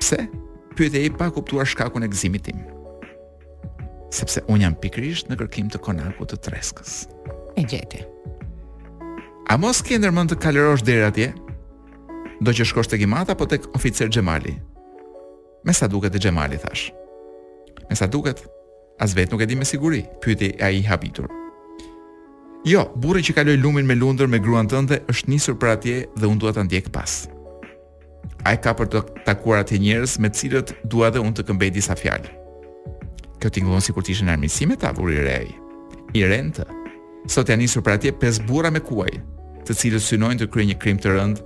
Pse? 0.00 0.18
pyet 0.76 0.94
e 0.94 1.08
pa 1.12 1.30
kuptuar 1.30 1.66
shkakun 1.66 2.02
e 2.04 2.08
gëzimit 2.08 2.44
tim. 2.46 2.60
Sepse 4.12 4.42
un 4.50 4.60
jam 4.62 4.74
pikrisht 4.74 5.30
në 5.30 5.38
kërkim 5.40 5.68
të 5.70 5.80
konakut 5.82 6.32
të 6.32 6.40
treskës. 6.46 7.04
E 7.58 7.62
gjeti. 7.64 8.02
A 9.50 9.56
mos 9.58 9.82
ke 9.82 9.98
ndërmend 9.98 10.30
të 10.34 10.38
kalorosh 10.42 10.84
deri 10.86 11.06
atje? 11.06 11.28
Do 12.40 12.54
që 12.54 12.66
shkosh 12.70 12.90
tek 12.90 13.02
Imata 13.02 13.34
apo 13.34 13.46
tek 13.50 13.66
oficer 13.76 14.10
Xhemali? 14.10 14.54
Me 15.66 15.72
sa 15.74 15.88
duket 15.90 16.14
e 16.16 16.22
Xhemali 16.22 16.58
thash. 16.62 16.90
Me 17.90 17.98
sa 17.98 18.06
duket, 18.06 18.42
as 18.98 19.12
vet 19.14 19.30
nuk 19.32 19.42
e 19.42 19.46
di 19.50 19.58
me 19.58 19.66
siguri, 19.66 20.04
pyeti 20.22 20.52
ai 20.62 20.78
i 20.80 20.86
habitur. 20.86 21.26
Jo, 22.66 22.90
burri 22.96 23.22
që 23.24 23.34
kaloi 23.38 23.58
lumin 23.58 23.86
me 23.88 23.96
lundër 23.96 24.28
me 24.28 24.38
gruan 24.38 24.68
tënde 24.68 25.00
është 25.10 25.30
nisur 25.32 25.56
për 25.58 25.74
atje 25.74 25.96
dhe 26.16 26.26
un 26.28 26.38
dua 26.38 26.52
ta 26.54 26.62
ndjek 26.64 26.90
pas 26.94 27.14
a 28.46 28.54
e 28.54 28.60
ka 28.62 28.72
për 28.76 28.88
të 28.92 29.00
takuar 29.28 29.62
atë 29.64 29.78
njerës 29.82 30.16
me 30.22 30.30
cilët 30.32 30.72
dua 30.92 31.10
dhe 31.12 31.22
unë 31.22 31.36
të 31.38 31.44
këmbej 31.50 31.70
disa 31.76 31.96
fjalë. 31.98 32.30
Kjo 33.40 33.48
t'ingullon 33.48 33.84
si 33.84 33.92
kur 33.96 34.04
t'ishtë 34.04 34.28
në 34.28 34.36
me 34.42 34.76
ta 34.76 34.90
vuri 34.96 35.20
rej, 35.24 35.48
i 36.16 36.24
rentë 36.28 36.66
Sot 37.28 37.50
janë 37.52 37.60
nisur 37.66 37.82
për 37.84 37.98
atje 37.98 38.10
pes 38.16 38.38
bura 38.48 38.70
me 38.72 38.80
kuaj, 38.80 39.12
të 39.68 39.74
cilët 39.76 40.00
synojnë 40.02 40.40
të 40.40 40.46
kryejnë 40.48 40.72
një 40.72 40.76
krim 40.80 40.96
të 40.96 41.08
rënd 41.12 41.42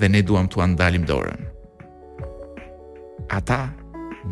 dhe 0.00 0.06
ne 0.10 0.22
duam 0.26 0.48
t'u 0.50 0.58
andalim 0.64 1.04
dorën. 1.06 1.44
Ata 3.30 3.70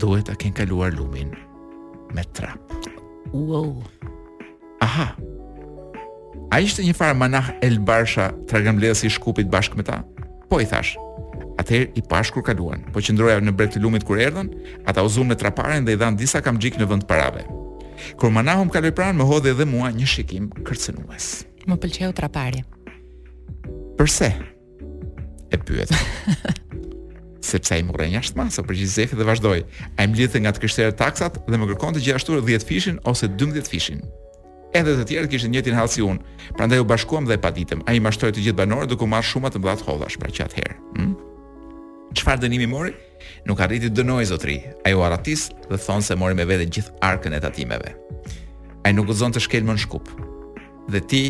duhet 0.03 0.26
të 0.26 0.35
kenë 0.42 0.59
kaluar 0.64 0.90
lumin 0.90 1.31
me 2.11 2.24
trap. 2.35 2.59
Wow. 3.31 3.79
Aha. 4.83 5.14
A 6.50 6.59
ishte 6.59 6.83
një 6.83 6.98
farë 6.98 7.14
manah 7.22 7.53
elbarsha 7.62 8.33
të 8.50 8.59
regamblesi 8.59 9.12
shkupit 9.14 9.46
bashkë 9.46 9.79
me 9.79 9.87
ta? 9.87 10.03
Po 10.50 10.59
i 10.59 10.66
thashë, 10.66 10.98
Atëherë 11.61 11.92
i 11.99 12.05
pashkur 12.05 12.40
kaluan, 12.44 12.81
po 12.92 13.03
qëndroja 13.05 13.40
në 13.44 13.53
brek 13.57 13.75
të 13.75 13.83
lumit 13.85 14.05
kur 14.09 14.16
erdhën, 14.20 14.49
ata 14.88 15.03
u 15.05 15.11
zum 15.12 15.29
në 15.31 15.37
traparen 15.42 15.85
dhe 15.85 15.92
i 15.94 15.99
dhan 16.01 16.16
disa 16.16 16.40
kamxhik 16.44 16.79
në 16.81 16.87
vend 16.88 17.05
parave. 17.11 17.42
Kur 18.20 18.33
manahum 18.33 18.70
kaloi 18.73 18.94
pranë, 18.96 19.18
më 19.20 19.27
hodhi 19.29 19.53
edhe 19.53 19.66
mua 19.68 19.90
një 19.92 20.07
shikim 20.09 20.46
kërcënues. 20.66 21.27
Më 21.68 21.77
pëlqeu 21.83 22.14
trapari. 22.16 22.62
Përse? 24.01 24.31
E 25.53 25.59
pyet. 25.61 25.92
sepse 27.51 27.75
ai 27.77 27.83
morën 27.85 28.12
jashtë 28.16 28.37
masë 28.40 28.62
për 28.64 28.77
Gjizefi 28.81 29.16
dhe 29.20 29.27
vazhdoi. 29.29 29.61
Ai 30.01 30.07
mblidhte 30.09 30.40
nga 30.42 30.53
të 30.57 30.62
kështerë 30.64 30.96
taksat 31.03 31.40
dhe 31.49 31.59
më 31.61 31.68
kërkon 31.75 31.96
të 31.99 32.05
gjithashtu 32.07 32.38
10 32.46 32.68
fishin 32.70 33.01
ose 33.12 33.29
12 33.37 33.68
fishin. 33.73 34.01
Edhe 34.77 34.94
të 35.01 35.09
tjerë 35.11 35.31
kishin 35.33 35.51
njëtin 35.51 35.75
hall 35.75 35.90
si 35.90 36.05
unë. 36.07 36.23
Prandaj 36.55 36.81
u 36.85 36.87
bashkuam 36.87 37.27
dhe 37.27 37.35
e 37.37 37.42
paditëm. 37.42 37.83
Ai 37.90 37.99
mashtroi 38.05 38.31
të 38.33 38.44
gjithë 38.44 38.61
banorët 38.61 38.92
duke 38.92 39.03
u 39.03 39.11
marrë 39.11 39.27
shumë 39.33 39.51
të 39.51 39.64
mëdha 39.64 39.75
të 39.81 39.88
hodhash 39.88 40.20
pra 40.23 40.31
që 40.37 40.46
atëherë. 40.46 40.77
Hmm? 41.01 41.16
çfarë 42.16 42.42
dënimi 42.44 42.66
mori? 42.70 42.92
Nuk 43.46 43.61
arriti 43.62 43.88
të 43.90 44.01
dënoi 44.01 44.27
zotri. 44.29 44.57
Ai 44.87 44.94
u 44.96 45.03
aratis 45.05 45.49
dhe 45.70 45.79
thon 45.79 46.03
se 46.03 46.16
mori 46.18 46.35
me 46.37 46.44
vete 46.49 46.66
gjithë 46.66 46.99
arkën 47.07 47.37
e 47.37 47.40
tatimeve. 47.42 47.92
Ai 48.85 48.92
nuk 48.96 49.09
gëzon 49.11 49.35
të 49.35 49.42
shkelë 49.46 49.68
më 49.68 49.77
në 49.77 49.85
shkup. 49.85 50.11
Dhe 50.90 51.03
ti 51.11 51.23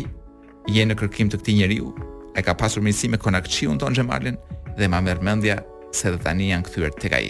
je 0.71 0.85
në 0.87 0.97
kërkim 0.99 1.29
të 1.31 1.41
këtij 1.41 1.59
njeriu. 1.61 1.91
Ai 2.35 2.43
ka 2.45 2.53
pasur 2.57 2.81
mirësi 2.83 3.09
me 3.11 3.19
konakçiun 3.21 3.79
ton 3.79 3.93
Xhemalin 3.95 4.37
dhe 4.79 4.87
ma 4.87 5.01
merr 5.03 5.21
mendja 5.23 5.59
se 5.91 6.11
dhe 6.13 6.19
tani 6.23 6.49
janë 6.51 6.67
kthyer 6.69 6.93
tek 7.01 7.15
ai. 7.17 7.29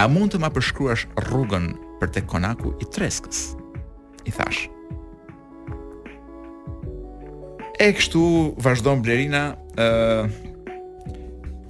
A 0.00 0.08
mund 0.08 0.32
të 0.34 0.40
ma 0.42 0.50
përshkruash 0.52 1.06
rrugën 1.30 1.72
për 2.00 2.12
tek 2.16 2.26
konaku 2.28 2.74
i 2.82 2.88
treskës? 2.92 3.54
I 4.26 4.32
thash. 4.34 4.66
E 7.80 7.88
kështu 7.96 8.56
vazhdon 8.60 9.00
Blerina, 9.04 9.54
ë 9.80 10.49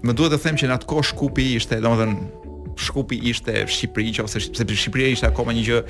Më 0.03 0.15
duhet 0.17 0.33
të 0.33 0.39
them 0.47 0.59
që 0.61 0.69
në 0.71 0.77
atë 0.79 0.87
kohë 0.89 1.09
Shkupi 1.11 1.47
ishte, 1.59 1.77
domethënë, 1.85 2.29
Shkupi 2.81 3.17
ishte 3.29 3.53
në 3.53 3.65
Shqipëri, 3.75 4.13
qoftë 4.17 4.41
se 4.43 4.65
në 4.65 4.77
Shqipëria 4.81 5.11
ishte 5.13 5.27
akoma 5.29 5.53
një 5.53 5.65
gjë 5.67 5.81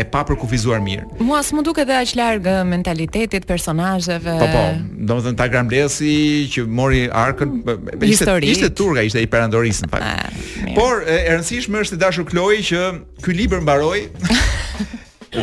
e 0.00 0.04
papërkufizuar 0.08 0.80
mirë. 0.80 1.04
Mua 1.28 1.42
s'mu 1.44 1.60
duket 1.66 1.84
edhe 1.84 1.98
aq 2.00 2.12
larg 2.16 2.46
mentalitetit 2.68 3.44
personazheve. 3.48 4.36
Po 4.40 4.46
po, 4.48 4.62
domethënë 5.10 5.36
ta 5.42 5.48
gramblesi 5.52 6.14
që 6.54 6.64
mori 6.80 7.02
arkën, 7.12 7.52
po, 7.66 7.76
po, 7.90 7.98
ishte 8.08 8.38
ishte 8.48 8.70
turga, 8.80 9.04
ishte 9.10 9.20
i 9.20 9.28
perandorisë 9.28 9.84
në 9.88 9.92
fakt. 9.92 10.08
A, 10.08 10.30
ah, 10.30 10.72
Por 10.78 11.04
e, 11.04 11.18
e 11.26 11.34
rëndësishme 11.36 11.82
është 11.84 11.98
të 11.98 12.02
dashur 12.06 12.28
Kloi 12.30 12.62
që 12.70 12.82
ky 13.26 13.36
libër 13.42 13.60
mbaroi. 13.66 14.06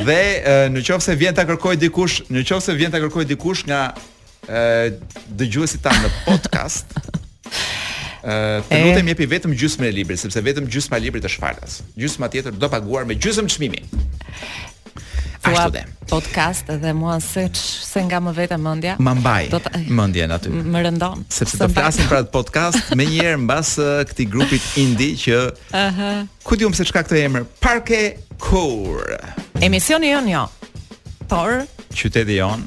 dhe 0.07 0.19
në 0.73 0.81
qoftë 0.81 1.11
se 1.11 1.13
vjen 1.21 1.35
ta 1.37 1.45
kërkoj 1.45 1.77
dikush, 1.85 2.23
në 2.33 2.41
qoftë 2.49 2.71
se 2.71 2.73
vjen 2.81 2.93
ta 2.95 3.03
kërkoj 3.03 3.29
dikush 3.35 3.67
nga 3.69 3.83
dëgjuesit 5.37 5.85
tanë 5.85 6.07
në 6.07 6.15
podcast. 6.25 6.89
të 8.25 8.77
lutem 8.81 9.09
jepi 9.11 9.27
vetëm 9.29 9.53
gjysmën 9.57 9.89
e 9.91 9.95
librit, 10.01 10.19
sepse 10.21 10.41
vetëm 10.41 10.65
gjysma 10.73 10.97
e 10.97 11.03
librit 11.05 11.25
është 11.29 11.41
falas. 11.43 11.79
Gjysma 11.97 12.29
tjetër 12.33 12.55
do 12.57 12.69
paguar 12.71 13.05
me 13.05 13.17
gjysmën 13.21 13.49
çmimi. 13.53 13.83
Ashtu 15.45 15.69
dhe. 15.75 15.83
Podcast 16.09 16.69
dhe 16.81 16.93
mua 16.97 17.19
se 17.21 17.43
se 17.53 18.01
nga 18.07 18.17
më 18.17 18.31
vete 18.33 18.57
mendja. 18.57 18.95
Ma 18.97 19.13
mbaj 19.13 19.53
mendjen 19.93 20.33
aty. 20.33 20.49
Më 20.49 20.81
rëndon. 20.87 21.21
Sepse 21.29 21.59
do 21.61 21.67
flasim 21.69 22.07
për 22.09 22.23
atë 22.23 22.33
podcast 22.33 22.89
më 22.97 23.05
njëherë 23.11 23.41
mbas 23.43 23.75
këtij 24.09 24.29
grupit 24.33 24.65
indi 24.81 25.11
që 25.21 25.39
Aha. 25.77 26.11
Ku 26.43 26.57
diun 26.57 26.73
se 26.73 26.85
çka 26.89 27.05
këtë 27.05 27.21
emër? 27.27 27.45
Parke 27.61 28.17
Kur. 28.41 29.05
Emisioni 29.61 30.09
jon 30.15 30.31
jo. 30.33 30.47
Por 31.29 31.61
qyteti 31.93 32.41
jon. 32.41 32.65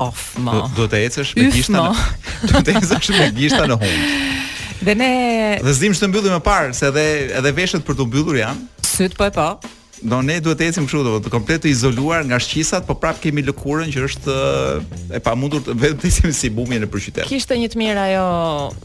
Of, 0.00 0.34
ma. 0.44 0.64
Do, 0.76 0.84
të 0.92 1.04
ecësh 1.06 1.30
me 1.38 1.46
gishta. 1.54 1.84
Do 2.48 2.60
të 2.60 2.74
ecësh 2.82 3.14
me 3.16 3.30
gishta 3.36 3.64
në 3.68 3.78
hum. 3.80 4.00
Dhe 4.86 4.94
ne 4.94 5.12
Vëzdim 5.66 5.96
të 5.98 6.08
mbyllim 6.12 6.36
më 6.38 6.42
parë 6.46 6.74
se 6.76 6.86
edhe 6.92 7.02
edhe 7.40 7.50
veshët 7.56 7.82
për 7.88 7.96
të 7.98 8.04
mbyllur 8.06 8.36
janë. 8.38 8.66
Syt 8.86 9.16
po 9.18 9.26
e 9.26 9.32
po. 9.34 9.46
Do 10.06 10.18
ne 10.22 10.36
duhet 10.44 10.60
të 10.60 10.66
ecim 10.70 10.86
kështu 10.86 11.00
do 11.06 11.14
të 11.24 11.32
komplet 11.32 11.62
të 11.64 11.70
izoluar 11.72 12.22
nga 12.28 12.38
shqisat, 12.42 12.84
po 12.86 12.94
prap 13.00 13.16
kemi 13.22 13.42
lëkurën 13.48 13.90
që 13.94 14.04
është 14.08 14.34
e 15.16 15.22
pamundur 15.24 15.64
të 15.66 15.74
vetëm 15.80 16.02
të 16.02 16.10
ecim 16.10 16.34
si 16.36 16.50
bumi 16.54 16.78
në 16.84 16.90
qytet. 16.92 17.24
Kishte 17.26 17.56
një 17.58 17.70
të 17.72 17.80
mirë 17.82 18.04
ajo 18.04 18.26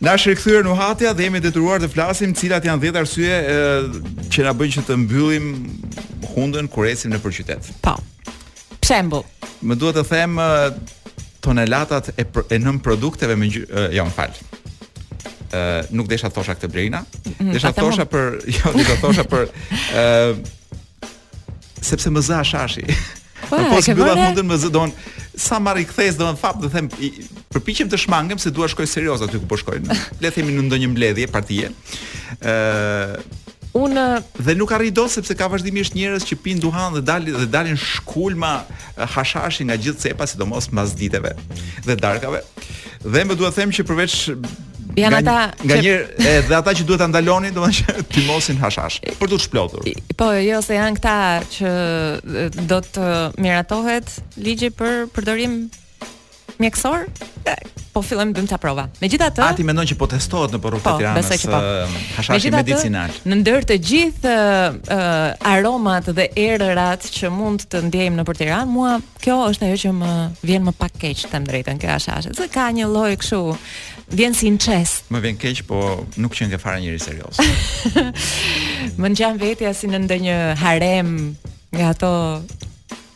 Na 0.01 0.13
është 0.13 0.33
rikthyer 0.35 0.67
në 0.67 0.75
hatja 0.77 1.13
dhe 1.17 1.25
jemi 1.25 1.41
detyruar 1.41 1.81
të 1.81 1.89
flasim 1.95 2.35
cilat 2.37 2.67
janë 2.69 2.89
10 2.91 2.99
arsye 3.01 3.37
e, 3.39 3.55
që 4.33 4.45
na 4.45 4.53
bëjnë 4.59 4.75
që 4.77 4.83
të 4.91 4.97
mbyllim 5.07 5.47
hundën 6.35 6.69
kur 6.73 6.85
ecim 6.91 7.15
nëpër 7.15 7.37
qytet. 7.39 7.71
Po. 7.85 7.95
Për 8.77 8.91
shembull, 8.91 9.25
më 9.67 9.77
duhet 9.81 9.97
të 9.99 10.05
them 10.13 10.37
tonelatat 11.43 12.13
e, 12.13 12.27
e 12.29 12.59
nëm 12.61 12.83
produkteve 12.85 13.39
me 13.41 13.49
jo 13.51 13.65
më 13.69 14.17
fal. 14.19 14.37
ë 15.57 15.87
nuk 15.95 16.09
desha 16.11 16.29
thosha 16.29 16.55
këtë 16.57 16.69
brina, 16.69 17.01
desha 17.55 17.73
thosha 17.73 18.05
për 18.05 18.41
jo, 18.53 18.75
do 18.77 18.97
thosha 19.01 19.25
për 19.25 19.49
ë 19.97 20.35
sepse 21.87 22.13
më 22.13 22.21
zë 22.29 22.41
ashashi. 22.45 22.85
Po, 23.51 23.57
po 23.57 23.83
zbylla 23.83 24.15
fundin 24.17 24.47
me 24.47 24.59
zëdon. 24.59 24.91
Sa 25.39 25.59
marr 25.61 25.81
i 25.83 25.87
kthes 25.87 26.17
domon 26.17 26.39
fap 26.41 26.57
do 26.63 26.69
them 26.73 26.87
përpiqem 27.53 27.91
të 27.93 27.99
shmangem 28.07 28.39
se 28.41 28.49
dua 28.57 28.69
shkoj 28.73 28.87
serioz 28.89 29.21
aty 29.27 29.37
ku 29.43 29.47
po 29.51 29.59
shkoj. 29.61 29.83
Le 30.23 30.29
të 30.29 30.33
themi 30.39 30.55
në 30.57 30.65
ndonjë 30.71 30.89
mbledhje 30.95 31.27
partie. 31.31 31.69
ë 32.41 32.41
uh, 32.43 33.35
Unë 33.77 34.03
dhe 34.41 34.55
nuk 34.57 34.71
arrij 34.73 34.89
dot 34.97 35.13
sepse 35.13 35.35
ka 35.37 35.51
vazhdimisht 35.53 35.93
njerëz 35.93 36.25
që 36.31 36.39
pinë 36.41 36.63
duhan 36.65 36.95
dhe 36.97 37.03
dalin 37.05 37.35
dhe 37.37 37.49
dalin 37.53 37.77
shkulma 37.77 38.55
hashashi 38.97 39.67
nga 39.69 39.77
gjithë 39.77 40.01
cepa, 40.01 40.25
sidomos 40.27 40.71
mbas 40.73 40.95
ditëve 40.97 41.35
dhe 41.85 41.97
darkave. 42.01 42.41
Dhe 43.05 43.27
më 43.29 43.37
duhet 43.37 43.53
të 43.53 43.61
them 43.61 43.75
që 43.77 43.85
përveç 43.85 44.15
Jan 44.97 45.13
ata 45.13 45.35
nga 45.61 45.77
një 45.77 45.95
edhe 46.25 46.57
ata 46.57 46.73
që 46.73 46.85
duhet 46.89 47.03
ta 47.05 47.09
ndalonin, 47.11 47.53
domethënë 47.55 48.05
ti 48.13 48.23
mosin 48.25 48.57
hashash 48.63 48.97
për 49.21 49.29
të 49.33 49.39
shplotur. 49.45 49.89
Po, 50.17 50.31
jo 50.41 50.61
se 50.65 50.77
janë 50.79 50.97
këta 51.01 51.19
që 51.59 51.73
do 52.73 52.79
të 52.95 53.11
miratohet 53.45 54.15
ligji 54.41 54.71
për 54.79 55.03
përdorim 55.13 55.59
mjekësor? 56.63 57.05
Po 57.97 58.01
fillojmë 58.05 58.33
bëjmë 58.37 58.49
ta 58.49 58.57
prova. 58.61 58.87
Megjithatë, 59.01 59.41
Ati 59.45 59.61
ti 59.63 59.67
mendon 59.69 59.87
që 59.89 59.97
po 60.01 60.09
testohet 60.09 60.53
në 60.53 60.59
porrë 60.65 60.81
po, 60.85 60.95
të 60.99 61.03
Tiranës 61.03 61.45
po. 61.49 61.61
hashashi 62.19 62.51
medicinal? 62.53 63.13
Në 63.29 63.39
ndër 63.43 63.69
të 63.73 63.79
gjithë 63.91 64.33
uh, 64.33 65.51
aromat 65.53 66.09
dhe 66.17 66.31
erërat 66.41 67.05
që 67.13 67.31
mund 67.33 67.65
të 67.73 67.85
ndjejmë 67.91 68.21
në 68.21 68.25
për 68.31 68.41
Tiranë, 68.43 68.73
mua 68.77 68.97
kjo 69.25 69.37
është 69.51 69.69
ajo 69.71 69.79
që 69.85 69.93
më 70.01 70.13
vjen 70.53 70.65
më 70.71 70.75
pak 70.81 70.99
keq 71.05 71.27
të 71.33 71.43
drejtën 71.53 71.81
kjo 71.85 71.93
hashash. 71.95 72.31
Se 72.41 72.49
ka 72.53 72.69
një 72.77 72.89
lloj 72.93 73.13
kështu 73.25 73.41
vjen 74.13 74.35
si 74.37 74.51
në 74.53 74.79
Më 75.13 75.21
vjen 75.25 75.39
keq, 75.41 75.63
po 75.67 76.05
nuk 76.21 76.35
që 76.37 76.49
nga 76.51 76.59
fara 76.63 76.79
njëri 76.79 77.01
serios. 77.01 77.41
më 79.01 79.09
në 79.09 79.19
gjanë 79.19 79.41
vetja 79.41 79.73
si 79.75 79.89
në 79.91 80.03
ndë 80.05 80.19
një 80.27 80.37
harem 80.63 81.11
nga 81.73 81.91
ato... 81.95 82.11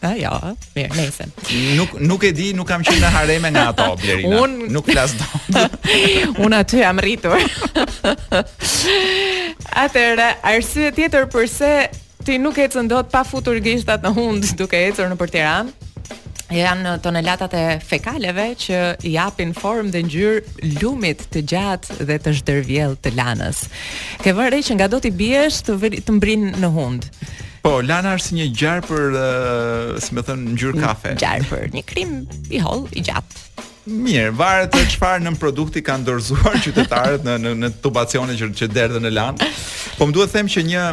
A, 0.00 0.14
jo, 0.16 0.33
mirë, 0.72 0.94
nesën. 0.96 1.29
Nuk, 1.76 1.90
nuk 2.09 2.22
e 2.24 2.31
di, 2.33 2.46
nuk 2.57 2.66
kam 2.70 2.81
qenë 2.83 3.03
në 3.03 3.11
hareme 3.12 3.50
nga 3.53 3.66
ato, 3.74 3.90
Blerina. 4.00 4.38
Un... 4.40 4.55
Nuk 4.72 4.87
flasë 4.88 5.20
do. 5.20 5.66
Unë 6.46 6.61
aty 6.64 6.81
jam 6.81 7.03
rritur. 7.05 7.37
Atër, 9.85 10.22
arsye 10.42 10.88
tjetër 10.96 11.29
përse 11.35 11.70
ti 12.24 12.38
nuk 12.40 12.59
e 12.61 12.66
cëndot 12.72 13.12
pa 13.12 13.22
futur 13.29 13.61
gishtat 13.64 14.00
në 14.05 14.11
hundë 14.16 14.57
duke 14.62 14.81
e 14.81 14.88
cërë 14.96 15.12
në 15.12 15.20
për 15.20 15.33
tiranë? 15.37 15.89
janë 16.54 16.92
tonelatat 17.04 17.52
e 17.56 17.60
fekaleve 17.86 18.46
që 18.58 18.78
i 19.06 19.12
japin 19.14 19.52
formë 19.54 19.92
dhe 19.94 20.02
ngjyrë 20.08 20.70
lumit 20.80 21.22
të 21.34 21.44
gjatë 21.52 21.96
dhe 22.08 22.16
të 22.24 22.32
zhdervjellë 22.40 22.98
të 23.04 23.12
lanës. 23.18 23.62
Ke 24.24 24.34
vënë 24.36 24.52
re 24.56 24.62
që 24.66 24.78
nga 24.78 24.90
do 24.92 25.00
ti 25.04 25.12
biesh 25.14 25.62
të, 25.68 25.78
të 26.06 26.16
mbrin 26.18 26.48
në 26.60 26.72
hund. 26.74 27.06
Po, 27.62 27.76
lana 27.84 28.14
është 28.16 28.26
si 28.32 28.36
një 28.38 28.46
gjarë 28.56 28.86
për, 28.86 29.02
uh, 29.20 29.98
si 30.00 30.14
më 30.16 30.22
thënë, 30.30 30.54
ngjyrë 30.56 30.80
kafe. 30.80 31.14
Gjarë 31.20 31.48
për 31.50 31.66
një 31.76 31.82
krim 31.86 32.14
i 32.56 32.62
hol, 32.64 32.86
i 32.96 33.02
gjatë. 33.04 33.46
Mirë, 33.90 34.32
varet 34.38 34.72
të 34.74 34.80
çfarë 34.94 35.24
në 35.26 35.34
produkti 35.40 35.82
kanë 35.84 36.06
dorëzuar 36.08 36.56
qytetarët 36.64 37.24
në 37.26 37.36
në, 37.44 37.54
në 37.64 37.70
tubacione 37.84 38.36
që 38.38 38.48
që 38.60 38.70
derdhen 38.72 39.04
në 39.04 39.12
lanë. 39.18 39.50
Po 39.98 40.08
më 40.08 40.16
duhet 40.16 40.32
të 40.32 40.38
them 40.40 40.50
që 40.54 40.64
një 40.70 40.84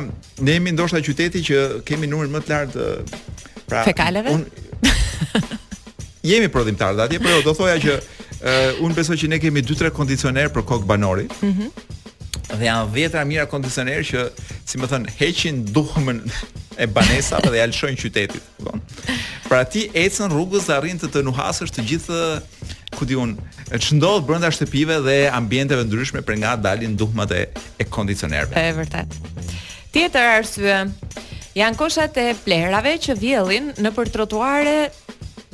ne 0.43 0.55
jemi 0.57 0.75
ndoshta 0.75 1.01
qyteti 1.05 1.43
që 1.51 1.63
kemi 1.87 2.09
numrin 2.11 2.35
më 2.35 2.43
të 2.47 2.55
lartë 2.55 3.43
pra 3.67 3.85
fekaleve. 3.87 4.33
Un, 4.35 4.45
jemi 6.31 6.47
prodhimtar 6.49 6.95
atje, 6.99 7.19
por 7.19 7.43
do 7.45 7.53
thoja 7.57 7.77
që 7.81 7.97
uh, 7.97 8.85
un 8.85 8.95
besoj 8.95 9.17
që 9.23 9.29
ne 9.35 9.39
kemi 9.41 9.63
2-3 9.65 9.91
kondicioner 9.95 10.49
për 10.55 10.65
kokë 10.69 10.89
banori. 10.89 11.27
Mhm. 11.43 11.71
dhe 12.47 12.63
janë 12.63 12.91
vjetra 12.93 13.23
mira 13.27 13.43
kondicioner 13.45 14.05
që, 14.07 14.21
si 14.65 14.79
më 14.79 14.87
thon, 14.87 15.03
heqin 15.19 15.57
duhmën 15.75 16.21
e 16.79 16.85
banesa 16.87 17.41
dhe 17.43 17.57
ja 17.57 17.65
qytetit, 17.67 18.41
kupton? 18.57 18.81
Pra 19.49 19.63
ti 19.65 19.89
ecën 19.93 20.31
rrugës 20.31 20.67
dhe 20.69 20.73
arrin 20.77 20.97
të 20.99 21.09
të 21.11 21.23
nuhasështë 21.27 21.75
të 21.75 21.83
gjithë 21.89 22.19
ku 22.95 23.05
di 23.05 23.15
që 23.19 23.77
ç'ndodh 23.83 24.23
brenda 24.25 24.47
shtëpive 24.47 24.95
dhe 25.03 25.17
ambienteve 25.31 25.83
ndryshme 25.83 26.21
për 26.23 26.37
nga 26.39 26.55
dalin 26.55 26.95
duhmat 26.95 27.31
e, 27.31 27.41
e 27.77 27.83
kondicionerëve. 27.83 28.55
Është 28.55 28.79
vërtet. 28.79 29.43
Tjetër 29.91 30.25
arsye, 30.37 30.75
Janë 31.57 31.73
koshat 31.75 32.13
e 32.21 32.35
plerave 32.45 32.95
që 33.01 33.13
vjellin 33.17 33.71
në 33.81 33.89
për 33.97 34.09
trotuare 34.13 34.77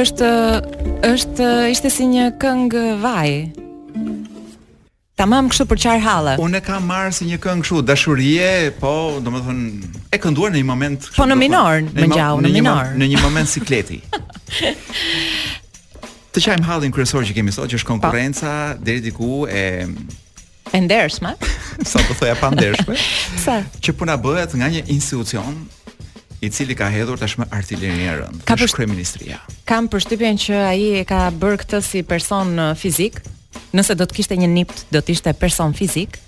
është 0.04 0.30
është 1.08 1.48
ishte 1.72 1.90
si 1.92 2.06
një 2.10 2.24
këngë 2.40 2.82
vaj. 3.00 3.30
Tamam 5.16 5.46
kështu 5.48 5.64
për 5.70 5.80
çfarë 5.84 6.02
halle. 6.04 6.32
Unë 6.44 6.60
e 6.60 6.64
kam 6.66 6.84
marrë 6.90 7.12
si 7.16 7.28
një 7.28 7.38
këngë 7.44 7.64
kështu 7.64 7.82
dashurie, 7.88 8.50
po, 8.82 8.90
domethënë 9.24 9.92
e 10.14 10.18
kënduar 10.20 10.52
në 10.54 10.60
një 10.60 10.68
moment 10.70 11.04
kështu. 11.08 11.16
Po 11.20 11.28
në 11.30 11.38
minor, 11.40 11.80
në 11.86 12.08
më 12.08 12.18
gjau, 12.18 12.34
në 12.44 12.50
minor. 12.58 12.90
Në 13.00 13.08
një 13.14 13.22
moment 13.22 13.50
sikleti. 13.52 14.00
Të 16.34 16.42
çajm 16.42 16.64
hallin 16.66 16.90
kryesor 16.92 17.22
që 17.24 17.36
kemi 17.38 17.52
sot 17.54 17.70
që 17.70 17.78
është 17.78 17.86
po. 17.86 17.92
konkurrenca 17.94 18.54
deri 18.82 19.00
diku 19.04 19.44
e 19.46 19.62
e 20.74 20.80
ndershme. 20.82 21.32
Sa 21.92 22.02
po 22.10 22.16
thoja 22.18 22.34
pa 22.40 22.50
ndershme. 22.50 22.98
Sa 23.46 23.60
që 23.80 23.94
puna 23.96 24.18
bëhet 24.20 24.58
nga 24.58 24.66
një 24.76 24.82
institucion 24.98 25.62
i 26.44 26.50
cili 26.52 26.76
ka 26.76 26.88
hedhur 26.92 27.16
tashmë 27.20 27.46
artilerinë 27.54 28.04
e 28.12 28.16
rënd. 28.20 28.42
Ka 28.48 28.56
kryeministria. 28.58 29.40
Kam 29.68 29.88
përshtypjen 29.92 30.38
që 30.46 30.58
ai 30.68 30.90
e 31.00 31.04
ka 31.08 31.26
bërë 31.32 31.60
këtë 31.64 31.80
si 31.86 32.02
person 32.06 32.52
uh, 32.58 32.68
fizik, 32.76 33.18
nëse 33.74 33.94
do 33.98 34.04
të 34.06 34.16
kishte 34.18 34.36
një 34.38 34.48
nipt, 34.50 34.84
do 34.94 35.00
të 35.02 35.14
ishte 35.16 35.32
person 35.40 35.74
fizik. 35.74 36.18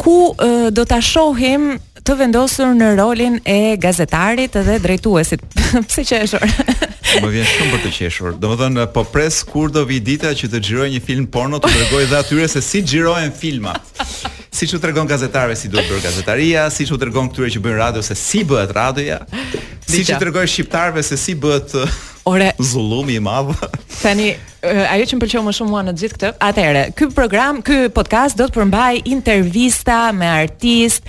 ku 0.00 0.18
uh, 0.34 0.68
do 0.74 0.84
ta 0.88 0.98
shohim 1.04 1.74
të 2.04 2.14
vendosur 2.16 2.72
në 2.74 2.94
rolin 2.98 3.38
e 3.44 3.76
gazetarit 3.80 4.56
dhe 4.56 4.78
drejtuesit. 4.82 5.44
Pse 5.84 6.08
që 6.10 6.22
e 6.24 6.30
shoh? 6.34 6.88
Më 7.18 7.26
vjen 7.32 7.46
shumë 7.50 7.72
për 7.72 7.80
të 7.82 7.90
qeshur. 7.94 8.34
Domethënë 8.38 8.84
po 8.94 9.02
pres 9.10 9.40
kur 9.48 9.72
do 9.74 9.82
vi 9.88 9.96
dita 9.98 10.30
që 10.30 10.46
të 10.52 10.60
xhiroj 10.62 10.86
një 10.92 11.00
film 11.02 11.26
porno, 11.34 11.58
të 11.58 11.66
tregoj 11.72 12.04
dha 12.12 12.20
atyre 12.22 12.46
se 12.52 12.62
si 12.62 12.84
xhirohen 12.86 13.32
filma. 13.34 13.74
Siç 14.54 14.76
u 14.76 14.80
tregon 14.82 15.08
gazetarëve 15.10 15.56
si 15.58 15.70
duhet 15.72 15.88
bërë 15.90 16.04
gazetaria, 16.04 16.68
siç 16.70 16.92
u 16.94 16.98
tregon 17.02 17.30
këtyre 17.32 17.50
që 17.56 17.62
bëjnë 17.64 17.80
radio 17.80 18.04
se 18.06 18.14
si 18.18 18.44
bëhet 18.46 18.72
radioja. 18.76 19.18
Siç 19.90 20.12
i 20.14 20.20
tregoj 20.22 20.46
shqiptarëve 20.54 21.02
se 21.06 21.18
si 21.18 21.34
bëhet 21.34 21.74
Ore, 22.30 22.52
zullumi 22.70 23.16
i 23.16 23.20
madh. 23.26 23.56
Tani 24.02 24.34
ajo 24.62 25.04
që 25.08 25.16
më 25.16 25.22
pëlqeu 25.24 25.42
më 25.44 25.52
shumë 25.56 25.70
mua 25.72 25.80
në 25.86 25.92
gjithë 26.00 26.16
këtë. 26.16 26.30
Atëherë, 26.44 26.80
ky 26.98 27.06
program, 27.16 27.60
ky 27.64 27.78
podcast 27.94 28.36
do 28.38 28.46
të 28.48 28.58
përmbaj 28.58 28.98
intervista 29.08 29.98
me 30.16 30.26
artist, 30.30 31.06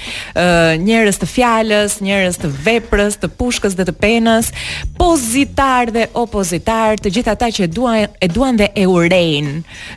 njerëz 0.80 1.20
të 1.20 1.28
fjalës, 1.30 1.98
njerëz 2.06 2.38
të 2.42 2.52
veprës, 2.68 3.18
të 3.22 3.30
pushkës 3.40 3.76
dhe 3.80 3.86
të 3.90 3.96
penës, 4.02 4.52
pozitar 4.98 5.92
dhe 5.94 6.06
opozitar, 6.22 6.98
të 7.04 7.12
gjithë 7.18 7.34
ata 7.36 7.52
që 7.60 7.70
duan 7.76 8.08
e 8.22 8.32
duan 8.32 8.60
dhe 8.62 8.70
e 8.76 8.86
urejn 8.90 9.52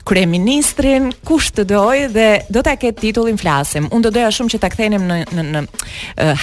kryeministrin, 0.08 1.12
kush 1.24 1.52
të 1.54 1.68
doj 1.74 2.06
dhe 2.16 2.28
do 2.50 2.62
ta 2.66 2.74
ketë 2.78 3.04
titullin 3.06 3.38
flasim. 3.38 3.86
Unë 3.94 4.08
do 4.10 4.14
doja 4.18 4.32
shumë 4.34 4.54
që 4.56 4.62
ta 4.64 4.72
kthenim 4.74 5.06
në 5.08 5.20
në 5.34 5.46
në 5.54 5.66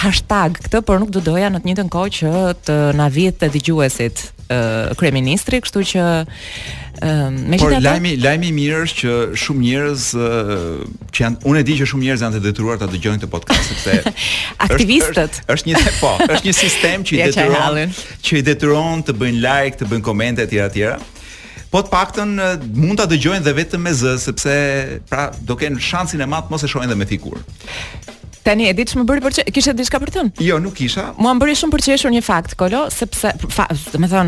hashtag 0.00 0.56
këtë, 0.64 0.80
por 0.86 1.02
nuk 1.02 1.12
do 1.12 1.20
doja 1.24 1.50
në 1.52 1.60
të 1.62 1.68
njëjtën 1.68 1.92
kohë 1.92 2.12
që 2.16 2.36
të 2.66 2.78
na 2.96 3.08
vihet 3.12 3.40
te 3.42 3.48
dëgjuesit 3.54 4.28
kryeministri, 4.98 5.60
kështu 5.64 5.82
që 5.94 6.02
ë 7.02 7.30
Por 7.60 7.72
lajmi 7.82 8.12
lajmi 8.20 8.50
i 8.52 8.54
mirë 8.56 8.82
është 8.86 8.98
që 9.02 9.14
shumë 9.42 9.62
njerëz 9.64 10.02
uh, 10.18 10.82
që 11.10 11.24
janë 11.24 11.40
unë 11.50 11.62
e 11.62 11.64
di 11.68 11.74
që 11.80 11.88
shumë 11.90 12.06
njerëz 12.06 12.24
janë 12.26 12.36
të 12.38 12.42
detyruar 12.44 12.78
ta 12.82 12.86
dëgjojnë 12.92 13.22
këtë 13.22 13.30
podcast 13.32 13.72
sepse 13.72 14.12
aktivistët 14.68 15.40
është, 15.40 15.42
është, 15.42 15.56
është, 15.56 15.72
një 15.72 15.94
po, 16.00 16.12
është 16.28 16.50
një 16.50 16.54
sistem 16.60 17.06
që 17.08 17.16
i 17.16 17.24
detyron 17.32 17.96
që 18.28 18.38
i 18.38 18.44
detyron 18.52 19.02
të 19.08 19.16
bëjnë 19.22 19.42
like, 19.48 19.80
të 19.82 19.90
bëjnë 19.90 20.06
komente 20.06 20.46
etj 20.46 20.60
etj. 20.66 20.92
Po 21.72 21.80
të 21.82 21.88
paktën 21.90 22.32
mund 22.76 22.98
ta 23.00 23.06
dëgjojnë 23.08 23.46
dhe 23.48 23.54
vetëm 23.56 23.86
me 23.88 23.94
z, 23.96 24.18
sepse 24.20 24.56
pra 25.08 25.30
do 25.48 25.56
kenë 25.58 25.80
shansin 25.82 26.20
e 26.20 26.26
madh 26.28 26.50
mos 26.52 26.62
e 26.62 26.68
shohin 26.68 26.90
dhe 26.92 26.98
me 27.00 27.08
fikur. 27.08 27.38
Tani 28.42 28.66
e 28.68 28.74
ditsh 28.76 28.96
më 28.98 29.04
bëri 29.06 29.22
për 29.22 29.34
çe, 29.36 29.42
kishe 29.54 29.72
diçka 29.78 30.00
për 30.02 30.10
të 30.10 30.16
thënë? 30.16 30.42
Jo, 30.42 30.56
nuk 30.62 30.74
kisha. 30.74 31.08
Muan 31.22 31.38
bëri 31.38 31.54
shumë 31.58 31.76
për 31.76 31.82
të 31.84 32.08
një 32.16 32.22
fakt, 32.26 32.56
Kolo, 32.58 32.84
sepse, 32.90 33.30
do 33.38 33.50
të 33.98 34.26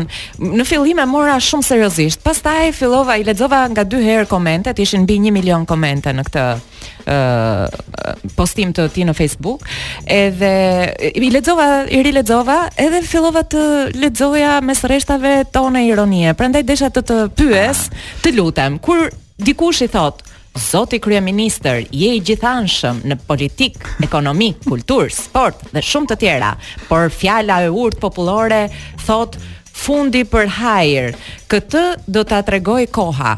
në 0.55 0.63
fillim 0.67 0.99
e 1.03 1.05
mora 1.09 1.35
shumë 1.43 1.67
seriozisht. 1.67 2.21
Pastaj 2.23 2.69
fillova 2.77 3.17
i 3.19 3.25
lexova 3.27 3.65
nga 3.73 3.83
dy 3.83 3.99
herë 4.05 4.29
komentet, 4.31 4.79
ishin 4.79 5.03
mbi 5.03 5.17
1 5.19 5.35
milion 5.35 5.65
komente 5.67 6.13
në 6.15 6.23
këtë 6.29 6.45
ë 7.11 7.17
postim 8.37 8.71
të 8.75 8.87
ti 8.95 9.03
në 9.05 9.13
Facebook 9.17 9.65
edhe 10.09 10.51
i 11.17 11.27
lexova, 11.35 11.67
i 11.91 12.01
ri 12.07 12.13
edhe 12.23 13.01
fillova 13.05 13.43
të 13.43 13.65
lexoja 13.99 14.61
me 14.63 14.73
së 14.73 15.01
tonë 15.07 15.33
tone 15.55 15.85
ironie 15.89 16.31
prendaj 16.33 16.63
desha 16.63 16.89
të 16.89 17.03
të 17.09 17.17
pyes 17.39 17.89
ah. 17.89 18.05
të 18.23 18.35
lutem, 18.37 18.79
kur 18.79 19.09
dikush 19.37 19.83
i 19.85 19.87
thot 19.91 20.24
Zoti 20.57 20.99
kryeministër, 21.03 21.83
je 21.91 22.13
i 22.15 22.21
gjithanshëm 22.23 23.01
në 23.11 23.17
politik, 23.27 23.75
ekonomik, 24.05 24.61
kultur, 24.63 25.09
sport 25.11 25.65
dhe 25.75 25.81
shumë 25.83 26.07
të 26.11 26.15
tjera, 26.21 26.53
por 26.87 27.11
fjala 27.11 27.57
e 27.67 27.73
urtë 27.75 27.99
popullore 27.99 28.61
thot 29.03 29.35
fundi 29.75 30.21
për 30.23 30.53
hajër. 30.55 31.17
Këtë 31.51 31.83
do 32.07 32.23
ta 32.23 32.39
tregoj 32.47 32.85
koha. 32.87 33.33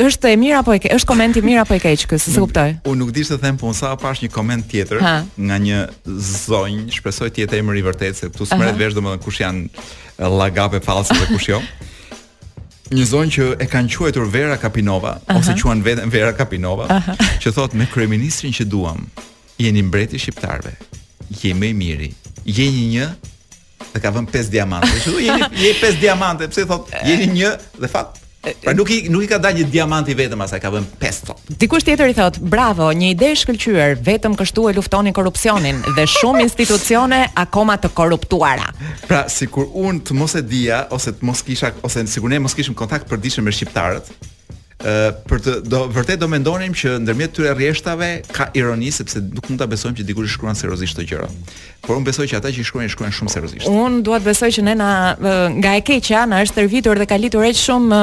Është 0.00 0.32
e 0.32 0.38
mirë 0.38 0.60
apo 0.62 0.72
e 0.78 0.92
Është 0.94 1.08
koment 1.10 1.36
i 1.36 1.42
mirë 1.44 1.60
apo 1.66 1.74
e 1.76 1.82
keq 1.82 2.16
s'e 2.16 2.32
kuptoj. 2.38 2.78
Unë 2.86 3.00
nuk 3.02 3.12
di 3.12 3.24
se 3.28 3.36
them, 3.42 3.58
po 3.58 3.72
sa 3.76 3.92
pash 3.96 4.22
një 4.24 4.30
koment 4.32 4.64
tjetër 4.70 5.02
ha. 5.04 5.16
nga 5.36 5.56
një 5.58 5.82
zonjë, 6.06 6.88
shpresoj 6.96 7.28
të 7.34 7.44
jetë 7.44 7.60
emri 7.60 7.82
i 7.82 7.84
vërtetë, 7.84 8.14
se 8.22 8.30
këtu 8.32 8.48
smret 8.54 8.78
vesh 8.78 8.94
domodin 8.96 9.20
kush 9.20 9.42
janë 9.44 9.66
eh, 9.66 10.24
lagape 10.24 10.80
false 10.80 11.12
dhe 11.12 11.28
kush 11.34 11.50
jo. 11.50 11.60
një 12.94 13.04
zonë 13.10 13.32
që 13.34 13.46
e 13.62 13.66
kanë 13.68 13.90
quajtur 13.96 14.28
Vera 14.32 14.56
Kapinova, 14.56 15.16
uh 15.18 15.28
-huh. 15.28 15.40
ose 15.40 15.54
quan 15.62 15.82
vetëm 15.84 16.10
Vera 16.10 16.32
Kapinova, 16.32 16.84
uh 16.84 17.02
-huh. 17.08 17.16
që 17.40 17.52
thot 17.52 17.74
me 17.74 17.86
kryeministrin 17.94 18.52
që 18.52 18.64
duam, 18.64 19.06
jeni 19.58 19.82
mbreti 19.82 20.18
shqiptarve. 20.18 20.70
Je 21.42 21.54
më 21.54 21.70
i 21.70 21.72
miri. 21.74 22.14
Jeni 22.44 22.88
një 22.96 23.06
dhe 23.94 24.00
ka 24.00 24.10
vënë 24.12 24.30
5 24.30 24.48
diamante. 24.50 24.94
Ju 25.06 25.18
jeni 25.18 25.44
jeni 25.52 25.98
diamante, 26.00 26.48
pse 26.48 26.64
thot 26.66 26.88
jeni 27.06 27.26
një 27.40 27.50
dhe 27.80 27.88
fat 27.88 28.18
Pra 28.60 28.70
nuk 28.72 28.88
i 28.94 29.06
nuk 29.10 29.24
i 29.26 29.28
ka 29.28 29.36
dalë 29.42 29.58
një 29.62 29.66
diamant 29.72 30.06
i 30.08 30.14
vetëm 30.16 30.44
asaj 30.44 30.60
ka 30.62 30.70
vënë 30.72 30.98
pesto. 31.00 31.34
Dikush 31.60 31.82
tjetër 31.86 32.12
i 32.12 32.14
thot: 32.16 32.38
"Bravo, 32.38 32.86
një 32.94 33.10
ide 33.14 33.32
e 33.34 33.38
shkëlqyer, 33.40 33.96
vetëm 34.06 34.36
kështu 34.38 34.66
e 34.70 34.76
luftoni 34.76 35.12
korrupsionin 35.16 35.80
dhe 35.96 36.04
shumë 36.14 36.44
institucione 36.46 37.20
akoma 37.44 37.76
të 37.82 37.90
korruptuara." 37.98 38.70
Pra 39.10 39.24
sikur 39.28 39.66
un 39.74 40.00
të 40.00 40.14
mos 40.20 40.36
e 40.38 40.42
dija 40.54 40.84
ose 40.94 41.12
të 41.18 41.22
mos 41.28 41.42
kisha 41.48 41.74
ose 41.82 42.06
sikur 42.14 42.30
ne 42.32 42.38
mos 42.46 42.54
kishim 42.54 42.74
kontakt 42.78 43.10
përditshëm 43.10 43.42
me 43.42 43.50
shqiptarët, 43.58 44.06
për 44.78 45.40
të 45.42 45.52
do 45.66 45.80
vërtet 45.90 46.20
do 46.22 46.28
mendonim 46.30 46.70
që 46.76 46.92
ndërmjet 47.02 47.32
këtyre 47.32 47.52
rrjeshtave 47.56 48.08
ka 48.30 48.46
ironi 48.54 48.92
sepse 48.94 49.18
nuk 49.18 49.48
mund 49.50 49.58
ta 49.58 49.66
besojmë 49.66 49.98
që 49.98 50.04
dikush 50.06 50.28
i 50.28 50.34
shkruan 50.36 50.54
seriozisht 50.58 50.94
këto 50.94 51.06
gjëra. 51.10 51.26
Por 51.82 51.96
unë 51.98 52.06
besoj 52.06 52.26
që 52.30 52.36
ata 52.38 52.50
që 52.52 52.60
i 52.62 52.66
shkruajnë 52.66 52.92
shkruajnë 52.92 53.16
shumë 53.16 53.32
seriozisht. 53.32 53.66
Unë 53.70 54.02
dua 54.06 54.18
të 54.20 54.26
besoj 54.28 54.48
që 54.54 54.62
ne 54.68 54.74
na 54.78 54.88
nga 55.56 55.72
e 55.78 55.82
keqja 55.86 56.24
na 56.30 56.40
është 56.44 56.58
tërvitur 56.60 57.00
dhe 57.00 57.06
ka 57.10 57.18
litur 57.22 57.46
edhe 57.46 57.58
shumë 57.58 57.98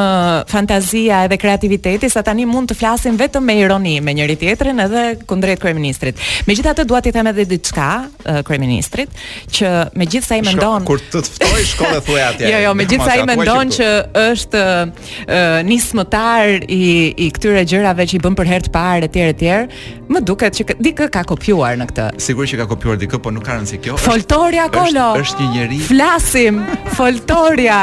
fantazia 0.52 1.22
edhe 1.28 1.38
kreativiteti 1.42 2.10
sa 2.12 2.24
tani 2.28 2.46
mund 2.50 2.74
të 2.74 2.78
flasim 2.80 3.20
vetëm 3.20 3.46
me 3.48 3.56
ironi 3.62 3.96
me 4.04 4.16
njëri 4.18 4.36
tjetrin 4.42 4.80
edhe 4.86 5.04
kundrejt 5.30 5.62
kryeministrit. 5.64 6.20
Megjithatë 6.48 6.86
dua 6.90 7.00
t'i 7.04 7.14
them 7.16 7.32
edhe 7.32 7.46
diçka 7.54 7.90
kryeministrit 8.48 9.16
që 9.60 9.74
megjithse 9.96 10.36
ai 10.40 10.44
mendon 10.48 10.84
kur 10.88 11.00
të 11.04 11.24
të 11.24 11.36
ftoi 11.38 11.64
shkolla 11.72 12.02
thuaj 12.04 12.24
atje. 12.30 12.50
Jo, 12.56 12.60
jo, 12.70 12.74
megjithse 12.80 13.12
ai 13.16 13.26
mendon 13.28 13.70
po. 13.70 13.78
që 13.78 13.90
është 14.26 14.64
nismëtar 15.68 16.65
i 16.70 17.14
i 17.26 17.28
këtyre 17.34 17.64
gjërave 17.70 18.06
që 18.10 18.18
i 18.18 18.22
bën 18.24 18.36
për 18.38 18.50
herë 18.52 18.68
të 18.68 18.72
parë 18.74 19.08
etj 19.10 19.20
etj, 19.28 19.54
më 20.12 20.22
duket 20.28 20.58
që 20.60 20.78
dikë 20.80 21.08
ka 21.14 21.24
kopjuar 21.30 21.78
në 21.80 21.88
këtë. 21.92 22.08
Sigurisht 22.26 22.56
që 22.56 22.62
ka 22.64 22.68
kopjuar 22.74 23.00
dikë, 23.02 23.20
po 23.26 23.34
nuk 23.34 23.46
ka 23.48 23.58
rëndësi 23.58 23.80
kjo. 23.84 23.98
Foltoria 24.02 24.68
është, 24.68 24.78
Kolo. 24.78 25.06
Është, 25.06 25.26
është 25.26 25.44
një 25.44 25.52
njerëz. 25.56 25.84
Flasim, 25.90 26.62
Foltoria. 26.98 27.80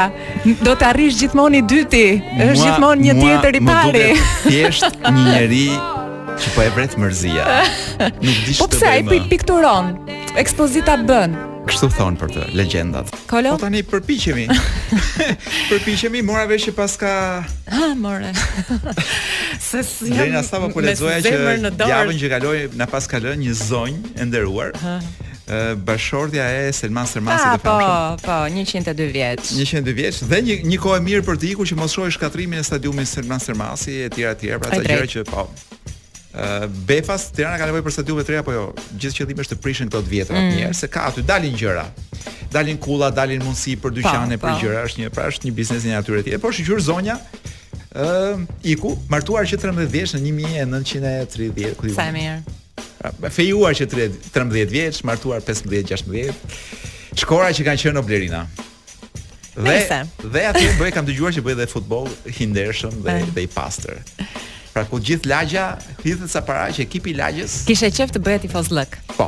Do 0.65 0.75
të 0.75 0.89
arrish 0.89 1.19
gjithmonë 1.21 1.61
i 1.61 1.63
dyti. 1.73 2.05
Është 2.49 2.59
gjithmonë 2.61 3.07
një 3.07 3.15
tjetër 3.21 3.59
i 3.59 3.63
pari. 3.69 4.03
Thjesht 4.47 4.99
një 5.07 5.31
njerëz 5.31 5.57
që 6.43 6.51
po 6.57 6.61
e 6.65 6.69
vret 6.73 6.93
mërzia. 6.97 7.45
Nuk 8.01 8.45
di 8.47 8.57
Po 8.57 8.65
pse 8.73 8.89
ai 8.89 9.03
pikturon? 9.29 9.93
Ekspozita 10.41 10.97
bën. 11.05 11.52
Kështu 11.63 11.87
thonë 11.95 12.19
për 12.19 12.31
të 12.35 12.43
legendat. 12.57 13.11
Kolo? 13.29 13.53
Po 13.55 13.61
tani 13.63 13.79
përpiqemi. 13.87 14.43
përpiqemi, 15.71 16.21
mora 16.27 16.43
vesh 16.49 16.67
që 16.67 16.73
paska. 16.75 17.11
Ha, 17.71 17.91
mora. 17.99 18.33
Se 19.63 19.83
si 19.87 20.09
jam. 20.11 20.25
Ne 20.25 20.41
jashtë 20.41 20.59
po 20.73 20.83
lexoja 20.83 21.21
që 21.23 21.35
javën 21.87 22.19
që 22.19 22.31
kaloi 22.35 22.63
na 22.81 22.87
paska 22.91 23.21
lënë 23.23 23.45
një 23.45 23.55
zonjë 23.61 24.15
e 24.17 24.27
nderuar. 24.27 24.75
Ha. 24.83 24.97
Bashordja 25.87 26.43
e 26.55 26.69
Selman 26.75 27.07
Sermasi 27.07 27.45
të 27.45 27.63
Fashon. 27.63 28.21
Po, 28.23 28.27
po, 28.27 28.37
102 28.49 29.09
vjeç. 29.13 29.49
102 29.59 29.97
vjeç 29.97 30.21
dhe 30.27 30.39
një 30.49 30.59
një 30.67 30.77
kohë 30.83 30.99
mirë 31.07 31.25
për 31.27 31.39
të 31.41 31.51
ikur 31.53 31.67
që 31.69 31.79
mos 31.79 31.95
shohësh 31.95 32.15
shkatrimin 32.19 32.61
e 32.63 32.67
stadiumit 32.67 33.09
Selman 33.11 33.43
Sermasi 33.43 34.01
etj 34.07 34.23
etj 34.31 34.53
pra 34.63 34.71
ato 34.71 34.83
gjëra 34.87 35.09
që 35.15 35.25
po. 35.31 35.47
Befas 36.87 37.27
Tirana 37.33 37.59
ka 37.61 37.67
nevojë 37.69 37.83
për 37.85 37.93
stadium 37.93 38.17
të 38.19 38.25
tre 38.25 38.37
apo 38.41 38.53
jo? 38.55 38.61
Gjithë 38.97 39.19
qëllimi 39.19 39.43
është 39.43 39.53
të 39.53 39.59
prishin 39.61 39.91
këto 39.91 39.99
të 40.01 40.09
vjetra 40.09 40.39
mm. 40.39 40.53
njëherë 40.55 40.77
se 40.79 40.87
ka 40.89 41.03
aty 41.11 41.21
dalin 41.29 41.53
gjëra. 41.59 41.83
Dalin 42.53 42.79
kulla, 42.81 43.11
dalin 43.13 43.43
mundsi 43.45 43.75
për 43.77 43.91
po, 43.91 43.93
dyqane, 43.99 44.37
po. 44.41 44.47
për 44.47 44.63
gjëra, 44.63 44.81
është 44.89 45.01
një 45.03 45.11
pra 45.13 45.27
është 45.29 45.49
një 45.51 45.55
biznes 45.59 45.85
në 45.85 45.93
natyrë 45.93 46.23
tjetër. 46.25 46.41
Po 46.41 46.49
sigur 46.57 46.81
zonja 46.81 47.19
ë 47.93 48.05
uh, 48.05 48.47
iku 48.65 48.95
martuar 49.13 49.45
që 49.45 49.59
13 49.61 49.85
vjeç 49.93 50.13
në 50.15 50.33
1930. 50.65 51.93
Sa 51.99 52.09
mirë. 52.15 52.57
Pra, 52.97 53.13
fejuar 53.29 53.77
që 53.77 53.87
13 54.33 54.73
vjeç, 54.73 55.01
martuar 55.05 55.45
15-16. 55.45 56.57
Shkora 57.13 57.51
që 57.53 57.67
kanë 57.67 57.83
qenë 57.83 57.99
në 57.99 58.03
Blerina. 58.09 58.45
Dhe 59.53 59.69
Nese. 59.69 59.99
dhe 60.33 60.47
aty 60.49 60.65
bëj 60.81 60.95
kam 60.95 61.05
dëgjuar 61.05 61.35
që 61.37 61.43
bëj 61.45 61.59
dhe 61.59 61.67
futboll, 61.69 62.09
hindershëm 62.39 63.03
dhe, 63.05 63.19
dhe 63.35 63.43
i 63.45 63.51
pastër. 63.53 63.99
Pra 64.73 64.85
ku 64.89 64.97
gjithë 64.97 65.29
lagja 65.29 65.63
thithet 66.01 66.31
sa 66.33 66.41
para 66.45 66.65
që 66.73 66.87
ekipi 66.87 67.11
i 67.13 67.17
lagjës 67.17 67.59
kishte 67.67 67.91
qejf 67.93 68.11
të 68.15 68.21
bëhet 68.25 68.41
tifoz 68.47 68.71
lëk. 68.73 68.95
Po. 69.13 69.27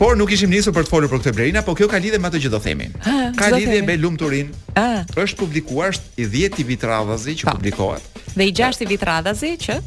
Por 0.00 0.16
nuk 0.20 0.32
ishim 0.36 0.50
nisur 0.52 0.72
për 0.76 0.84
të 0.88 0.92
folur 0.92 1.12
për 1.12 1.22
këtë 1.22 1.32
blerina, 1.36 1.62
po 1.64 1.72
kjo 1.76 1.88
ka 1.92 2.00
lidhje 2.02 2.20
me 2.20 2.28
atë 2.28 2.40
që 2.46 2.50
do 2.52 2.60
themi. 2.64 2.88
Ah, 3.04 3.28
ka 3.38 3.48
lidhje 3.54 3.78
me 3.86 3.96
lumturinë. 4.00 4.52
Ëh. 4.74 4.80
Ah. 4.80 5.14
Është 5.24 5.38
publikuar 5.40 5.94
është 5.94 6.12
i 6.16 6.28
10 6.34 6.60
i 6.60 6.66
vit 6.72 6.84
radhazi 6.90 7.36
që 7.42 7.48
publikohet. 7.54 8.20
Dhe 8.34 8.48
i 8.50 8.56
6 8.60 8.84
i 8.86 8.90
vit 8.90 9.04
radhazi 9.10 9.54
që 9.68 9.78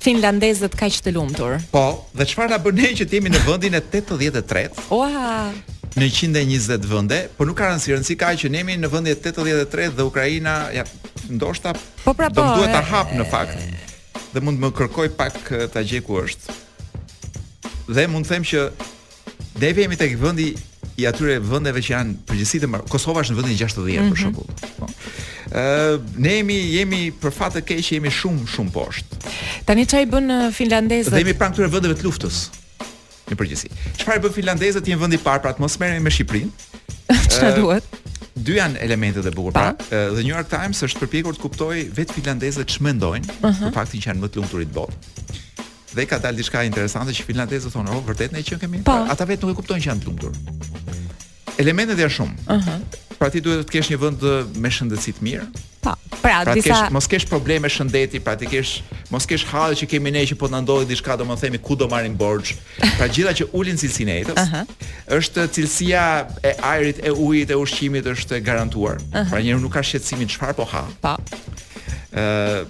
finlandezët 0.00 0.72
kaq 0.76 0.92
të 1.04 1.10
lumtur. 1.12 1.58
Po, 1.72 2.06
dhe 2.16 2.24
çfarë 2.24 2.50
na 2.54 2.58
bën 2.58 2.72
ne 2.74 2.90
që 2.96 3.04
jemi 3.12 3.28
në 3.30 3.40
vendin 3.48 3.74
e 3.74 3.80
83? 3.80 4.86
Oha! 4.90 5.50
në 5.90 6.06
120 6.06 6.86
vende, 6.86 7.16
por 7.36 7.46
nuk 7.50 7.56
ka 7.58 7.64
rëndësi 7.66 7.90
rëndësi 7.92 8.16
ka 8.16 8.28
që 8.38 8.48
ne 8.50 8.58
jemi 8.62 8.74
në 8.78 8.88
vendin 8.92 9.16
83 9.16 9.90
dhe 9.96 10.02
Ukraina 10.02 10.70
ja 10.72 10.84
ndoshta 11.30 11.72
po 12.04 12.14
pra 12.14 12.30
do 12.30 12.42
po, 12.42 12.54
duhet 12.54 12.72
ta 12.74 12.82
hap 12.92 13.12
në 13.16 13.26
fakt. 13.30 13.58
Dhe 14.34 14.42
mund 14.46 14.58
të 14.60 14.64
më 14.66 14.70
kërkoj 14.78 15.08
pak 15.18 15.52
ta 15.74 15.82
gjej 15.82 16.02
ku 16.06 16.20
është. 16.22 16.54
Dhe 17.90 18.04
mund 18.10 18.26
të 18.28 18.34
them 18.34 18.46
që 18.50 18.64
deri 19.62 19.86
jemi 19.86 19.98
tek 20.00 20.14
vendi 20.22 20.50
i 21.00 21.06
atyre 21.08 21.38
vendeve 21.40 21.80
që 21.82 21.94
janë 21.94 22.14
përgjithësisht 22.28 22.66
mar... 22.68 22.82
Kosova 22.92 23.22
është 23.24 23.32
në 23.34 23.38
vendin 23.40 23.56
60 23.56 23.78
mm 23.80 23.88
-hmm. 23.88 23.96
për 23.96 24.04
mhm. 24.04 24.16
shembull. 24.16 24.48
Ë 24.50 24.68
po. 24.78 26.14
ne 26.18 26.34
jemi 26.36 26.58
jemi 26.76 27.02
për 27.22 27.30
fat 27.32 27.56
të 27.56 27.60
keq 27.68 27.92
jemi 27.94 28.10
shumë 28.20 28.46
shumë 28.56 28.72
poshtë. 28.72 29.20
Tani 29.66 29.86
çai 29.86 30.04
bën 30.06 30.50
finlandezët? 30.52 31.10
Dhe 31.12 31.20
jemi 31.24 31.34
pranë 31.38 31.54
këtyre 31.54 31.70
vendeve 31.72 31.94
të 31.98 32.04
luftës 32.08 32.36
në 33.30 33.34
përgjithësi. 33.38 33.70
Çfarë 33.98 34.20
bën 34.26 34.32
finlandezët 34.38 34.86
janë 34.86 35.00
vendi 35.00 35.16
i 35.16 35.22
parë 35.24 35.40
pra 35.42 35.52
të 35.54 35.60
mos 35.60 35.78
me 35.80 36.10
Shqipërinë. 36.10 36.50
Çfarë 37.32 37.56
duhet? 37.58 37.84
dy 38.44 38.54
janë 38.56 38.80
elementet 38.84 39.26
e 39.28 39.32
bukur. 39.34 39.52
Pra, 39.54 39.72
pa? 39.76 39.84
Pra, 39.86 40.02
The 40.14 40.22
New 40.24 40.32
York 40.34 40.48
Times 40.52 40.80
është 40.86 41.04
përpjekur 41.04 41.36
të 41.36 41.42
kuptoj 41.44 41.70
vetë 41.96 42.16
finlandezët 42.18 42.70
që 42.74 42.86
mendojnë, 42.86 43.34
uh 43.36 43.42
-huh. 43.50 43.60
për 43.68 43.74
faktin 43.76 44.00
që 44.04 44.10
janë 44.12 44.22
më 44.24 44.28
të 44.34 44.40
lumturit 44.42 44.72
botë. 44.72 44.96
Dhe 45.96 46.06
ka 46.06 46.18
dalë 46.24 46.36
diçka 46.40 46.62
interesante 46.64 47.12
që 47.18 47.26
finlandezët 47.30 47.72
thonë, 47.74 47.90
"Oh, 47.94 48.02
vërtet 48.08 48.32
ne 48.32 48.42
që 48.48 48.60
kemi?" 48.60 48.82
Pa? 48.84 48.94
Pra, 49.04 49.12
ata 49.12 49.24
vetë 49.30 49.42
nuk 49.46 49.56
e 49.58 49.62
kuptojnë 49.62 49.82
që 49.84 49.88
janë 49.90 50.00
të 50.02 50.06
lumtur. 50.08 50.32
Elementet 51.64 51.98
janë 51.98 52.14
shumë. 52.18 52.34
Uh 52.52 52.60
-huh 52.64 52.78
pra 53.20 53.28
ti 53.30 53.38
duhet 53.44 53.66
të 53.68 53.74
kesh 53.76 53.90
një 53.92 53.98
vend 54.00 54.22
me 54.64 54.70
shëndetësi 54.72 55.12
të 55.18 55.24
mirë. 55.26 55.44
Po, 55.84 55.92
pra, 56.24 56.38
pra 56.42 56.54
disa 56.56 56.70
kesh, 56.72 56.86
mos 56.94 57.08
kesh 57.08 57.26
probleme 57.28 57.68
shëndeti, 57.72 58.18
pra 58.24 58.32
ti 58.40 58.48
kesh 58.48 58.78
mos 59.12 59.26
kesh 59.28 59.44
hallë 59.50 59.76
që 59.82 59.88
kemi 59.92 60.12
ne 60.14 60.22
që 60.30 60.38
po 60.40 60.48
na 60.48 60.60
ndodhi 60.64 60.88
diçka, 60.94 61.18
do 61.20 61.26
të 61.28 61.36
themi 61.42 61.60
ku 61.60 61.76
do 61.76 61.86
marrim 61.92 62.16
borxh. 62.16 62.54
Pra 62.96 63.10
gjitha 63.12 63.34
që 63.42 63.48
ulin 63.60 63.76
cilësinë 63.80 64.10
e 64.10 64.22
jetës, 64.22 64.42
uh 64.42 64.52
-huh. 64.52 64.64
është 65.18 65.44
cilësia 65.56 66.02
e 66.42 66.52
ajrit, 66.72 66.98
e 67.02 67.10
ujit, 67.26 67.50
e 67.50 67.56
ushqimit 67.64 68.04
është 68.14 68.36
e 68.36 68.40
garantuar. 68.40 68.96
Uh 68.96 69.20
-huh. 69.20 69.28
Pra 69.30 69.38
njeriu 69.44 69.60
nuk 69.60 69.72
ka 69.76 69.82
shqetësimin 69.82 70.26
çfarë 70.32 70.54
po 70.60 70.64
ha. 70.72 70.84
Po. 71.04 71.12
Ëh 72.14 72.64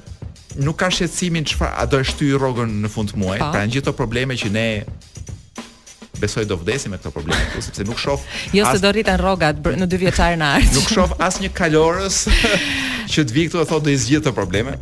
nuk 0.67 0.77
ka 0.83 0.89
shqetësimin 0.91 1.45
çfarë 1.51 1.75
a 1.83 1.87
do 1.93 1.99
e 1.99 2.03
shtyj 2.11 2.35
rrogën 2.43 2.71
në 2.83 2.89
fund 2.95 3.09
të 3.13 3.17
muajit. 3.23 3.43
Po. 3.47 3.53
Pra 3.55 3.63
gjithë 3.71 3.87
ato 3.87 3.93
probleme 3.93 4.35
që 4.43 4.49
ne 4.51 4.69
besoj 6.21 6.45
do 6.45 6.57
vdesim 6.61 6.93
me 6.93 6.99
këto 7.01 7.11
probleme 7.17 7.41
këtu 7.51 7.65
sepse 7.69 7.87
nuk 7.89 7.99
shoh 7.99 8.21
jo 8.55 8.69
se 8.71 8.81
do 8.85 8.93
rriten 8.95 9.17
rrogat 9.21 9.61
në 9.81 9.89
dy 9.91 10.01
vjeçar 10.05 10.37
në 10.41 10.51
art. 10.59 10.69
Nuk 10.77 10.89
shoh 10.93 11.17
as 11.25 11.41
një 11.43 11.51
kalorës 11.57 12.21
që 13.13 13.25
të 13.27 13.35
vi 13.37 13.47
këtu 13.49 13.63
e 13.65 13.69
thotë 13.71 13.89
do 13.89 13.93
i 13.95 13.99
zgjidh 14.03 14.27
të 14.29 14.33
probleme. 14.37 14.77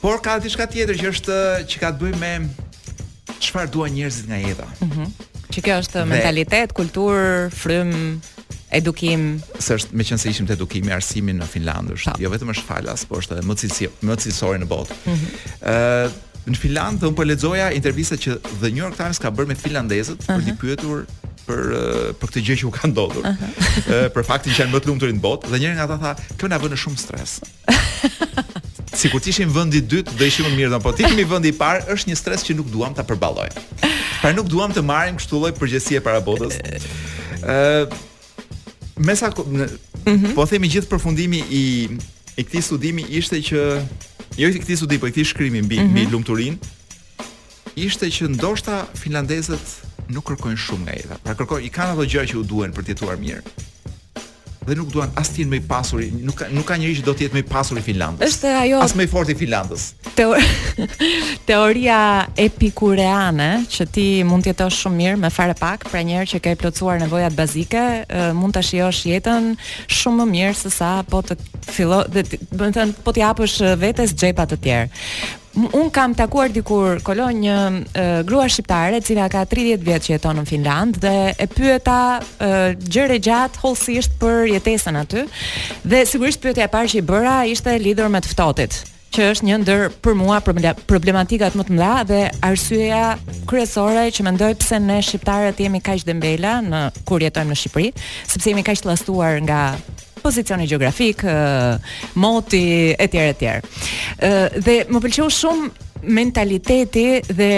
Por 0.00 0.20
ka 0.24 0.38
diçka 0.40 0.68
tjetër 0.70 1.00
që 1.02 1.10
është 1.14 1.38
që 1.70 1.82
ka 1.82 1.90
të 1.94 2.04
bëjë 2.04 2.20
me 2.22 2.32
çfarë 3.40 3.72
duan 3.74 3.92
njerëzit 3.96 4.30
nga 4.30 4.40
jeta. 4.46 4.68
Mhm. 4.86 4.94
Mm 5.02 5.26
që 5.50 5.62
kjo 5.66 5.76
është 5.82 5.96
Dhe... 5.96 6.02
mentalitet, 6.06 6.70
kultur, 6.78 7.48
frym 7.50 8.20
edukim 8.70 9.40
se 9.58 9.74
është 9.80 10.14
se 10.22 10.30
ishim 10.30 10.46
të 10.46 10.52
edukimi 10.54 10.92
arsimin 10.94 11.40
në 11.42 11.48
Finlandë 11.50 11.96
po. 12.04 12.14
jo 12.22 12.30
vetëm 12.30 12.52
është 12.54 12.66
falas 12.68 13.02
por 13.04 13.18
është 13.24 13.34
edhe 13.34 13.46
më 13.48 13.56
cilësi 13.58 13.88
më 14.06 14.16
cilësori 14.22 14.60
në 14.62 14.68
botë. 14.70 14.94
Ëh 15.00 15.14
mm 15.14 15.18
-hmm 15.18 16.18
në 16.48 16.56
Finland 16.56 17.00
dhe 17.02 17.08
unë 17.08 17.16
po 17.20 17.24
lexoja 17.26 17.66
intervista 17.76 18.16
që 18.16 18.38
The 18.62 18.70
New 18.72 18.82
York 18.84 18.96
Times 18.96 19.20
ka 19.20 19.30
bërë 19.34 19.50
me 19.52 19.56
finlandezët 19.58 20.24
për 20.28 20.46
të 20.46 20.54
pyetur 20.60 21.02
për 21.46 21.60
për 22.20 22.30
këtë 22.30 22.42
gjë 22.46 22.56
që 22.60 22.66
u 22.66 22.70
ka 22.76 22.88
ndodhur. 22.90 23.24
për 24.14 24.24
faktin 24.24 24.52
që 24.54 24.62
janë 24.64 24.74
më 24.74 24.80
të 24.84 24.88
lumtur 24.92 25.12
në 25.12 25.20
botë 25.24 25.50
dhe 25.52 25.58
njëri 25.60 25.74
nga 25.78 25.84
ata 25.88 25.96
tha, 25.98 26.12
"Kjo 26.38 26.48
na 26.52 26.58
vënë 26.62 26.76
shumë 26.78 26.98
stres." 27.00 27.40
Sikur 29.00 29.20
ti 29.22 29.30
ishim 29.30 29.48
vendi 29.54 29.78
i 29.78 29.82
dytë, 29.88 30.16
do 30.18 30.24
ishim 30.24 30.44
më 30.46 30.56
mirë, 30.58 30.80
por 30.82 30.94
ti 30.96 31.04
kemi 31.08 31.24
vendi 31.24 31.48
i 31.52 31.52
parë, 31.56 31.86
është 31.94 32.10
një 32.10 32.16
stres 32.16 32.42
që 32.44 32.56
nuk 32.58 32.66
duam 32.70 32.94
ta 32.94 33.02
përballoj. 33.06 33.48
Pra 34.20 34.32
nuk 34.32 34.48
duam 34.50 34.72
të 34.72 34.82
marrim 34.82 35.16
kështu 35.16 35.36
lloj 35.40 35.52
përgjësie 35.58 36.00
para 36.00 36.20
botës. 36.20 36.56
Ëh 37.40 38.08
Mesa 39.00 39.30
mm 39.32 40.32
po 40.36 40.44
themi 40.46 40.68
gjithë 40.68 40.88
përfundimi 40.88 41.40
i 41.50 41.64
i 42.36 42.44
këtij 42.44 42.60
studimi 42.62 43.02
ishte 43.10 43.36
që 43.40 43.60
Jo 44.38 44.48
i 44.48 44.60
këti 44.62 44.76
sudi, 44.78 44.98
për 44.98 45.08
po 45.08 45.10
këti 45.10 45.24
shkrimi 45.26 45.62
mbi, 45.66 45.80
mm 45.80 45.86
-hmm. 45.86 45.90
mbi 45.90 46.06
lumëturin 46.10 46.58
Ishte 47.86 48.06
që 48.14 48.28
ndoshta 48.36 48.76
finlandezët 49.02 50.12
nuk 50.14 50.24
kërkojnë 50.30 50.62
shumë 50.66 50.82
nga 50.86 50.92
edhe 51.00 51.18
Pra 51.24 51.34
kërkojnë, 51.34 51.64
i 51.66 51.70
kanë 51.74 51.94
ato 51.96 52.06
gjërë 52.14 52.30
që 52.30 52.36
u 52.38 52.44
duen 52.54 52.72
për 52.76 52.86
tjetuar 52.88 53.18
mirë 53.18 53.42
dhe 54.66 54.74
nuk 54.76 54.90
duan 54.92 55.08
as 55.16 55.28
tin 55.32 55.48
me 55.48 55.56
më 55.56 55.62
i 55.62 55.66
pasur, 55.68 56.02
nuk 56.24 56.36
ka 56.38 56.44
nuk 56.52 56.66
ka 56.68 56.76
njerëz 56.76 57.00
që 57.00 57.04
do 57.06 57.14
të 57.16 57.24
jetë 57.24 57.36
më 57.38 57.40
i 57.40 57.46
pasur 57.48 57.78
i 57.80 57.84
Finlandës. 57.84 58.26
Është 58.28 58.50
ajo 58.60 58.80
as 58.84 58.94
më 58.98 59.06
i 59.06 59.08
fortë 59.12 59.32
i 59.32 59.36
Finlandës. 59.40 59.86
Teor... 60.18 60.48
Teoria 61.50 61.98
epikureane 62.44 63.48
që 63.72 63.86
ti 63.94 64.06
mund 64.28 64.44
të 64.44 64.52
jetosh 64.52 64.82
shumë 64.84 64.98
mirë 65.00 65.20
me 65.24 65.32
fare 65.32 65.56
pak, 65.58 65.86
pra 65.90 66.02
njëherë 66.04 66.28
që 66.34 66.42
ke 66.44 66.54
plotësuar 66.60 67.00
nevojat 67.02 67.36
bazike, 67.38 67.84
mund 68.36 68.56
ta 68.58 68.62
shijosh 68.62 69.02
jetën 69.14 69.52
shumë 69.88 70.20
më 70.22 70.28
mirë 70.36 70.54
se 70.60 70.72
sa 70.76 70.92
po 71.08 71.22
të 71.24 71.38
fillo 71.70 72.02
do 72.12 72.24
të 72.36 72.40
thënë 72.76 73.00
po 73.06 73.16
të 73.16 73.24
japësh 73.24 73.56
vetes 73.80 74.12
xhepa 74.16 74.48
të 74.52 74.60
tjerë 74.68 75.38
un 75.70 75.90
kam 75.90 76.14
takuar 76.14 76.50
dikur 76.54 77.00
kolon 77.04 77.40
një 77.42 77.56
grua 78.28 78.46
shqiptare 78.48 79.00
e 79.00 79.04
cila 79.04 79.26
ka 79.32 79.42
30 79.50 79.82
vjet 79.86 80.06
që 80.06 80.12
jeton 80.14 80.38
në 80.38 80.44
Finland 80.46 81.00
dhe 81.02 81.14
e 81.42 81.46
pyeta 81.50 81.96
gjëre 82.38 83.18
gjatë 83.26 83.62
hollësisht 83.64 84.14
për 84.20 84.44
jetesën 84.54 85.00
aty 85.02 85.24
dhe 85.82 86.04
sigurisht 86.06 86.42
pyetja 86.44 86.68
e 86.68 86.72
parë 86.72 86.92
që 86.94 87.00
i 87.00 87.04
bëra 87.10 87.36
ishte 87.50 87.74
lidhur 87.82 88.12
me 88.14 88.22
të 88.22 88.30
ftohtit 88.30 88.78
që 89.10 89.30
është 89.32 89.46
një 89.48 89.56
ndër 89.64 89.80
për 90.06 90.14
mua 90.14 90.36
problematikat 90.86 91.56
më 91.58 91.64
të 91.66 91.74
mëdha 91.74 91.96
dhe 92.06 92.20
arsyeja 92.46 93.16
kryesore 93.50 94.04
që 94.14 94.28
mendoj 94.28 94.52
pse 94.62 94.78
ne 94.86 95.00
shqiptarët 95.02 95.58
jemi 95.64 95.82
kaq 95.82 96.06
dembela 96.06 96.60
në 96.62 96.84
kur 97.10 97.26
jetojmë 97.26 97.50
në 97.50 97.58
Shqipëri, 97.58 97.90
sepse 98.30 98.52
jemi 98.52 98.62
kaq 98.62 98.84
të 98.84 98.92
lastuar 98.92 99.42
nga 99.42 99.64
pozicioni 100.22 100.66
gjeografik, 100.68 101.22
moti 102.20 102.62
etj 102.98 103.18
etj. 103.20 103.48
Ë 103.56 104.34
dhe 104.60 104.78
më 104.90 105.02
pëlqeu 105.04 105.28
shumë 105.32 105.70
mentaliteti 106.16 107.08
dhe 107.28 107.50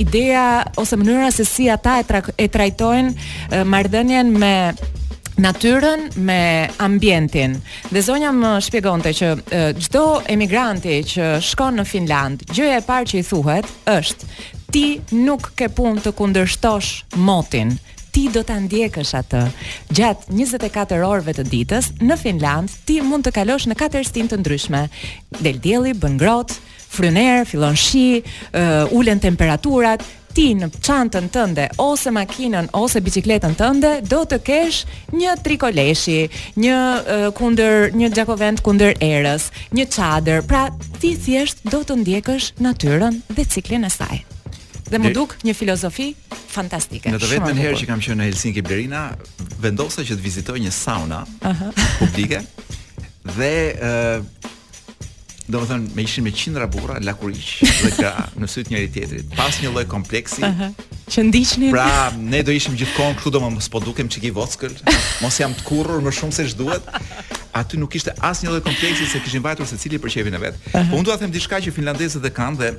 ideja 0.00 0.64
ose 0.80 0.98
mënyra 1.00 1.30
se 1.32 1.46
si 1.48 1.68
ata 1.72 1.98
e, 2.02 2.06
tra, 2.08 2.20
e 2.36 2.48
trajtojnë 2.52 3.62
marrëdhënien 3.64 4.32
me 4.36 4.54
natyrën 5.40 6.08
me 6.20 6.42
ambientin. 6.84 7.54
Dhe 7.88 8.02
zonja 8.04 8.34
më 8.36 8.50
shpjegonte 8.66 9.14
që 9.16 9.30
çdo 9.86 10.02
emigranti 10.28 10.98
që 11.14 11.30
shkon 11.44 11.80
në 11.80 11.86
Finland, 11.88 12.44
gjëja 12.52 12.82
e 12.82 12.84
parë 12.84 13.10
që 13.14 13.20
i 13.22 13.26
thuhet 13.30 13.70
është 13.96 14.28
ti 14.70 14.84
nuk 15.16 15.50
ke 15.58 15.70
punë 15.72 16.04
të 16.04 16.12
kundërshtosh 16.18 16.92
motin 17.24 17.74
ti 18.12 18.26
do 18.34 18.42
ta 18.46 18.58
ndjekësh 18.60 19.14
atë. 19.22 19.42
Gjatë 19.94 20.34
24 20.34 21.06
orëve 21.08 21.34
të 21.38 21.44
ditës 21.50 21.90
në 22.02 22.16
Finland 22.20 22.72
ti 22.86 23.00
mund 23.04 23.26
të 23.26 23.34
kalosh 23.38 23.68
në 23.70 23.78
katër 23.78 24.06
stin 24.06 24.28
të 24.30 24.40
ndryshme. 24.42 24.84
Del 25.40 25.60
dielli, 25.64 25.94
bën 25.94 26.16
ngrohtë, 26.18 26.58
fryn 26.90 27.18
erë, 27.20 27.44
fillon 27.50 27.76
shi, 27.78 28.20
uh, 28.24 28.88
ulen 28.96 29.22
temperaturat. 29.22 30.04
Ti 30.30 30.44
në 30.54 30.68
çantën 30.86 31.24
tënde 31.34 31.64
ose 31.82 32.06
makinën 32.14 32.68
ose 32.78 33.00
bicikletën 33.02 33.56
tënde 33.58 33.96
do 34.06 34.20
të 34.30 34.38
kesh 34.46 34.84
një 35.10 35.32
trikoleshi, 35.42 36.20
një 36.54 36.76
uh, 36.78 37.28
kundër 37.34 37.90
një 37.98 38.12
xhakovent 38.14 38.62
kundër 38.62 38.94
erës, 39.02 39.50
një 39.74 39.88
çadër. 39.90 40.46
Pra 40.50 40.68
ti 41.02 41.16
thjesht 41.18 41.66
do 41.70 41.82
të 41.82 41.98
ndjekësh 42.04 42.52
natyrën 42.62 43.22
dhe 43.34 43.48
ciklin 43.54 43.90
e 43.90 43.90
saj. 43.94 44.22
Dhe 44.90 44.98
më 44.98 45.12
duk 45.14 45.36
një 45.46 45.54
filozofi 45.54 46.08
fantastike. 46.50 47.10
Në 47.14 47.20
të 47.22 47.28
vetmen 47.34 47.58
herë 47.62 47.76
që 47.82 47.86
kam 47.90 48.00
qenë 48.02 48.16
në 48.18 48.24
Helsinki 48.32 48.62
Berina, 48.66 49.04
vendosa 49.62 50.02
që 50.02 50.16
të 50.18 50.24
vizitoj 50.24 50.56
një 50.66 50.72
sauna 50.74 51.22
uh 51.38 51.50
-huh. 51.58 51.72
publike. 52.00 52.40
Dhe 53.36 53.50
ë 53.76 53.92
uh, 54.18 54.24
domethënë 55.50 55.94
me 55.94 56.02
ishin 56.02 56.24
me 56.26 56.30
qindra 56.32 56.66
burra, 56.66 56.98
lakuriç, 57.06 57.62
dhe 57.84 57.90
ka 58.02 58.10
në 58.38 58.46
syt 58.46 58.70
njëri 58.70 58.90
tjetrit, 58.94 59.26
pas 59.36 59.54
një 59.62 59.70
lloj 59.74 59.86
kompleksi. 59.94 60.42
Uh 60.42 60.58
-huh. 60.58 60.74
Që 61.12 61.22
ndiqni. 61.28 61.70
Pra, 61.70 62.10
ne 62.18 62.42
do 62.42 62.50
ishim 62.52 62.74
gjithkohon 62.76 63.14
këtu 63.14 63.30
domo 63.30 63.50
mos 63.50 63.68
po 63.68 63.78
dukem 63.80 64.08
çiki 64.08 64.30
vockël, 64.32 64.72
mos 65.22 65.34
jam 65.40 65.54
të 65.54 65.62
kurrur 65.64 66.00
më 66.02 66.10
shumë 66.18 66.32
se 66.32 66.42
ç'duhet. 66.50 66.82
Aty 67.52 67.76
nuk 67.76 67.90
kishte 67.90 68.10
asnjë 68.30 68.48
lloj 68.50 68.62
kompleksi 68.62 69.06
se 69.06 69.18
kishin 69.24 69.42
vajtur 69.42 69.66
secili 69.66 69.98
për 69.98 70.10
qevin 70.14 70.34
e 70.34 70.38
vet. 70.40 70.54
Uh 70.54 70.72
-huh. 70.72 70.90
Po 70.90 70.96
unë 70.98 71.04
dua 71.06 71.14
të 71.16 71.22
them 71.22 71.30
diçka 71.32 71.56
që 71.60 71.70
finlandezët 71.78 72.24
e 72.30 72.32
kanë 72.38 72.56
dhe 72.60 72.70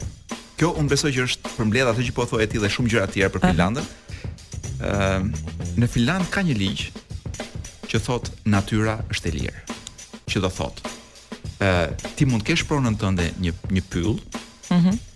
kjo 0.61 0.75
unë 0.77 0.91
besoj 0.93 1.09
që 1.15 1.23
është 1.25 1.51
përmbledh 1.57 1.89
atë 1.89 2.03
që 2.07 2.13
po 2.13 2.25
thojë 2.29 2.45
ti 2.51 2.59
dhe 2.61 2.69
shumë 2.69 2.91
gjëra 2.93 3.05
të 3.09 3.15
tjera 3.17 3.29
për 3.33 3.41
ah. 3.41 3.49
Finlandën. 3.49 3.87
Ëm 4.21 4.83
ehm, 4.85 5.29
uh, 5.33 5.55
në 5.81 5.87
Finland 5.89 6.27
ka 6.33 6.43
një 6.45 6.53
ligj 6.59 6.83
që 7.89 8.01
thot 8.05 8.29
natyra 8.53 8.99
është 9.09 9.31
e 9.31 9.33
lirë. 9.39 9.63
Që 10.29 10.41
do 10.45 10.51
thot. 10.59 10.83
Ë 10.83 10.85
ehm, 10.85 11.55
uh, 11.65 12.11
ti 12.19 12.27
mund 12.29 12.45
të 12.45 12.51
kesh 12.51 12.67
pronën 12.69 12.97
tënde 13.01 13.31
një 13.41 13.55
një 13.77 13.87
pyll. 13.95 14.19
Mhm. 14.69 14.77
Mm 14.91 15.07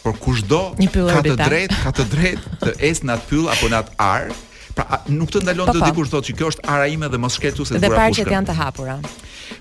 Por 0.00 0.14
kushdo 0.16 0.58
ka 0.80 1.20
të 1.20 1.34
drejtë, 1.36 1.74
ka 1.84 1.90
të 1.92 2.04
drejtë 2.08 2.52
të 2.62 2.72
ecë 2.88 3.04
në 3.04 3.16
atë 3.18 3.26
pyll 3.28 3.50
apo 3.52 3.68
në 3.68 3.80
atë 3.82 3.92
ar, 4.00 4.30
pra 4.78 5.02
nuk 5.12 5.28
të 5.28 5.42
ndalon 5.44 5.68
po, 5.68 5.74
të 5.76 5.82
po. 5.82 5.90
dikush 5.90 6.10
thotë 6.14 6.26
që 6.30 6.34
kjo 6.38 6.46
është 6.54 6.64
ara 6.72 6.86
ime 6.88 7.10
dhe 7.12 7.20
mos 7.20 7.36
shketu 7.36 7.66
se 7.68 7.74
dura 7.74 7.74
kushtet. 7.84 7.92
Dhe 7.92 7.98
parqet 8.00 8.32
janë 8.32 8.48
të 8.48 8.54
hapura. 8.62 8.94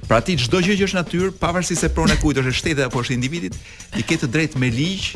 Pra 0.07 0.21
ti 0.23 0.33
çdo 0.39 0.59
gjë 0.63 0.75
që 0.79 0.87
është 0.87 0.99
natyrë, 0.99 1.29
pavarësisht 1.41 1.83
se 1.85 1.89
prona 1.93 2.15
kujt 2.19 2.39
është 2.41 2.53
shteti 2.59 2.85
apo 2.85 3.01
është 3.03 3.15
individi, 3.15 3.49
ti 3.93 4.03
ke 4.05 4.17
të 4.21 4.29
drejtë 4.33 4.61
me 4.61 4.69
ligj 4.73 5.15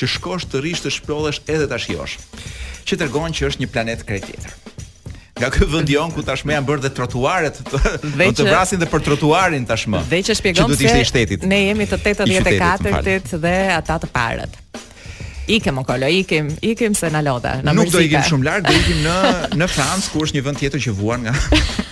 që 0.00 0.08
shkosh 0.16 0.48
të 0.50 0.62
rish 0.64 0.82
të 0.84 0.92
shprodhësh 0.96 1.42
edhe 1.50 1.68
ta 1.70 1.78
shijosh. 1.80 2.18
Që 2.88 2.98
tregon 3.02 3.34
që 3.36 3.48
është 3.50 3.64
një 3.64 3.70
planet 3.74 4.04
krejt 4.08 4.28
tjetër. 4.30 4.56
Nga 5.40 5.48
ky 5.54 5.66
vend 5.72 5.88
jon 5.92 6.10
ku 6.12 6.22
tashmë 6.24 6.52
janë 6.58 6.68
bërë 6.68 6.82
dhe 6.86 6.90
trotuaret, 6.96 7.60
do 7.70 7.80
të 7.80 8.44
vrasin 8.50 8.80
dhe 8.82 8.88
për 8.92 9.04
trotuarin 9.06 9.64
tashmë. 9.68 10.02
Veçë 10.12 10.36
shpjegon 10.36 10.72
që 10.72 10.84
ishte 10.90 11.04
i 11.04 11.08
shtetit. 11.08 11.46
Ne 11.48 11.62
jemi 11.68 11.86
të 11.88 11.96
84-tit 12.04 13.36
dhe 13.44 13.54
ata 13.76 13.96
të 14.04 14.10
parët. 14.14 14.58
Ikem 15.50 15.80
o 15.80 15.82
kolo, 15.82 16.06
ikim, 16.14 16.50
ikim 16.62 16.92
se 16.94 17.08
në 17.10 17.24
loda. 17.26 17.56
Në 17.64 17.72
Nuk 17.74 17.88
mërzika. 17.88 17.96
do 17.96 18.02
ikim 18.06 18.26
shumë 18.28 18.46
lartë, 18.46 18.66
do 18.70 18.82
ikim 18.84 19.00
në, 19.06 19.14
në 19.58 19.66
Francë, 19.72 20.10
ku 20.12 20.20
është 20.22 20.38
një 20.38 20.42
vënd 20.46 20.60
tjetër 20.60 20.82
që 20.84 20.92
vuan 20.94 21.24
nga, 21.26 21.32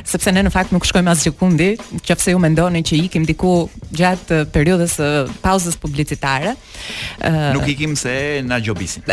sepse 0.07 0.31
ne 0.35 0.43
në 0.45 0.51
fakt 0.53 0.71
nuk 0.71 0.85
shkojmë 0.87 1.11
asgjë 1.11 1.31
kundi, 1.39 1.67
qoftë 2.05 2.31
ju 2.33 2.39
mendoni 2.41 2.81
që 2.85 2.99
ikim 3.07 3.25
diku 3.27 3.55
gjatë 3.97 4.43
periudhës 4.53 4.93
së 4.99 5.07
pauzës 5.43 5.75
publicitare. 5.81 6.53
nuk 7.55 7.67
ikim 7.73 7.95
se 7.95 8.15
na 8.45 8.59
gjobisin. 8.59 9.03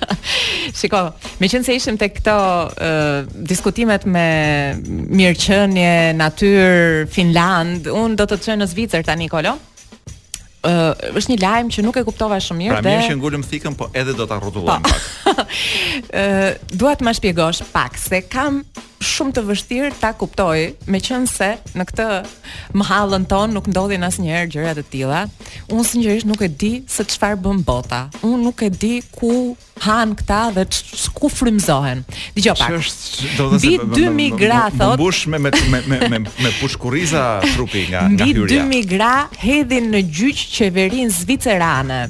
Shiko, 0.80 1.02
me 1.40 1.48
qënë 1.52 1.64
se 1.68 1.76
ishim 1.76 1.98
të 2.00 2.08
këto 2.16 2.38
uh, 2.38 3.28
diskutimet 3.52 4.06
me 4.06 4.26
mirëqënje, 4.88 5.94
natyrë, 6.16 7.06
Finland, 7.12 7.86
unë 7.86 8.16
do 8.18 8.24
të 8.26 8.36
të 8.40 8.44
qënë 8.48 8.62
në 8.64 8.70
Zvicër, 8.72 9.04
ta 9.06 9.14
Nikolo, 9.14 9.54
uh, 10.64 10.90
është 11.18 11.34
një 11.34 11.38
lajm 11.42 11.70
që 11.74 11.84
nuk 11.84 11.98
e 12.00 12.04
kuptova 12.06 12.38
shumë 12.42 12.62
mirë 12.62 12.74
dhe 12.76 12.80
Pra 12.80 12.96
mirë 12.96 13.08
që 13.10 13.18
ngulëm 13.20 13.44
thikën, 13.48 13.76
po 13.80 13.88
edhe 13.92 14.14
do 14.18 14.26
ta 14.30 14.38
rrotullojmë 14.40 14.88
po. 14.88 14.96
pak. 15.24 15.52
Ë, 16.08 16.24
uh, 16.24 16.72
dua 16.80 16.96
të 16.98 17.08
më 17.08 17.16
shpjegosh 17.20 17.64
pak 17.74 17.98
se 18.00 18.22
kam 18.32 18.62
shumë 19.04 19.34
të 19.36 19.42
vështirë 19.48 19.90
ta 20.00 20.10
kuptoj, 20.16 20.74
meqense 20.94 21.50
në 21.76 21.86
këtë 21.90 22.06
mohallën 22.80 23.26
ton 23.30 23.52
nuk 23.54 23.68
ndodhin 23.70 24.06
asnjëherë 24.06 24.50
gjëra 24.54 24.72
të 24.78 24.84
tilla. 24.94 25.22
Unë 25.72 25.86
sinqerisht 25.90 26.28
nuk 26.28 26.42
e 26.44 26.48
di 26.64 26.72
se 26.92 27.04
çfarë 27.14 27.38
bën 27.44 27.60
bota. 27.66 28.04
Unë 28.24 28.40
nuk 28.46 28.64
e 28.64 28.70
di 28.74 28.94
ku 29.14 29.34
han 29.84 30.12
këta 30.14 30.40
dhe 30.54 30.64
ku 31.18 31.28
frymzohen. 31.34 32.04
Dgjoj 32.36 32.54
pak. 32.60 32.76
Vi 33.58 33.74
2000 33.80 34.38
gra 34.40 34.64
thot. 34.78 34.96
Mbush 35.00 35.24
me 35.32 35.40
me 35.44 35.50
me 35.70 35.98
me, 36.00 36.22
me 36.44 36.52
pushkurriza 36.60 37.24
trupi 37.56 37.84
nga 37.90 38.06
nga 38.14 38.24
hyrja. 38.30 38.62
Vi 38.64 38.82
2000 38.86 38.92
gra 38.94 39.14
hedhin 39.42 39.90
në 39.94 40.04
gjyq 40.16 40.44
qeverinë 40.56 41.10
zvicerane. 41.20 42.00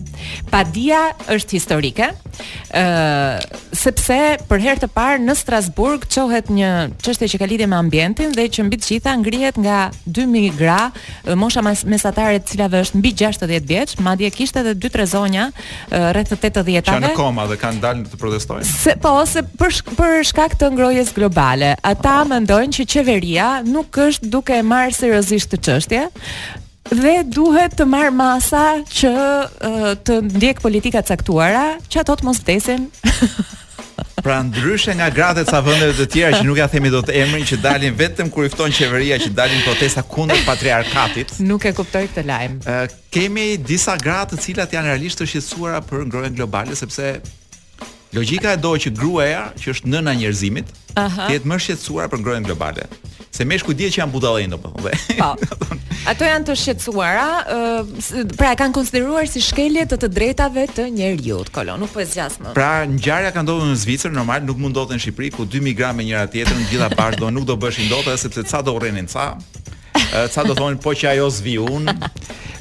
Padia 0.52 1.04
është 1.34 1.58
historike. 1.58 2.12
Ëh, 2.14 2.76
uh, 2.76 3.62
sepse 3.78 4.16
për 4.48 4.60
herë 4.64 4.82
të 4.84 4.88
parë 4.92 5.20
në 5.24 5.34
Strasburg 5.38 6.02
çohet 6.10 6.48
një 6.52 6.83
çështje 7.02 7.28
që 7.32 7.38
ka 7.40 7.46
lidhje 7.50 7.66
me 7.70 7.76
ambientin 7.78 8.32
dhe 8.34 8.44
që 8.52 8.64
mbi 8.66 8.78
të 8.80 8.88
gjitha 8.92 9.14
ngrihet 9.20 9.58
nga 9.62 9.76
2000 10.04 10.54
gra 10.58 10.90
mosha 11.38 11.62
mesatare 11.64 12.38
e 12.38 12.42
cilave 12.48 12.80
është 12.84 13.00
mbi 13.00 13.12
60 13.20 13.58
vjeç, 13.70 13.96
madje 14.04 14.30
kishte 14.34 14.60
edhe 14.64 14.74
dy 14.84 14.90
tre 14.92 15.06
zonja 15.08 15.48
rreth 15.90 16.34
të 16.34 16.38
80-tave. 16.38 16.82
Që 16.84 16.90
kanë 16.94 17.12
koma 17.16 17.46
dhe 17.50 17.58
kanë 17.62 17.80
dalë 17.84 18.06
të 18.12 18.20
protestojnë. 18.20 18.66
Se 18.68 18.96
po, 19.02 19.14
se 19.28 19.44
për 19.44 19.80
për 19.98 20.18
shkak 20.30 20.56
të 20.60 20.72
ngrohjes 20.74 21.14
globale. 21.16 21.74
Ata 21.84 22.18
oh. 22.22 22.28
mendojnë 22.32 22.76
që 22.80 22.86
qeveria 22.94 23.48
nuk 23.66 23.96
është 24.08 24.30
duke 24.32 24.60
marrë 24.66 24.96
seriozisht 24.98 25.54
të 25.54 25.62
çështje 25.68 26.04
dhe 26.94 27.12
duhet 27.24 27.72
të 27.78 27.86
marr 27.88 28.10
masa 28.12 28.64
që 28.92 29.12
të 30.04 30.18
ndjek 30.26 30.60
politikat 30.60 31.08
caktuara 31.08 31.76
që 31.88 32.02
ato 32.02 32.18
të 32.20 32.28
mos 32.28 32.42
vdesin 32.44 32.84
Pra 34.24 34.38
ndryshe 34.42 34.94
nga 34.96 35.10
gratë 35.12 35.42
e 35.44 35.48
ca 35.50 35.60
vendeve 35.62 35.94
të 35.98 36.06
tjera 36.14 36.38
që 36.38 36.44
nuk 36.46 36.58
ja 36.58 36.66
themi 36.70 36.90
do 36.90 37.00
të 37.04 37.14
emrin 37.22 37.44
që 37.46 37.58
dalin 37.62 37.96
vetëm 37.98 38.30
kur 38.32 38.46
i 38.46 38.50
fton 38.52 38.72
qeveria 38.74 39.18
që 39.20 39.30
dalin 39.36 39.62
protesta 39.66 40.02
kundër 40.14 40.40
patriarkatit. 40.46 41.34
Nuk 41.44 41.66
e 41.68 41.74
kuptoj 41.76 42.04
këtë 42.08 42.24
lajm. 42.30 42.56
Ë 42.64 42.76
kemi 43.14 43.48
disa 43.70 43.96
gratë 44.00 44.34
të 44.38 44.46
cilat 44.46 44.74
janë 44.76 44.94
realisht 44.94 45.20
të 45.20 45.28
shqetësuara 45.30 45.82
për 45.88 46.06
ngrohen 46.08 46.38
globale 46.40 46.78
sepse 46.78 47.18
logjika 48.16 48.54
e 48.56 48.62
do 48.64 48.72
që 48.80 48.94
gruaja 48.96 49.44
që 49.60 49.74
është 49.74 49.92
nëna 49.92 50.16
njerëzimit, 50.22 50.72
të 50.94 51.28
jetë 51.34 51.50
më 51.52 51.60
shqetësuar 51.66 52.12
për 52.14 52.22
ngrohen 52.24 52.46
globale 52.48 52.86
se 53.34 53.42
meshku 53.44 53.74
i 53.74 53.78
dihet 53.78 53.94
që 53.94 53.98
janë 54.04 54.14
budallën 54.14 54.52
apo. 54.54 54.70
Po. 54.76 54.90
po. 54.90 55.76
Ato 56.06 56.22
janë 56.26 56.46
të 56.46 56.54
shqetësuara, 56.60 57.26
pra 58.38 58.52
e 58.54 58.58
kanë 58.60 58.74
konsideruar 58.76 59.26
si 59.30 59.42
shkelje 59.42 59.88
të 59.90 59.98
të 60.04 60.10
drejtave 60.18 60.68
të 60.76 60.84
njerëzit. 60.94 61.50
Kolon, 61.54 61.80
nuk 61.82 61.90
po 61.96 62.02
zgjas 62.06 62.36
më. 62.44 62.52
Pra, 62.54 62.68
ngjarja 62.90 63.32
ka 63.34 63.42
ndodhur 63.42 63.72
në 63.72 63.78
Zvicër, 63.82 64.12
normal 64.14 64.44
nuk 64.46 64.60
mund 64.62 64.74
ndodhet 64.76 65.00
në 65.00 65.02
Shqipëri, 65.02 65.30
ku 65.34 65.46
2 65.50 65.62
migrantë 65.66 66.06
njëra 66.06 66.28
tjetrën 66.30 66.62
të 66.62 66.66
gjitha 66.70 66.88
bashkë 66.94 67.22
do 67.24 67.30
nuk 67.34 67.48
do 67.48 67.56
bësh 67.58 67.80
ndota 67.88 68.14
sepse 68.20 68.44
ca 68.50 68.60
do 68.66 68.74
urrenin 68.78 69.10
ca. 69.10 69.26
Ca 70.34 70.46
do 70.46 70.54
thonin 70.54 70.78
po 70.82 70.92
që 70.94 71.10
ajo 71.16 71.26
zviun. 71.40 71.90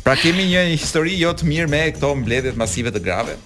Pra 0.05 0.15
kemi 0.17 0.47
një 0.55 0.63
histori 0.73 1.19
jo 1.21 1.35
të 1.37 1.51
mirë 1.51 1.69
me 1.69 1.83
këto 1.97 2.15
mbledhjet 2.23 2.57
masive 2.59 2.89
të 2.95 3.03
grave. 3.05 3.37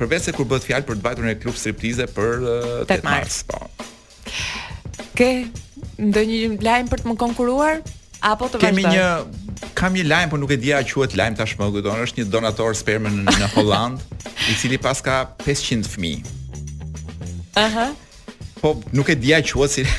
Përveç 0.00 0.30
se 0.30 0.34
kur 0.36 0.48
bëhet 0.48 0.64
fjalë 0.70 0.88
për 0.88 1.00
të 1.00 1.04
vajtur 1.08 1.28
në 1.28 1.36
klub 1.42 1.60
striptize 1.60 2.08
për 2.16 2.40
8 2.94 3.04
mars. 3.06 3.42
Po. 3.50 3.60
Ke 5.14 5.32
ndonjë 5.98 6.58
lajm 6.64 6.88
për 6.92 7.04
të 7.04 7.10
më 7.12 7.16
konkuruar 7.20 7.80
apo 8.24 8.48
të 8.54 8.60
vazhdoj. 8.60 8.64
Kemi 8.64 8.86
një 8.90 9.70
kam 9.78 9.96
një 9.96 10.06
lajm 10.10 10.32
por 10.32 10.40
nuk 10.42 10.54
e 10.54 10.58
dia 10.60 10.80
a 10.80 10.86
quhet 10.86 11.16
lajm 11.18 11.36
tashmë, 11.38 11.70
kujton, 11.76 12.00
është 12.06 12.22
një 12.22 12.28
donator 12.32 12.74
sperme 12.76 13.12
në, 13.12 13.24
në 13.42 13.50
Holland, 13.56 14.02
i 14.50 14.56
cili 14.60 14.78
pas 14.82 15.02
ka 15.04 15.22
500 15.44 15.86
fëmijë. 15.94 16.24
Aha. 17.60 17.90
Po 18.62 18.74
nuk 18.94 19.10
e 19.12 19.18
dia 19.20 19.40
a 19.42 19.44
quhet 19.44 19.74
si 19.78 19.86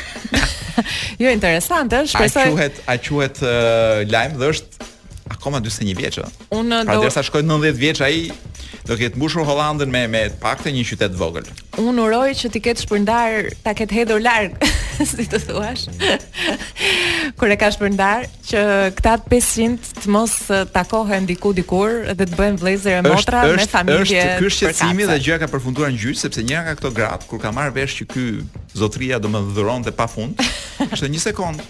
Jo 1.22 1.32
interesant, 1.32 1.94
është 1.94 2.12
shpresoj. 2.12 2.50
A 2.50 2.54
quhet, 2.58 2.82
a 2.84 2.98
quhet 2.98 3.44
uh, 3.46 4.02
lajm 4.12 4.36
dhe 4.42 4.50
është 4.56 4.92
akoma 5.38 5.62
41 5.64 5.96
vjeç, 5.98 6.20
a? 6.20 6.28
Unë 6.54 6.82
pra 6.86 6.98
do. 6.98 7.06
Përderisa 7.06 7.24
shkoj 7.30 7.46
90 7.48 7.80
vjeç 7.80 8.02
ai 8.10 8.18
do 8.86 8.92
të 8.94 8.98
ketë 9.02 9.18
mbushur 9.18 9.48
Hollandën 9.48 9.90
me 9.92 10.04
me 10.12 10.26
të 10.34 10.42
paktën 10.44 10.76
një 10.76 10.84
qytet 10.92 11.16
vogël. 11.18 11.48
Unë 11.82 12.10
uroj 12.10 12.28
që 12.42 12.52
ti 12.54 12.62
ketë 12.68 12.84
shpërndar, 12.86 13.52
ta 13.66 13.74
ketë 13.78 14.02
hedhur 14.02 14.22
larg 14.26 14.60
si 15.04 15.26
të 15.28 15.40
thuash, 15.50 15.86
kur 17.40 17.52
e 17.52 17.56
ka 17.60 17.68
shpërndar 17.74 18.26
që 18.48 18.62
këta 18.98 19.16
500 19.32 19.96
të 20.04 20.14
mos 20.14 20.36
takohen 20.76 21.28
diku 21.28 21.52
dikur 21.58 22.06
dhe 22.16 22.28
të 22.30 22.38
bëjnë 22.40 22.62
vëllezër 22.62 23.00
e 23.00 23.02
motra 23.08 23.44
me 23.50 23.66
familje. 23.72 24.22
Është 24.22 24.22
është 24.22 24.44
ky 24.44 24.54
shqetësimi 24.58 25.08
dhe 25.10 25.18
gjëja 25.26 25.42
ka 25.44 25.50
përfunduar 25.56 25.92
në 25.96 26.00
gjyq 26.06 26.22
sepse 26.24 26.46
njëra 26.46 26.68
nga 26.68 26.78
këto 26.80 26.94
gratë 27.00 27.32
kur 27.32 27.42
ka 27.44 27.52
marrë 27.56 27.76
vesh 27.82 28.00
që 28.02 28.08
ky 28.14 28.26
zotria 28.80 29.20
do 29.24 29.32
më 29.34 29.44
dhuronte 29.58 29.92
pafund, 29.96 30.40
ishte 30.92 31.12
një 31.18 31.26
sekond 31.30 31.66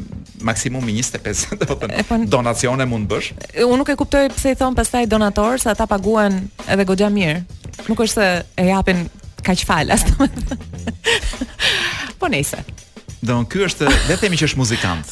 maksimum 0.49 0.86
25 0.88 1.55
dhe 1.59 1.69
po 1.69 2.21
donacione 2.38 2.86
mund 2.89 3.09
bësh 3.11 3.32
Unë 3.65 3.80
nuk 3.82 3.89
e 3.89 3.97
kuptoj 3.99 4.27
pëse 4.36 4.53
i 4.53 4.59
thonë 4.59 4.77
pëstaj 4.80 5.09
donator 5.11 5.59
se 5.63 5.71
ata 5.73 5.88
paguen 5.89 6.43
edhe 6.67 6.86
gogja 6.88 7.09
mirë 7.13 7.41
nuk 7.89 8.05
është 8.05 8.13
se 8.13 8.30
e 8.59 8.67
japin 8.69 9.05
kaq 9.45 9.63
falas 9.65 10.03
domethënë. 10.11 10.93
po 12.21 12.30
nese 12.34 12.61
Dhe 13.19 13.36
në 13.36 13.49
kjo 13.51 13.65
është, 13.67 13.88
dhe 14.07 14.15
themi 14.21 14.38
që 14.39 14.47
është 14.51 14.59
muzikant 14.61 15.11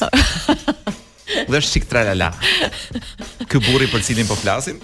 Dhe 1.28 1.58
është 1.58 1.70
shik 1.74 1.84
tra 1.90 2.06
la 2.08 2.14
la 2.16 2.28
Kë 3.48 3.60
burri 3.66 3.88
për 3.92 4.02
cilin 4.04 4.28
po 4.28 4.36
flasim 4.36 4.78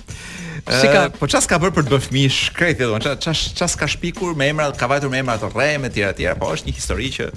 Eh, 0.67 0.81
si 0.81 0.89
ka, 0.89 1.11
po 1.13 1.29
çfarë 1.29 1.51
ka 1.53 1.59
bër 1.61 1.73
për 1.77 1.85
të 1.87 1.93
bërë 1.93 2.07
fëmijë 2.09 2.35
shkretë 2.35 2.87
domun, 2.89 3.03
çfarë 3.05 3.21
çfarë 3.21 3.55
çfarë 3.59 3.81
ka 3.83 3.89
shpikur 3.93 4.37
me 4.41 4.47
emra, 4.49 4.71
ka 4.79 4.89
vajtur 4.89 5.11
me 5.13 5.21
emra 5.21 5.37
të 5.43 5.51
rre, 5.53 5.67
me 5.83 5.91
tjera 5.93 6.15
të 6.17 6.23
tjera, 6.23 6.35
po 6.41 6.53
është 6.57 6.71
një 6.71 6.77
histori 6.79 7.11
që 7.19 7.33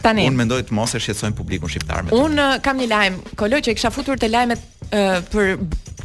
Tani. 0.00 0.22
Unë 0.30 0.38
mendoj 0.40 0.62
të 0.70 0.76
mos 0.78 0.94
e 0.96 1.00
shqetësojmë 1.02 1.36
publikun 1.36 1.68
shqiptar 1.68 2.06
me. 2.06 2.14
Unë 2.16 2.44
eh, 2.54 2.60
kam 2.64 2.78
një 2.80 2.86
lajm, 2.94 3.16
kolo 3.40 3.58
që 3.60 3.72
e 3.72 3.76
kisha 3.76 3.90
futur 3.92 4.16
te 4.22 4.30
lajmet 4.32 4.62
e, 4.86 4.96
eh, 4.96 5.16
për 5.28 5.50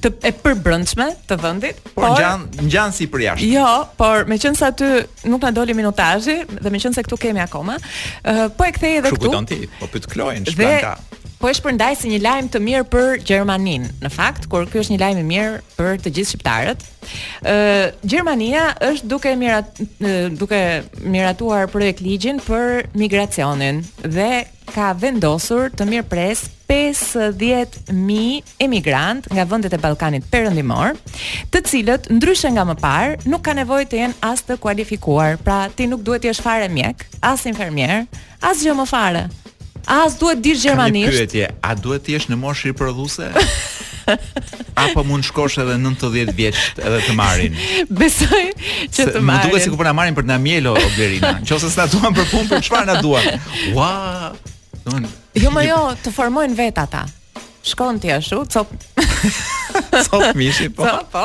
të 0.04 0.12
e 0.28 0.32
përbrëndshme 0.44 1.06
të 1.30 1.38
vendit. 1.40 1.78
Po 1.94 2.02
por... 2.04 2.18
ngjan 2.18 2.44
ngjan 2.66 2.92
si 2.98 3.06
për 3.14 3.24
jashtë. 3.28 3.48
Jo, 3.54 3.70
por 3.96 4.26
meqense 4.28 4.66
aty 4.68 4.90
nuk 5.32 5.46
na 5.48 5.54
doli 5.56 5.78
minutazhi 5.80 6.42
dhe 6.60 6.74
meqense 6.76 7.06
këtu 7.08 7.22
kemi 7.24 7.40
akoma, 7.46 7.78
e, 8.20 8.36
po 8.60 8.68
e 8.68 8.74
kthej 8.76 9.00
edhe 9.00 9.14
këtu. 9.16 9.22
Shkupton 9.30 9.48
ti, 9.54 9.62
po 9.80 9.88
pyet 9.96 10.10
Klojën, 10.12 10.50
shpanka 10.52 10.98
po 11.46 11.52
e 11.54 11.58
shpërndaj 11.60 11.94
si 12.02 12.10
një 12.10 12.18
lajm 12.24 12.46
të 12.50 12.58
mirë 12.64 12.84
për 12.90 13.20
Gjermanin. 13.22 13.84
Në 14.02 14.10
fakt, 14.10 14.48
kur 14.50 14.64
ky 14.66 14.80
është 14.82 14.96
një 14.96 15.02
lajm 15.02 15.18
i 15.22 15.26
mirë 15.30 15.60
për 15.78 16.00
të 16.02 16.12
gjithë 16.16 16.30
shqiptarët. 16.32 16.86
Ë 17.46 17.54
uh, 17.54 17.84
Gjermania 18.02 18.64
është 18.88 19.10
duke 19.12 19.34
mirat 19.38 19.78
uh, 19.78 20.10
duke 20.40 20.62
miratuar 21.06 21.68
projekt 21.70 22.02
ligjin 22.02 22.42
për 22.42 22.90
migracionin 22.98 23.84
dhe 24.02 24.28
ka 24.74 24.88
vendosur 24.98 25.70
të 25.70 25.86
mirë 25.92 26.08
pres 26.10 26.42
50.000 26.66 27.94
emigrant 28.66 29.30
nga 29.30 29.46
vendet 29.46 29.78
e 29.78 29.82
Ballkanit 29.86 30.26
Perëndimor, 30.34 30.98
të 31.54 31.62
cilët 31.70 32.10
ndryshe 32.18 32.56
nga 32.58 32.66
më 32.72 32.80
parë 32.82 33.20
nuk 33.30 33.46
ka 33.46 33.54
nevojë 33.62 33.92
të 33.92 34.02
jenë 34.02 34.18
as 34.34 34.42
të 34.50 34.58
kualifikuar. 34.66 35.38
Pra, 35.46 35.68
ti 35.78 35.86
nuk 35.94 36.02
duhet 36.02 36.26
të 36.26 36.34
jesh 36.34 36.42
fare 36.42 36.74
mjek, 36.74 37.06
as 37.22 37.46
infermier, 37.46 38.08
as 38.42 38.66
gjë 38.66 38.80
më 38.82 38.90
fare. 38.98 39.28
As 39.86 40.18
duhet 40.18 40.42
dirë 40.42 40.60
gjermanisht. 40.64 41.08
Kam 41.08 41.14
një 41.14 41.26
pyetje, 41.30 41.50
a 41.62 41.72
duhet 41.78 42.06
të 42.06 42.14
jesh 42.16 42.30
në 42.32 42.38
moshë 42.42 42.70
riprodhuese? 42.72 43.30
Apo 44.86 45.04
mund 45.06 45.26
shkosh 45.26 45.60
edhe 45.62 45.76
90 45.82 46.32
vjeç 46.36 46.58
edhe 46.78 47.00
të 47.06 47.14
marrin. 47.18 47.58
Besoj 48.02 48.44
që 48.90 49.06
të 49.14 49.22
marrin. 49.22 49.30
Më 49.30 49.42
duket 49.46 49.66
sikur 49.68 49.80
po 49.82 49.86
na 49.88 49.94
marrin 49.98 50.18
për 50.18 50.26
të 50.28 50.32
na 50.34 50.40
mielo 50.42 50.74
Oblerina. 50.78 51.36
Nëse 51.46 51.70
s'na 51.70 51.86
duan 51.94 52.18
për 52.18 52.26
punë, 52.34 52.48
për 52.54 52.66
çfarë 52.68 52.88
na 52.94 52.98
duan? 53.06 53.46
Ua! 53.78 53.90
Domthon, 54.82 55.06
jo, 55.38 55.54
më 55.56 55.68
jo, 55.70 55.80
të 56.06 56.14
formojnë 56.18 56.60
vet 56.62 56.82
ata 56.82 57.06
shkon 57.66 58.00
ti 58.02 58.12
ashtu, 58.14 58.44
cop. 58.54 58.68
Cop 60.10 60.36
mishi 60.40 60.68
po. 60.76 60.86
Cop 60.90 61.08
po. 61.16 61.24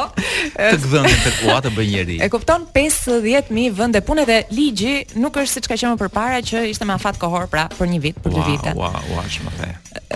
Të 0.57 0.79
gdhënë 0.83 1.15
të 1.25 1.33
kua 1.41 1.59
të 1.65 1.73
bëj 1.77 1.87
njerëj. 1.93 2.17
E 2.25 2.29
kupton 2.33 2.65
50000 2.75 3.75
vende 3.77 4.01
pune 4.07 4.25
dhe 4.29 4.41
ligji 4.57 4.95
nuk 5.21 5.37
është 5.43 5.59
siç 5.59 5.71
ka 5.71 5.77
qenë 5.81 6.01
përpara 6.01 6.41
që 6.51 6.65
ishte 6.73 6.89
me 6.89 6.97
afat 6.97 7.21
kohor, 7.21 7.47
pra 7.53 7.69
për 7.77 7.93
një 7.95 8.01
vit, 8.07 8.21
për 8.25 8.37
dy 8.39 8.45
vite. 8.55 8.73
Ua, 8.81 8.91
ua, 8.95 9.07
ua, 9.19 9.25
shumë 9.37 9.55
thej. 9.59 9.75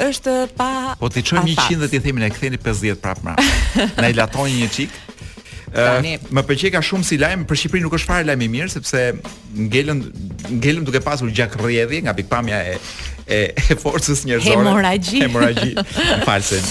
Është 0.09 0.37
pa. 0.59 0.71
Po 1.03 1.13
ti 1.13 1.23
çojmë 1.29 1.47
100 1.61 1.81
dhe 1.85 1.91
ti 1.93 2.03
themi 2.09 2.25
ne 2.25 2.31
ktheni 2.35 2.59
50 2.61 3.03
prapë 3.05 3.23
Pra. 3.25 3.91
Na 4.01 4.09
i 4.09 4.15
laton 4.17 4.49
një 4.51 4.69
çik. 4.75 4.93
Tani, 5.75 6.13
më 6.33 6.43
pëlqej 6.47 6.71
ka 6.77 6.81
shumë 6.87 7.05
si 7.09 7.17
lajm, 7.21 7.43
për 7.51 7.59
Shqipërinë 7.65 7.85
nuk 7.89 7.97
është 7.99 8.09
fare 8.13 8.27
lajm 8.31 8.45
i 8.47 8.53
mirë 8.53 8.71
sepse 8.77 9.01
ngelën 9.59 10.05
ngelëm 10.63 10.85
duke 10.87 11.01
pasur 11.03 11.33
gjak 11.35 11.57
rrjedhi 11.59 12.05
nga 12.07 12.15
pikpamja 12.15 12.61
e 12.71 12.77
e, 13.29 13.51
e 13.71 13.77
forcës 13.81 14.25
njerëzore. 14.29 14.65
Hemoragji. 14.65 15.23
Hemoragji. 15.23 15.77
Falsin. 16.25 16.67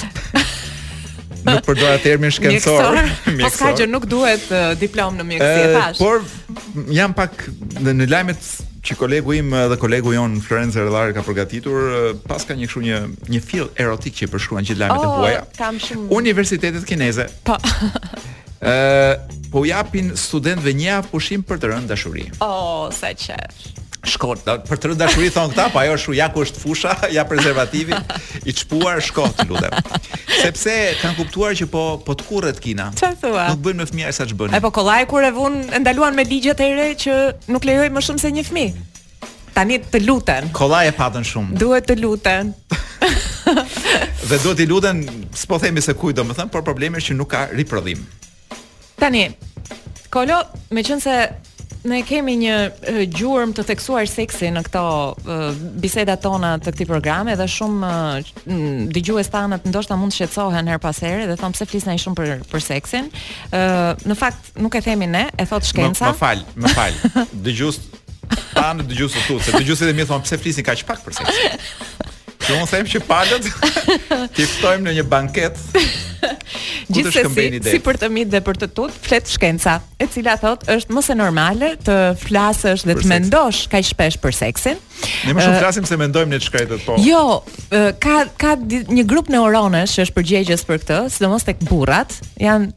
Nuk 1.44 1.64
përdoja 1.66 1.96
termin 2.04 2.32
shkencor. 2.34 3.00
Po 3.42 3.50
ka 3.56 3.74
që 3.80 3.88
nuk 3.90 4.06
duhet 4.10 4.46
uh, 4.52 4.74
diplomë 4.80 5.22
në 5.24 5.26
mjeksi 5.32 5.48
e 5.48 5.72
thash. 5.74 5.98
Por 6.00 6.94
jam 6.96 7.16
pak 7.18 7.48
në, 7.84 7.96
në 8.02 8.08
lajmet 8.14 8.46
që 8.84 8.98
kolegu 9.00 9.36
im 9.42 9.52
dhe 9.72 9.76
kolegu 9.80 10.12
jon 10.14 10.38
Florence 10.44 10.80
Rellari 10.84 11.16
ka 11.16 11.24
përgatitur 11.24 12.18
pas 12.28 12.44
ka 12.48 12.52
një 12.60 12.68
kështu 12.68 12.82
një 12.84 12.98
një 13.32 13.40
fill 13.44 13.70
erotik 13.80 14.16
që 14.22 14.28
përshkruan 14.34 14.68
gjithë 14.68 14.82
lajmet 14.84 15.04
oh, 15.04 15.04
e 15.04 15.20
huaja. 15.20 15.74
Shumë... 15.88 16.10
Universitetet 16.16 16.88
kineze. 16.88 17.28
Po. 17.48 17.58
Ë 18.64 19.42
po 19.54 19.62
japin 19.70 20.14
studentëve 20.18 20.72
një 20.80 20.96
pushim 21.12 21.44
për 21.46 21.60
të 21.62 21.68
rënë 21.74 21.90
dashuri. 21.92 22.26
Oh, 22.42 22.88
sa 22.98 23.12
çesh. 23.14 23.70
Shkot, 24.04 24.42
da, 24.44 24.58
për 24.68 24.80
të 24.82 24.90
rënd 24.92 25.00
dashuri 25.00 25.30
thon 25.32 25.52
këta, 25.54 25.70
po 25.72 25.80
ajo 25.80 25.94
është 25.96 26.14
ja 26.18 26.26
ku 26.34 26.42
është 26.44 26.60
fusha, 26.60 26.92
ja 27.16 27.24
prezervativi 27.28 27.96
i 28.44 28.52
çpuar 28.52 29.00
shkot 29.02 29.46
lutem. 29.48 29.72
Sepse 30.42 30.74
kanë 31.00 31.16
kuptuar 31.22 31.56
që 31.56 31.70
po 31.72 31.84
po 32.04 32.16
të 32.20 32.26
kurret 32.28 32.60
Kina. 32.60 32.90
Çfarë 33.00 33.16
thua? 33.22 33.46
Nuk 33.54 33.62
bën 33.64 33.80
më 33.80 33.86
fëmijë 33.88 34.12
sa 34.18 34.28
ç'bën. 34.28 34.58
Po 34.66 34.72
kollaj 34.76 35.06
kur 35.12 35.24
e 35.24 35.30
vun 35.32 35.56
e 35.72 35.80
ndaluan 35.80 36.18
me 36.20 36.26
ligjet 36.28 36.60
e 36.60 36.68
re 36.76 36.90
që 37.00 37.14
nuk 37.56 37.70
lejoj 37.70 37.88
më 37.96 38.04
shumë 38.10 38.24
se 38.26 38.34
një 38.36 38.44
fëmijë. 38.50 39.08
Tani 39.56 39.80
të 39.96 40.04
luten. 40.04 40.52
Kollaj 40.60 40.92
e 40.92 40.96
patën 41.00 41.28
shumë. 41.32 41.58
Duhet 41.64 41.88
të 41.88 41.96
luten. 42.04 42.52
Dhe 44.28 44.36
duhet 44.44 44.66
i 44.66 44.68
luten, 44.68 45.02
s'po 45.38 45.62
themi 45.64 45.80
se 45.86 45.94
kujt 45.96 46.18
domethën, 46.20 46.52
por 46.52 46.66
problemi 46.68 47.00
është 47.00 47.14
që 47.14 47.18
nuk 47.22 47.32
ka 47.38 47.48
riprodhim. 47.56 48.04
Tani 49.00 49.26
Kolo, 50.14 50.36
me 50.70 50.84
qënë 50.86 51.02
se 51.02 51.14
ne 51.88 52.00
kemi 52.08 52.36
një 52.44 52.56
gjurëm 53.18 53.52
të 53.58 53.66
theksuar 53.68 54.08
seksi 54.10 54.50
në 54.56 54.62
këto 54.68 54.84
biseda 55.84 56.16
tona 56.22 56.54
të 56.62 56.74
këtij 56.74 56.88
programi 56.90 57.36
dhe 57.40 57.48
shumë 57.50 57.92
dëgjues 58.96 59.32
tanë 59.34 59.60
ndoshta 59.68 59.98
mund 60.00 60.14
të 60.16 60.22
shqetësohen 60.22 60.70
her 60.72 60.80
pas 60.84 61.02
here 61.04 61.28
dhe 61.30 61.36
thonë 61.40 61.58
pse 61.58 61.68
flisni 61.72 61.94
ai 61.96 62.00
shumë 62.04 62.20
për 62.20 62.34
për 62.54 62.66
seksin. 62.70 63.10
Ë 63.52 63.64
në 64.08 64.18
fakt 64.20 64.54
nuk 64.64 64.78
e 64.80 64.84
themi 64.86 65.10
ne, 65.12 65.26
e 65.36 65.48
thotë 65.50 65.72
shkenca. 65.74 66.14
Më 66.14 66.22
fal, 66.22 66.46
më 66.56 66.74
fal. 66.78 66.98
Dëgjues 67.50 67.82
tanë 68.54 68.88
dëgjues 68.90 69.18
të 69.18 69.26
tu, 69.28 69.36
se 69.44 69.52
dëgjues 69.58 69.82
edhe 69.84 69.96
mi 69.98 70.08
thonë 70.10 70.24
pse 70.26 70.40
flisni 70.42 70.64
kaq 70.66 70.86
pak 70.88 71.04
për 71.06 71.20
seksin. 71.20 71.60
Që 72.44 72.56
unë 72.60 72.72
them 72.74 72.88
që 72.92 73.00
palët 73.08 73.46
Ti 74.36 74.48
ftojmë 74.58 74.88
në 74.90 74.96
një 75.00 75.06
banket 75.12 75.60
Gjithsesi, 76.94 77.46
si 77.66 77.80
për 77.84 77.98
të 78.00 78.08
mit 78.12 78.30
dhe 78.32 78.40
për 78.46 78.58
të 78.62 78.68
tut, 78.76 78.92
flet 79.04 79.28
shkenca, 79.32 79.74
e 80.00 80.06
cila 80.12 80.36
thot 80.40 80.64
është 80.72 80.94
mëse 80.96 81.16
normale 81.20 81.72
të 81.84 81.96
flasësh 82.22 82.84
dhe 82.88 82.96
të 83.00 83.10
mendosh 83.12 83.64
kaq 83.72 83.88
shpesh 83.90 84.18
për 84.24 84.36
seksin. 84.36 84.80
Ne 85.26 85.34
më 85.36 85.44
shumë 85.44 85.60
flasim 85.64 85.88
se 85.90 85.98
mendojmë 86.00 86.36
në 86.36 86.40
çka 86.46 86.62
edhe 86.64 86.78
po. 86.86 86.96
Jo, 87.04 87.22
uh, 87.44 87.90
ka 88.04 88.16
ka 88.40 88.54
një 88.60 89.04
grup 89.10 89.32
neuronesh 89.34 89.98
që 89.98 90.06
është 90.08 90.18
përgjegjës 90.20 90.66
për 90.70 90.82
këtë, 90.84 91.00
sidomos 91.16 91.48
tek 91.48 91.64
burrat. 91.68 92.16
Jan 92.46 92.70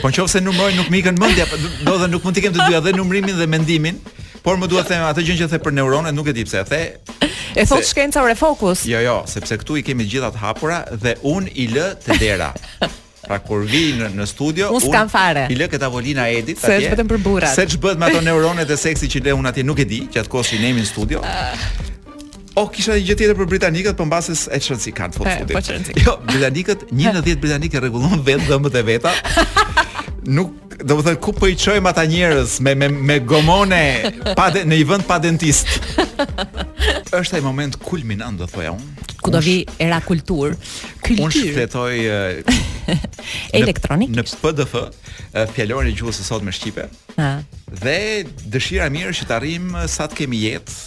Po 0.00 0.10
nëse 0.12 0.42
numroj 0.44 0.70
nuk 0.78 0.90
më 0.92 1.00
ikën 1.02 1.18
mendja, 1.20 1.46
do 1.86 1.96
dhe 2.02 2.10
nuk 2.12 2.24
mund 2.26 2.36
të 2.36 2.44
kem 2.46 2.54
të 2.56 2.66
dyja 2.68 2.82
dhe 2.86 2.94
numrimin 2.98 3.38
dhe 3.40 3.48
mendimin. 3.50 3.98
Por 4.40 4.56
më 4.56 4.70
duhet 4.72 4.86
të 4.88 4.94
them 4.94 5.02
atë 5.04 5.22
gjë 5.26 5.34
që 5.42 5.48
the 5.52 5.58
për 5.60 5.74
neuronet, 5.76 6.14
nuk 6.16 6.30
e 6.30 6.32
di 6.32 6.46
pse 6.48 6.62
e 6.62 6.68
the. 6.68 7.26
E 7.60 7.64
thot 7.68 7.84
shkenca 7.84 8.22
refokus. 8.24 8.86
Jo, 8.88 9.02
jo, 9.04 9.18
sepse 9.28 9.58
këtu 9.60 9.76
i 9.76 9.82
kemi 9.84 10.06
gjithat 10.08 10.38
hapura 10.40 10.80
dhe 11.02 11.16
un 11.28 11.50
i 11.60 11.66
lë 11.74 11.90
të 12.06 12.16
dera. 12.22 12.52
Pra 13.30 13.38
kur 13.46 13.62
vi 13.62 13.80
në, 13.94 14.08
në 14.18 14.24
studio, 14.26 14.72
unë 14.74 14.90
un, 15.04 15.10
fare. 15.12 15.44
i 15.52 15.58
lë 15.58 15.68
këta 15.70 15.86
volina 15.92 16.24
edit 16.34 16.58
atje. 16.58 16.80
Se 16.82 16.88
vetëm 16.90 17.10
për 17.12 17.20
burrat. 17.22 17.52
Se 17.54 17.62
ç'bëhet 17.76 18.00
me 18.02 18.08
ato 18.08 18.24
neuronet 18.26 18.66
e 18.66 18.78
seksi 18.80 19.06
që 19.12 19.20
lë 19.28 19.36
unë 19.38 19.52
atje 19.52 19.62
nuk 19.68 19.78
e 19.78 19.86
di, 19.86 20.00
gjatë 20.10 20.32
kohës 20.32 20.50
që 20.50 20.58
ne 20.64 20.70
jemi 20.72 20.82
në 20.82 20.88
studio. 20.90 21.22
Uh. 21.22 22.58
O, 22.58 22.64
kisha 22.74 22.96
një 22.96 23.04
gjë 23.06 23.16
tjetër 23.20 23.38
për 23.38 23.48
britanikët, 23.52 23.94
po 24.00 24.08
mbase 24.08 24.34
e 24.50 24.58
çrëncik 24.66 24.96
kanë 24.98 25.18
fotot. 25.20 25.46
Po 25.54 25.62
çrëncik. 25.62 25.94
Po 26.00 26.08
jo, 26.08 26.16
britanikët, 26.32 26.82
110 26.90 27.38
britanikë 27.46 27.84
rregullon 27.86 28.26
vetë 28.26 28.50
dhëmbët 28.50 28.80
e 28.82 28.86
veta. 28.90 29.14
nuk 30.26 30.52
do 30.84 30.96
të 31.04 31.14
ku 31.20 31.32
po 31.36 31.48
i 31.48 31.56
çojmë 31.58 31.88
ata 31.90 32.02
njerëz 32.08 32.58
me 32.64 32.74
me 32.74 32.88
me 32.88 33.18
gomone 33.18 33.84
pa 34.36 34.50
de, 34.52 34.64
në 34.64 34.76
një 34.80 34.86
vend 34.88 35.06
pa 35.06 35.18
dentist. 35.18 35.68
Është 37.20 37.38
ai 37.38 37.40
moment 37.44 37.76
kulminant 37.84 38.38
do 38.38 38.46
thoya 38.48 38.72
unë. 38.76 39.08
Ku 39.20 39.32
do 39.34 39.40
vi 39.44 39.64
era 39.78 39.98
kultur. 40.00 40.54
Kultur. 41.04 41.28
Unë 41.28 41.36
shfletoj 41.36 41.96
elektronik. 43.60 44.12
Në 44.16 44.24
PDF 44.40 44.76
fjalorin 45.54 45.92
e 45.92 45.96
gjuhës 45.96 46.20
së 46.20 46.28
sot 46.28 46.44
me 46.46 46.54
shqipe. 46.54 46.86
Ëh. 47.18 47.40
Dhe 47.70 47.98
dëshira 48.48 48.88
e 48.90 48.94
mirë 48.96 49.16
që 49.20 49.28
të 49.30 49.36
arrim 49.36 49.74
sa 49.88 50.08
të 50.08 50.22
kemi 50.22 50.44
jetë. 50.46 50.80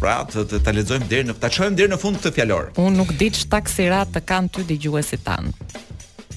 Pra, 0.00 0.18
të 0.28 0.42
të, 0.48 0.58
të 0.64 0.72
lexojmë 0.76 1.06
deri 1.08 1.24
në 1.30 1.34
ta 1.40 1.48
çojmë 1.52 1.76
deri 1.76 1.88
në 1.92 1.98
fund 2.00 2.18
këtë 2.20 2.32
fjalor. 2.36 2.70
Unë 2.80 2.96
nuk 2.96 3.12
di 3.20 3.30
çfarë 3.32 3.90
ratë 3.92 4.16
të 4.18 4.24
kanë 4.28 4.54
ty 4.56 4.64
dëgjuesit 4.72 5.24
tan. 5.24 5.52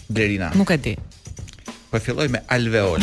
Blerina. 0.10 0.52
Nuk 0.58 0.72
e 0.76 0.84
di 0.84 0.96
po 1.92 2.00
filloj 2.00 2.30
me 2.32 2.42
alveol. 2.54 3.02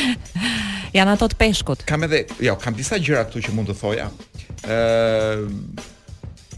Janë 0.96 1.12
ato 1.16 1.28
të 1.30 1.38
peshkut. 1.40 1.84
Kam 1.88 2.06
edhe, 2.06 2.24
jo, 2.42 2.56
kam 2.60 2.74
disa 2.78 2.98
gjëra 2.98 3.26
këtu 3.28 3.42
që 3.46 3.54
mund 3.54 3.68
të 3.70 3.76
thoja. 3.78 4.08
Ëh, 4.66 5.44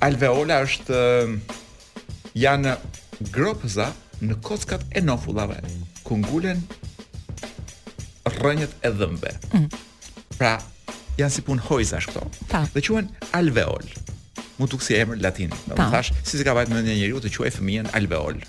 alveola 0.06 0.60
është 0.64 1.02
janë 2.38 2.74
gropëza 3.34 3.88
në 4.24 4.38
kockat 4.46 4.84
e 4.96 5.02
nofullave, 5.04 5.58
ku 6.06 6.16
ngulen 6.22 6.62
rrënjët 8.28 8.74
e 8.84 8.92
dhëmbëve. 8.94 9.56
Mm. 9.56 9.68
Pra, 10.38 10.54
janë 11.18 11.34
si 11.34 11.44
pun 11.46 11.60
hojza 11.68 12.00
këto. 12.04 12.22
Ta. 12.52 12.62
Dhe 12.74 12.84
quhen 12.86 13.10
alveol. 13.36 13.90
Mund 14.58 14.70
të 14.72 14.80
kusi 14.80 14.96
emër 14.98 15.20
latin. 15.22 15.52
Do 15.66 15.74
të 15.78 15.90
thash, 15.92 16.12
si 16.26 16.38
se 16.38 16.46
ka 16.46 16.54
vajtë 16.56 16.74
në 16.78 16.84
një 16.88 16.98
njeriu 17.02 17.20
të 17.24 17.34
quajë 17.34 17.58
fëmijën 17.58 17.90
alveol 17.98 18.40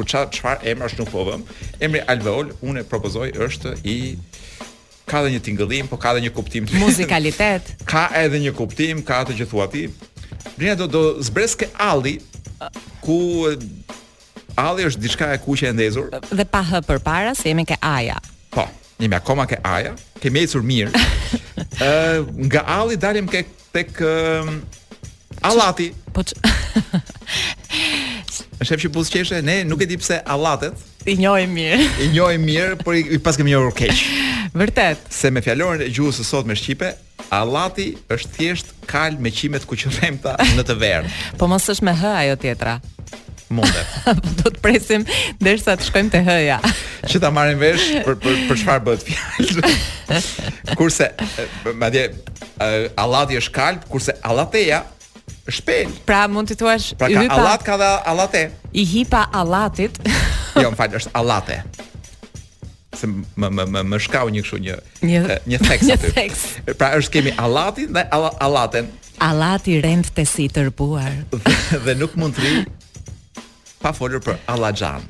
për 0.00 0.08
çfarë 0.08 0.34
çfar 0.34 0.64
emrash 0.72 0.94
nuk 0.98 1.10
po 1.12 1.24
vëm. 1.28 1.42
Emri 1.82 2.00
Alveol 2.08 2.50
unë 2.64 2.82
e 2.82 2.88
propozoj 2.88 3.28
është 3.48 3.74
i 3.90 3.96
ka 5.10 5.22
edhe 5.24 5.32
një 5.34 5.40
tingëllim, 5.48 5.88
po 5.90 5.98
ka 6.00 6.12
edhe 6.14 6.22
një 6.28 6.32
kuptim 6.36 6.68
të 6.70 6.78
muzikalitet. 6.80 7.72
Ka 7.90 8.04
edhe 8.20 8.38
një 8.44 8.52
kuptim, 8.54 9.00
ka 9.02 9.22
atë 9.24 9.38
që 9.40 9.46
thua 9.50 9.66
ti. 9.72 9.86
Brenda 10.56 10.86
do 10.86 10.90
do 10.92 11.02
zbreske 11.26 11.66
alli 11.82 12.18
ku 13.02 13.18
alli 14.60 14.84
është 14.86 15.02
diçka 15.02 15.32
e 15.34 15.40
kuqe 15.42 15.68
e 15.70 15.74
ndezur. 15.74 16.10
Dhe 16.30 16.46
pa 16.46 16.62
h 16.62 16.80
përpara, 16.86 17.34
se 17.34 17.48
jemi 17.50 17.64
ke 17.66 17.76
aja. 17.82 18.20
Po, 18.54 18.68
jemi 19.00 19.18
akoma 19.18 19.48
ke 19.50 19.58
aja, 19.64 19.96
ke 20.20 20.30
ecur 20.42 20.62
mirë. 20.62 21.04
Ë 21.80 21.94
nga 22.46 22.64
alli 22.80 22.96
dalim 22.96 23.26
tek 23.30 23.50
tek 23.74 24.00
Allati. 25.40 25.88
Po. 26.12 26.20
po 26.26 27.00
E 28.60 28.64
shef 28.66 28.82
që 28.84 28.90
buz 28.92 29.08
qeshe, 29.12 29.38
ne 29.44 29.60
nuk 29.68 29.80
e 29.84 29.88
di 29.88 29.96
pse 30.00 30.20
alatet 30.34 30.76
I 31.08 31.14
njoj 31.20 31.46
mirë 31.48 31.86
I 32.06 32.10
njoj 32.14 32.34
mirë, 32.42 32.78
por 32.84 32.96
i 32.98 33.18
pas 33.24 33.38
kemi 33.38 33.52
njërë 33.54 33.72
keqë 33.82 33.98
Vërtet 34.60 35.08
Se 35.14 35.30
me 35.32 35.42
fjallorën 35.44 35.84
e 35.86 35.90
gjuhës 35.94 36.20
e 36.22 36.26
sot 36.28 36.48
me 36.48 36.56
Shqipe 36.58 36.92
Alati 37.32 37.92
është 38.10 38.32
thjesht 38.36 38.72
kalj 38.90 39.20
me 39.22 39.30
qimet 39.34 39.64
ku 39.68 39.76
që 39.78 39.92
në 40.18 40.64
të 40.66 40.78
verë 40.80 41.12
Po 41.40 41.48
mos 41.50 41.68
është 41.70 41.88
me 41.88 41.96
hë 42.00 42.14
ajo 42.24 42.38
tjetra 42.44 42.78
Munde 43.50 43.86
po 44.04 44.16
Do 44.42 44.52
të 44.54 44.58
presim 44.62 45.06
dhe 45.42 45.56
sa 45.60 45.76
të 45.76 45.88
shkojmë 45.88 46.12
të 46.14 46.22
hëja 46.28 46.60
Që 47.08 47.22
ta 47.22 47.32
marim 47.34 47.60
vesh 47.62 47.88
për, 48.06 48.16
për, 48.22 48.38
për 48.50 48.60
shfar 48.62 48.84
bët 48.86 49.04
fjallë 49.08 49.74
Kurse, 50.78 51.10
eh, 51.40 51.48
ma 51.80 51.88
dje, 51.90 52.08
eh, 52.08 52.88
alati 52.98 53.38
është 53.40 53.54
kalj 53.56 53.82
Kurse 53.90 54.16
alateja 54.30 54.84
shpejt. 55.52 55.90
Pra 56.06 56.24
mund 56.30 56.48
të 56.50 56.56
thuash 56.58 56.90
pra 56.98 57.10
ka 57.10 57.20
hypa, 57.22 57.36
Allat 57.36 57.62
ka 57.66 57.76
dha 57.78 57.90
Allate. 58.06 58.42
I 58.72 58.84
hipa 58.86 59.26
Allatit. 59.34 59.98
jo, 60.62 60.70
më 60.72 60.78
fal, 60.78 60.96
është 61.00 61.12
Allate. 61.18 61.60
Se 62.96 63.06
më 63.10 63.50
më 63.54 63.68
më 63.76 63.84
më 63.90 64.00
shkau 64.06 64.30
një 64.34 64.42
kështu 64.46 64.60
një 64.64 64.78
një, 65.06 65.36
një 65.50 65.60
theks 65.66 65.90
aty. 65.96 66.10
Theks. 66.16 66.40
Pra 66.80 66.92
është 66.98 67.18
kemi 67.18 67.34
Allatin 67.38 67.92
dhe 67.96 68.06
Allaten. 68.42 68.88
Allati 69.20 69.76
rend 69.84 70.08
të 70.16 70.24
si 70.24 70.48
tërbuar. 70.48 71.12
dhe, 71.34 71.84
dhe 71.84 71.94
nuk 72.00 72.16
mund 72.18 72.34
të 72.38 72.46
ri 72.46 72.66
pa 73.80 73.92
folur 73.96 74.20
për 74.22 74.36
Allaxhan. 74.48 75.04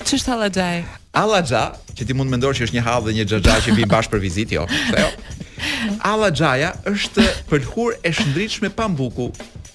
Ç'është 0.00 0.32
Allaxhaj? 0.34 0.80
Allaxha, 1.14 1.60
që 1.98 2.06
ti 2.08 2.14
mund 2.16 2.26
të 2.30 2.34
mendosh 2.36 2.58
që 2.60 2.66
është 2.68 2.76
një 2.78 2.82
hall 2.86 3.02
dhe 3.06 3.12
një 3.18 3.24
xhaxha 3.28 3.58
që 3.66 3.74
vin 3.76 3.88
bashkë 3.90 4.12
për 4.14 4.20
vizitë, 4.24 4.54
jo. 4.56 4.64
Jo. 4.94 5.10
Allaxhaja 6.12 6.72
është 6.88 7.26
pëlhur 7.52 7.98
e 8.06 8.10
shndritshme 8.16 8.70
pa 8.74 8.86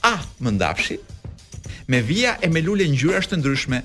A 0.06 0.16
më 0.43 0.51
ndafshi 0.60 0.99
me 1.89 1.99
vija 2.01 2.36
e 2.41 2.47
me 2.49 2.62
lule 2.66 2.86
ngjyra 2.89 3.20
të 3.26 3.38
ndryshme. 3.39 3.78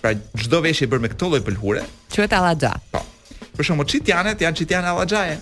Pra 0.00 0.10
çdo 0.40 0.60
veshje 0.64 0.86
bërë 0.92 1.02
me 1.04 1.10
këto 1.14 1.28
lloj 1.30 1.42
pëlhure 1.46 1.82
quhet 2.14 2.34
allaxha. 2.38 2.72
Po. 2.92 3.00
Për 3.58 3.66
shkak 3.68 3.86
të 3.88 3.94
citiane, 3.94 4.34
janë 4.40 4.60
citiane 4.62 4.90
allaxhaje. 4.92 5.38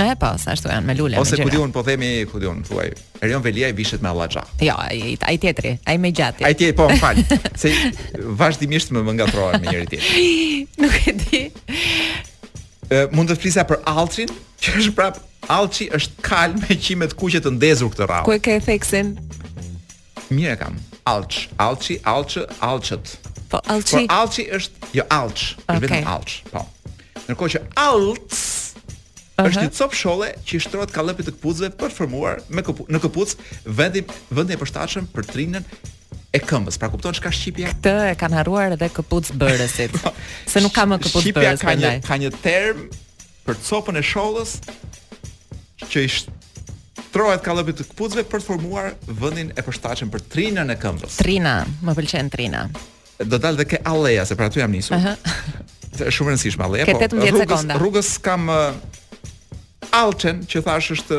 A 0.00 0.06
e 0.12 0.14
pa 0.18 0.30
po, 0.30 0.38
sa 0.42 0.54
ashtu 0.54 0.70
janë 0.72 0.86
me 0.90 0.96
lule. 0.98 1.18
Ose 1.22 1.38
kujtun 1.40 1.72
po 1.74 1.82
themi 1.86 2.10
kujtun 2.30 2.62
thuaj. 2.68 2.94
Erion 3.24 3.42
Velia 3.44 3.68
i 3.70 3.74
vishet 3.78 4.02
me 4.02 4.10
allaxha. 4.12 4.42
Jo, 4.66 4.74
ai 4.82 5.16
ai 5.30 5.38
tjetri, 5.42 5.76
ai 5.90 5.98
më 6.02 6.12
gjatë. 6.20 6.46
Ai 6.48 6.54
tjetri 6.54 6.76
po 6.78 6.88
fal. 7.02 7.20
se 7.62 7.72
vazhdimisht 8.40 8.94
më 8.94 9.16
ngatrohen 9.18 9.60
me 9.62 9.70
njëri 9.70 9.90
tjetrin. 9.94 10.74
Nuk 10.84 10.98
e 11.10 11.18
di 11.24 11.44
mund 13.14 13.30
të 13.30 13.36
flisja 13.38 13.64
për 13.68 13.80
Alçin, 13.88 14.30
që 14.60 14.74
është 14.80 14.94
prap 14.98 15.20
Alçi 15.50 15.86
është 15.96 16.22
kal 16.26 16.56
me 16.60 16.76
qime 16.76 17.06
të 17.08 17.16
kuqe 17.18 17.40
të 17.42 17.52
ndezur 17.56 17.90
këtë 17.94 18.06
radhë. 18.10 18.26
Ku 18.28 18.34
e 18.34 18.40
ke 18.44 18.56
theksin? 18.64 19.14
Mirë 20.30 20.56
kam. 20.60 20.76
Alç, 21.10 21.46
Alçi, 21.58 21.96
Alç, 22.06 22.36
Alçet. 22.62 23.14
Po 23.50 23.60
Alçi. 23.72 24.02
Po 24.08 24.18
Alçi 24.20 24.44
është 24.58 24.90
jo 24.98 25.06
Alç, 25.10 25.46
është 25.56 25.76
okay. 25.76 25.84
vetëm 25.86 26.10
Alç. 26.14 26.34
Po. 26.52 26.64
Ndërkohë 27.26 27.54
që 27.54 27.62
Alç 27.84 28.40
është 29.40 29.64
një 29.64 29.70
copë 29.80 29.96
sholle 29.98 30.26
që 30.46 30.56
i 30.56 30.58
ka 30.74 30.86
kallëpit 30.98 31.30
të 31.30 31.32
këpuzve 31.38 31.70
për 31.80 31.92
formuar 31.96 32.42
me 32.52 32.60
në 32.60 32.98
këpuz 33.06 33.30
vendi 33.78 34.02
vendi 34.38 34.52
i 34.52 34.60
përshtatshëm 34.60 35.06
për 35.16 35.26
trinën 35.32 35.66
e 36.32 36.38
këmbës. 36.38 36.76
Pra 36.78 36.88
kupton 36.92 37.14
çka 37.16 37.32
shqipja? 37.34 37.72
Këtë 37.74 37.92
e 38.12 38.18
kanë 38.18 38.38
harruar 38.40 38.74
edhe 38.76 38.88
këpuc 38.94 39.32
bërësit. 39.40 39.96
se 40.52 40.62
nuk 40.62 40.74
ka 40.76 40.84
më 40.88 41.00
këpuc 41.04 41.16
bërës. 41.34 41.62
Shqipja 41.62 41.62
ka 41.66 41.74
një 41.78 41.94
ka 42.06 42.20
një 42.22 42.30
term 42.44 42.84
për 43.48 43.58
copën 43.66 43.98
e 43.98 44.04
shollës 44.06 44.56
që 45.90 46.04
i 46.06 46.10
shtrohet 46.14 47.42
kallëpit 47.46 47.80
të 47.80 47.88
këpucëve 47.90 48.26
për 48.30 48.44
të 48.44 48.46
formuar 48.50 48.92
vendin 49.10 49.50
e 49.58 49.64
përshtatshëm 49.66 50.12
për 50.14 50.24
trinën 50.30 50.70
e 50.72 50.78
këmbës. 50.80 51.18
Trina, 51.20 51.56
më 51.82 51.96
pëlqen 51.98 52.30
trina. 52.32 52.64
Do 53.20 53.36
dalë 53.40 53.64
dhe 53.64 53.66
ke 53.74 53.80
Aleja, 53.90 54.22
se 54.28 54.36
për 54.38 54.46
aty 54.46 54.62
jam 54.62 54.72
nisur. 54.72 54.96
Ëh. 54.96 55.00
Uh 55.00 55.06
-huh. 55.06 56.10
Shumë 56.10 56.32
rëndësishme 56.36 56.64
alleja, 56.64 56.84
ke 56.86 56.94
po. 56.94 57.18
18 57.18 57.18
rrugës, 57.18 57.40
sekonda. 57.50 57.76
Rrugës 57.80 58.10
kam 58.22 58.46
uh, 58.48 60.14
që 60.22 60.62
thash 60.64 60.90
është 60.94 61.16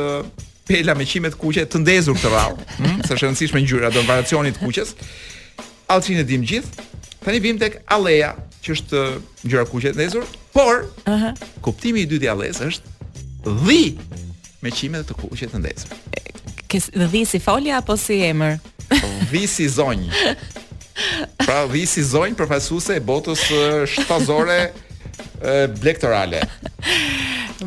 pela 0.68 0.94
me 0.96 1.06
qime 1.08 1.30
të 1.32 1.38
kuqe 1.42 1.64
të 1.66 1.80
ndezur 1.82 2.18
të 2.22 2.30
rrallë, 2.32 2.66
hm? 2.78 3.02
Së 3.06 3.16
është 3.16 3.26
rëndësishme 3.26 3.62
ngjyra 3.64 3.90
do 3.96 4.04
variacionit 4.08 4.58
të 4.58 4.64
kuqes. 4.66 4.92
Alçin 5.92 6.20
e 6.22 6.26
dim 6.28 6.44
gjithë. 6.48 6.86
Tani 7.22 7.40
vim 7.44 7.58
tek 7.62 7.80
Alleja, 7.92 8.34
që 8.66 8.76
është 8.76 9.02
gjyra 9.50 9.66
kuqe 9.70 9.92
të 9.94 10.00
ndezur, 10.00 10.26
por 10.54 10.86
uh 11.06 11.14
-huh. 11.18 11.34
kuptimi 11.62 12.02
i 12.06 12.08
dytë 12.08 12.30
i 12.30 12.52
është 12.70 12.88
dhi 13.68 13.98
me 14.62 14.70
qime 14.72 14.98
të 15.04 15.14
kuqe 15.14 15.46
të 15.48 15.58
ndezur. 15.60 15.90
Kës 16.70 16.86
dhi 17.12 17.26
si 17.26 17.40
folja 17.40 17.78
apo 17.78 17.98
si 17.98 18.22
emër? 18.24 18.60
Dhi 19.32 19.48
si 19.48 19.68
zonjë. 19.70 20.36
Pra 21.38 21.66
dhi 21.68 21.86
si 21.86 22.02
zonjë 22.04 22.36
përfaqësuese 22.36 22.96
e 22.96 23.00
botës 23.00 23.42
shtazore 23.90 24.72
e, 25.44 25.68
blektorale. 25.68 26.42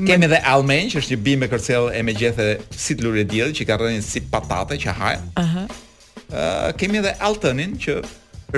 Kemi 0.02 0.26
edhe 0.26 0.40
Almen 0.48 0.88
që 0.90 0.98
është 1.02 1.14
një 1.14 1.20
bimë 1.26 1.48
kërcel 1.52 1.86
e 1.94 2.00
me 2.04 2.14
gjethe 2.18 2.46
si 2.74 2.96
të 2.98 3.06
lurë 3.06 3.22
e 3.44 3.50
që 3.58 3.66
ka 3.68 3.76
rëdhin 3.78 4.02
si 4.02 4.22
patate 4.32 4.76
që 4.82 4.92
hajë. 4.98 5.20
Uh 5.38 5.44
-huh. 5.44 6.76
kemi 6.80 6.98
edhe 6.98 7.12
Altenin 7.22 7.76
që 7.78 7.98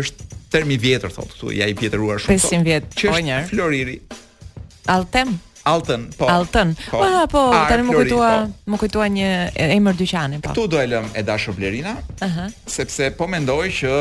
është 0.01 0.16
termi 0.55 0.76
vjetër, 0.80 1.11
thotë, 1.12 1.32
këtu, 1.34 1.53
ja 1.53 1.66
i 1.68 1.74
pjetëruar 1.76 2.20
shumë. 2.22 2.39
500 2.39 2.64
vjetë, 2.64 3.12
po 3.12 3.18
njërë. 3.18 3.41
Që 3.41 3.43
është 3.45 3.57
floriri. 3.57 3.97
Altem? 4.95 5.28
Alton, 5.67 6.09
po. 6.17 6.27
Alton. 6.29 6.77
Po, 6.91 7.03
po, 7.31 7.51
tani 7.69 7.83
më 7.83 7.95
kujtua, 7.99 8.29
po. 8.47 8.71
më 8.71 8.79
kujtua 8.79 9.07
një 9.11 9.31
emër 9.75 9.97
dyqani, 9.99 10.39
po. 10.45 10.53
Ktu 10.55 10.67
do 10.71 10.79
e 10.79 10.85
lëm 10.93 11.09
e 11.19 11.25
dashur 11.27 11.57
Blerina. 11.59 11.97
Ëhë. 12.23 12.27
Uh 12.29 12.37
-huh. 12.37 12.53
Sepse 12.77 13.11
po 13.19 13.27
mendoj 13.27 13.67
që 13.81 13.93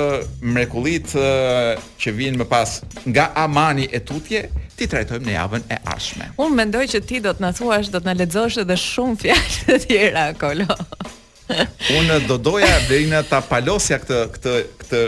mrekullit 0.42 1.10
që 2.02 2.14
vijnë 2.20 2.38
më 2.42 2.46
pas 2.46 2.70
nga 3.10 3.32
Amani 3.34 3.88
e 3.92 4.00
tutje, 4.02 4.50
ti 4.76 4.86
trajtojmë 4.88 5.26
në 5.26 5.34
javën 5.40 5.62
e 5.72 5.78
ardhshme. 5.86 6.26
Unë 6.38 6.56
mendoj 6.62 6.86
që 6.94 7.00
ti 7.08 7.18
do 7.26 7.32
të 7.34 7.42
na 7.42 7.52
thuash, 7.52 7.90
do 7.90 7.98
të 8.00 8.06
na 8.06 8.14
lexosh 8.14 8.58
edhe 8.62 8.76
shumë 8.78 9.16
fjalë 9.22 9.58
të 9.66 9.76
tjera 9.88 10.26
kolo. 10.38 10.68
Unë 12.00 12.26
do 12.28 12.38
doja 12.38 12.78
Blerina 12.88 13.24
ta 13.24 13.42
palosja 13.42 13.98
këtë 13.98 14.28
këtë 14.36 14.52
këtë 14.82 15.02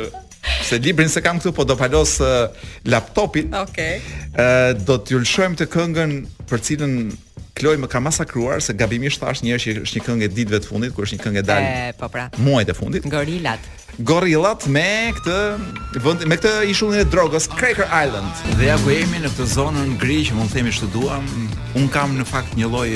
Se 0.63 0.77
librin 0.79 1.09
se 1.09 1.21
kam 1.21 1.39
këtu, 1.39 1.51
po 1.55 1.63
do 1.67 1.75
palos 1.77 2.17
uh, 2.23 2.27
laptopin. 2.87 3.51
Okej. 3.53 3.99
Okay. 3.99 4.27
Ë 4.33 4.75
uh, 4.75 4.85
do 4.85 4.97
t'ju 5.01 5.19
lëshojmë 5.23 5.59
të 5.63 5.67
këngën 5.73 6.17
për 6.49 6.67
cilën 6.69 6.97
Kloj 7.57 7.73
më 7.81 7.87
ka 7.89 7.97
masakruar 8.05 8.59
se 8.61 8.69
gabimisht 8.77 9.17
thash 9.17 9.39
njëherë 9.41 9.61
që 9.79 9.85
është 9.87 9.95
një 9.97 10.03
këngë 10.05 10.25
e 10.27 10.27
ditëve 10.37 10.59
të 10.61 10.67
fundit, 10.69 10.91
kur 10.93 11.07
është 11.07 11.15
një 11.17 11.23
këngë 11.23 11.41
e 11.41 11.43
dalë. 11.47 11.71
Po 11.97 12.09
pra. 12.13 12.27
Muajt 12.45 12.69
e 12.69 12.75
fundit. 12.77 13.07
Gorillat. 13.09 13.65
Gorillat 14.05 14.67
me 14.69 14.83
këtë 15.17 15.37
vend 16.05 16.27
me 16.29 16.37
këtë 16.37 16.51
ishullin 16.69 17.01
e 17.01 17.09
drogës 17.09 17.49
Cracker 17.57 17.89
Island. 17.89 18.29
Dhe 18.61 18.69
ja 18.69 18.77
ku 18.83 18.93
jemi 18.93 19.23
në 19.25 19.33
këtë 19.33 19.49
zonë 19.55 19.87
në 19.89 19.97
gri 20.05 20.19
që 20.29 20.37
mund 20.37 20.53
të 20.53 20.59
themi 20.59 20.75
se 20.77 20.91
duam, 20.93 21.25
un 21.81 21.89
kam 21.97 22.13
në 22.21 22.29
fakt 22.29 22.53
një 22.61 22.69
lloj 22.69 22.93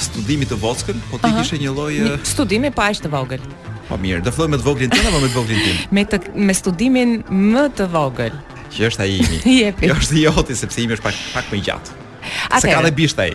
studimi 0.00 0.48
të 0.50 0.58
vogël, 0.66 0.98
po 1.12 1.22
ti 1.22 1.30
kishe 1.38 1.60
një 1.62 1.70
lloj 1.70 1.94
studimi 2.26 2.74
pa 2.74 2.90
aq 2.90 3.04
të 3.06 3.14
vogël. 3.14 3.46
Po 3.90 3.98
mirë, 3.98 4.20
do 4.22 4.30
fillojmë 4.34 4.54
me 4.54 4.60
të 4.60 4.66
voglin 4.68 4.92
tënd 4.94 5.08
apo 5.08 5.18
me 5.24 5.30
të 5.32 5.36
voglin 5.40 5.62
tim? 5.64 5.80
me 5.98 6.04
të 6.12 6.20
me 6.50 6.54
studimin 6.54 7.16
më 7.56 7.64
të 7.80 7.88
vogël. 7.96 8.36
Që 8.70 8.86
është 8.90 9.06
ai 9.08 9.16
imi. 9.18 9.40
Jepi. 9.64 9.90
Jo 9.90 9.98
është 9.98 10.20
joti 10.24 10.60
sepse 10.62 10.84
imi 10.86 10.96
është 10.98 11.08
pak 11.08 11.18
pak 11.34 11.50
më 11.50 11.58
gjatë. 11.66 11.99
Atere, 12.48 12.60
se 12.72 12.78
ka 12.78 12.82
dhe 12.84 12.92
bisht 12.92 13.18
ai. 13.22 13.32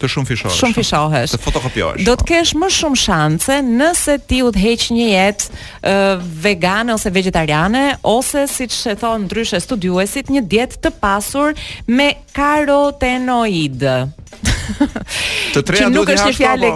të 0.00 0.08
shumë 0.10 0.26
fishohesh. 0.28 0.56
Shumë 0.58 0.76
fishohesh. 0.76 1.34
Të 1.36 1.40
fotokopiohesh. 1.44 2.04
Do 2.08 2.14
të 2.18 2.24
kesh 2.28 2.52
më 2.58 2.70
shumë 2.74 2.98
shanse 2.98 3.58
nëse 3.64 4.16
ti 4.28 4.40
udhëheq 4.44 4.86
një 4.96 5.06
jetë 5.06 6.20
vegane 6.44 6.94
ose 6.96 7.12
vegetariane 7.14 7.84
ose 8.10 8.44
siç 8.50 8.80
e 8.90 8.96
thon 8.98 9.24
ndryshe 9.28 9.60
studuesit, 9.62 10.32
një 10.34 10.42
dietë 10.50 10.80
të 10.86 10.94
pasur 11.04 11.54
me 11.88 12.10
karotenoid. 12.34 13.86
të 15.54 15.62
tre 15.62 15.84
ato 15.84 15.94
nuk 15.94 16.10
është 16.16 16.32
fjalë. 16.40 16.72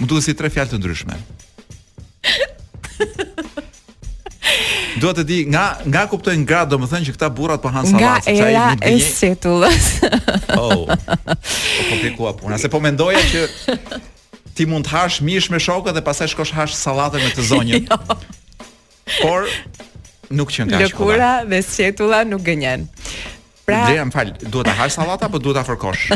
Mund 0.00 0.10
të 0.10 0.18
thësi 0.18 0.34
tre 0.42 0.50
fjalë 0.50 0.72
të 0.72 0.82
ndryshme. 0.82 1.20
Dua 5.00 5.12
të 5.16 5.22
di 5.24 5.36
nga 5.48 5.62
nga 5.86 6.02
kuptoj 6.10 6.34
ngrat 6.42 6.68
domethënë 6.72 7.06
që 7.08 7.12
këta 7.14 7.28
burrat 7.32 7.62
po 7.62 7.70
han 7.72 7.86
sallatë 7.88 8.34
çaj 8.34 8.48
Nga 8.50 8.62
era 8.80 8.90
e 8.90 8.94
situllës. 9.06 9.90
Oh. 10.52 10.84
Po 10.84 11.96
pikua 12.02 12.32
puna. 12.36 12.58
Se 12.60 12.68
po 12.68 12.78
mendoja 12.82 13.20
që 13.24 13.94
ti 14.54 14.66
mund 14.68 14.84
të 14.84 14.90
hash 14.92 15.22
mish 15.24 15.46
me 15.50 15.56
shokë 15.62 15.94
dhe 15.96 16.02
pastaj 16.04 16.28
shkosh 16.34 16.52
hash 16.54 16.74
sallatë 16.76 17.22
me 17.22 17.30
të 17.32 17.46
zonjën. 17.50 17.86
Jo. 19.02 19.26
Por 19.26 19.48
nuk 20.30 20.52
qen 20.54 20.68
kaq. 20.70 20.82
Lëkura 20.84 21.32
dhe 21.48 21.58
situlla 21.66 22.20
nuk 22.28 22.44
gënjen. 22.46 22.84
Pra, 23.66 23.80
dhe 23.88 23.96
jam 23.98 24.12
fal, 24.14 24.30
duhet 24.42 24.68
ta 24.70 24.76
hash 24.82 24.94
sallata 24.98 25.26
apo 25.30 25.40
duhet 25.42 25.58
ta 25.62 25.64
fërkosh? 25.66 26.12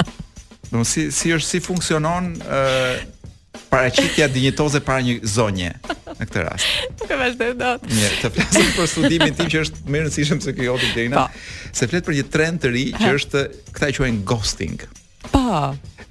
si 0.92 1.06
si 1.14 1.30
është 1.36 1.48
si 1.48 1.60
funksionon 1.62 2.32
ë 2.40 2.60
uh, 2.64 3.12
paraqitja 3.70 4.28
dinjitoze 4.28 4.80
para 4.84 5.00
një 5.04 5.20
zonje 5.26 5.72
në 6.08 6.26
këtë 6.28 6.42
rast. 6.46 6.74
Nuk 7.00 7.10
e 7.14 7.18
vazhdoj 7.20 7.52
dot. 7.58 7.84
Mirë, 7.90 8.12
të 8.22 8.30
flasim 8.34 8.68
për 8.76 8.88
studimin 8.90 9.34
tim 9.38 9.50
që 9.50 9.62
është 9.64 9.86
më 9.90 9.98
e 9.98 10.02
rëndësishme 10.04 10.40
se 10.44 10.54
kjo 10.56 10.68
jotë 10.70 10.92
deri 10.94 11.10
na. 11.12 11.24
Po. 11.24 11.48
Se 11.74 11.88
flet 11.90 12.06
për 12.06 12.18
një 12.20 12.26
trend 12.34 12.62
të 12.62 12.72
ri 12.74 12.84
që 12.98 13.12
është 13.18 13.42
kta 13.70 13.74
këta 13.74 13.96
quajnë 14.00 14.22
ghosting. 14.30 14.84
Po. 15.32 15.44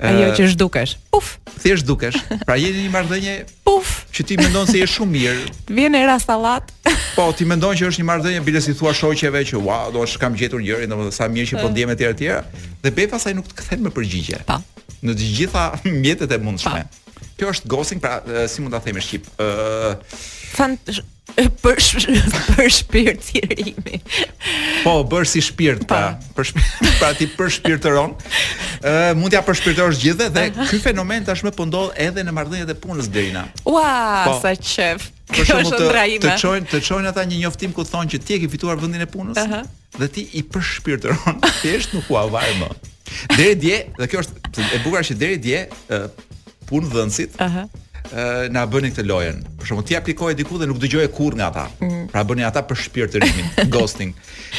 Ajo 0.03 0.31
që 0.35 0.47
është 0.49 0.59
dukesh. 0.59 0.95
Puf. 1.13 1.35
Thjesht 1.63 1.87
dukesh. 1.87 2.17
Pra 2.49 2.57
jeni 2.59 2.87
një 2.87 2.91
marrëdhënie 2.91 3.35
puf 3.63 3.91
që 4.13 4.25
ti 4.31 4.37
mendon 4.39 4.67
se 4.67 4.81
je 4.81 4.87
shumë 4.97 5.13
mirë. 5.13 5.45
Vjen 5.71 5.95
era 5.95 6.17
sallat. 6.19 6.71
Po, 7.13 7.29
ti 7.37 7.45
mendon 7.47 7.77
që 7.77 7.87
është 7.91 8.01
një 8.01 8.07
marrëdhënie 8.09 8.41
bile 8.43 8.59
si 8.65 8.73
thua 8.75 8.91
shoqeve 8.97 9.43
që 9.53 9.61
wa, 9.63 9.83
wow, 9.85 9.93
do 9.93 10.03
të 10.03 10.19
kam 10.19 10.35
gjetur 10.37 10.59
njërin, 10.65 10.91
domethënë 10.91 11.15
sa 11.15 11.29
mirë 11.31 11.53
që 11.53 11.61
po 11.61 11.69
mm. 11.69 11.75
ndjem 11.77 11.93
etj 11.95 12.07
etj. 12.09 12.25
Dhe 12.83 12.93
bej 12.97 13.07
pasaj 13.13 13.35
nuk 13.37 13.47
të 13.53 13.59
kthen 13.61 13.85
më 13.85 13.93
përgjigje. 13.95 14.41
Po. 14.49 14.59
Në 15.05 15.15
të 15.19 15.31
gjitha 15.37 15.65
mjetet 15.87 16.35
e 16.35 16.41
mundshme. 16.49 16.81
Pa 16.83 16.89
po 16.89 17.01
kjo 17.39 17.49
është 17.53 17.69
ghosting, 17.71 18.01
pra 18.03 18.19
uh, 18.21 18.43
si 18.51 18.61
mund 18.61 18.73
ta 18.75 18.81
themi 18.85 19.01
shqip? 19.03 19.27
Ëh 19.41 19.49
uh, 19.49 20.21
Fant 20.53 20.77
për 21.63 21.79
sh 21.81 22.03
për 22.53 22.67
shpirtërimi. 22.69 23.97
Po, 24.83 24.93
bër 25.09 25.23
si 25.25 25.41
shpirt 25.41 25.85
pra, 25.89 26.11
për 26.37 26.45
shpirt, 26.51 26.81
pra 26.99 27.07
ti 27.17 27.25
për 27.31 27.49
shpirtëron. 27.55 28.11
Ë 28.13 28.91
uh, 28.91 29.07
mund 29.17 29.33
t'ia 29.33 29.41
përshpirtosh 29.47 29.97
gjithë 30.03 30.27
dhe 30.35 30.43
ky 30.67 30.77
fenomen 30.83 31.25
tashmë 31.25 31.53
po 31.57 31.65
ndodh 31.69 31.95
edhe 32.05 32.21
në 32.27 32.35
marrëdhëniet 32.37 32.73
e 32.75 32.75
punës 32.83 33.09
Dina. 33.13 33.47
Ua, 33.63 33.87
po, 34.27 34.35
sa 34.43 34.51
çef. 34.59 35.07
Për 35.31 35.47
shkak 35.47 35.71
të, 35.73 35.87
të 36.21 36.35
çojnë, 36.43 36.69
të 36.69 36.81
qojnë 36.85 37.13
ata 37.15 37.23
një 37.31 37.39
njoftim 37.47 37.73
ku 37.73 37.87
thonë 37.87 38.13
që 38.13 38.19
ti 38.27 38.35
e 38.37 38.41
ke 38.43 38.51
fituar 38.53 38.77
vëndin 38.83 39.07
e 39.07 39.09
punës 39.09 39.39
uh 39.41 39.47
-huh. 39.55 39.71
dhe 39.97 40.11
ti 40.13 40.27
i 40.37 40.43
përshpirtëron, 40.53 41.41
ti 41.63 41.73
është 41.79 41.97
nuk 41.97 42.11
u 42.13 42.19
avaj 42.21 42.53
më. 42.59 42.69
Deri 43.37 43.55
dje, 43.63 43.77
dhe 43.97 44.07
kjo 44.11 44.21
është 44.21 44.67
e 44.75 44.83
bukur 44.85 45.01
që 45.01 45.13
deri 45.17 45.37
dje, 45.41 45.65
punë 46.69 46.89
dhënësit. 46.93 47.37
Ëh. 47.37 47.43
Uh 47.45 47.57
-huh 47.57 47.79
na 48.51 48.67
bëni 48.67 48.89
këtë 48.91 49.05
lojën. 49.07 49.37
Për 49.61 49.65
shembull, 49.69 49.85
ti 49.87 49.95
aplikoje 49.95 50.35
diku 50.35 50.57
dhe 50.59 50.65
nuk 50.67 50.77
dëgjoje 50.83 51.07
kurrë 51.15 51.37
nga 51.39 51.47
ata. 51.47 51.63
Mm. 51.79 52.09
Pra 52.11 52.23
bëni 52.27 52.43
ata 52.45 52.59
për 52.67 52.77
shpirtërimin, 52.81 53.45
ghosting. 53.73 54.11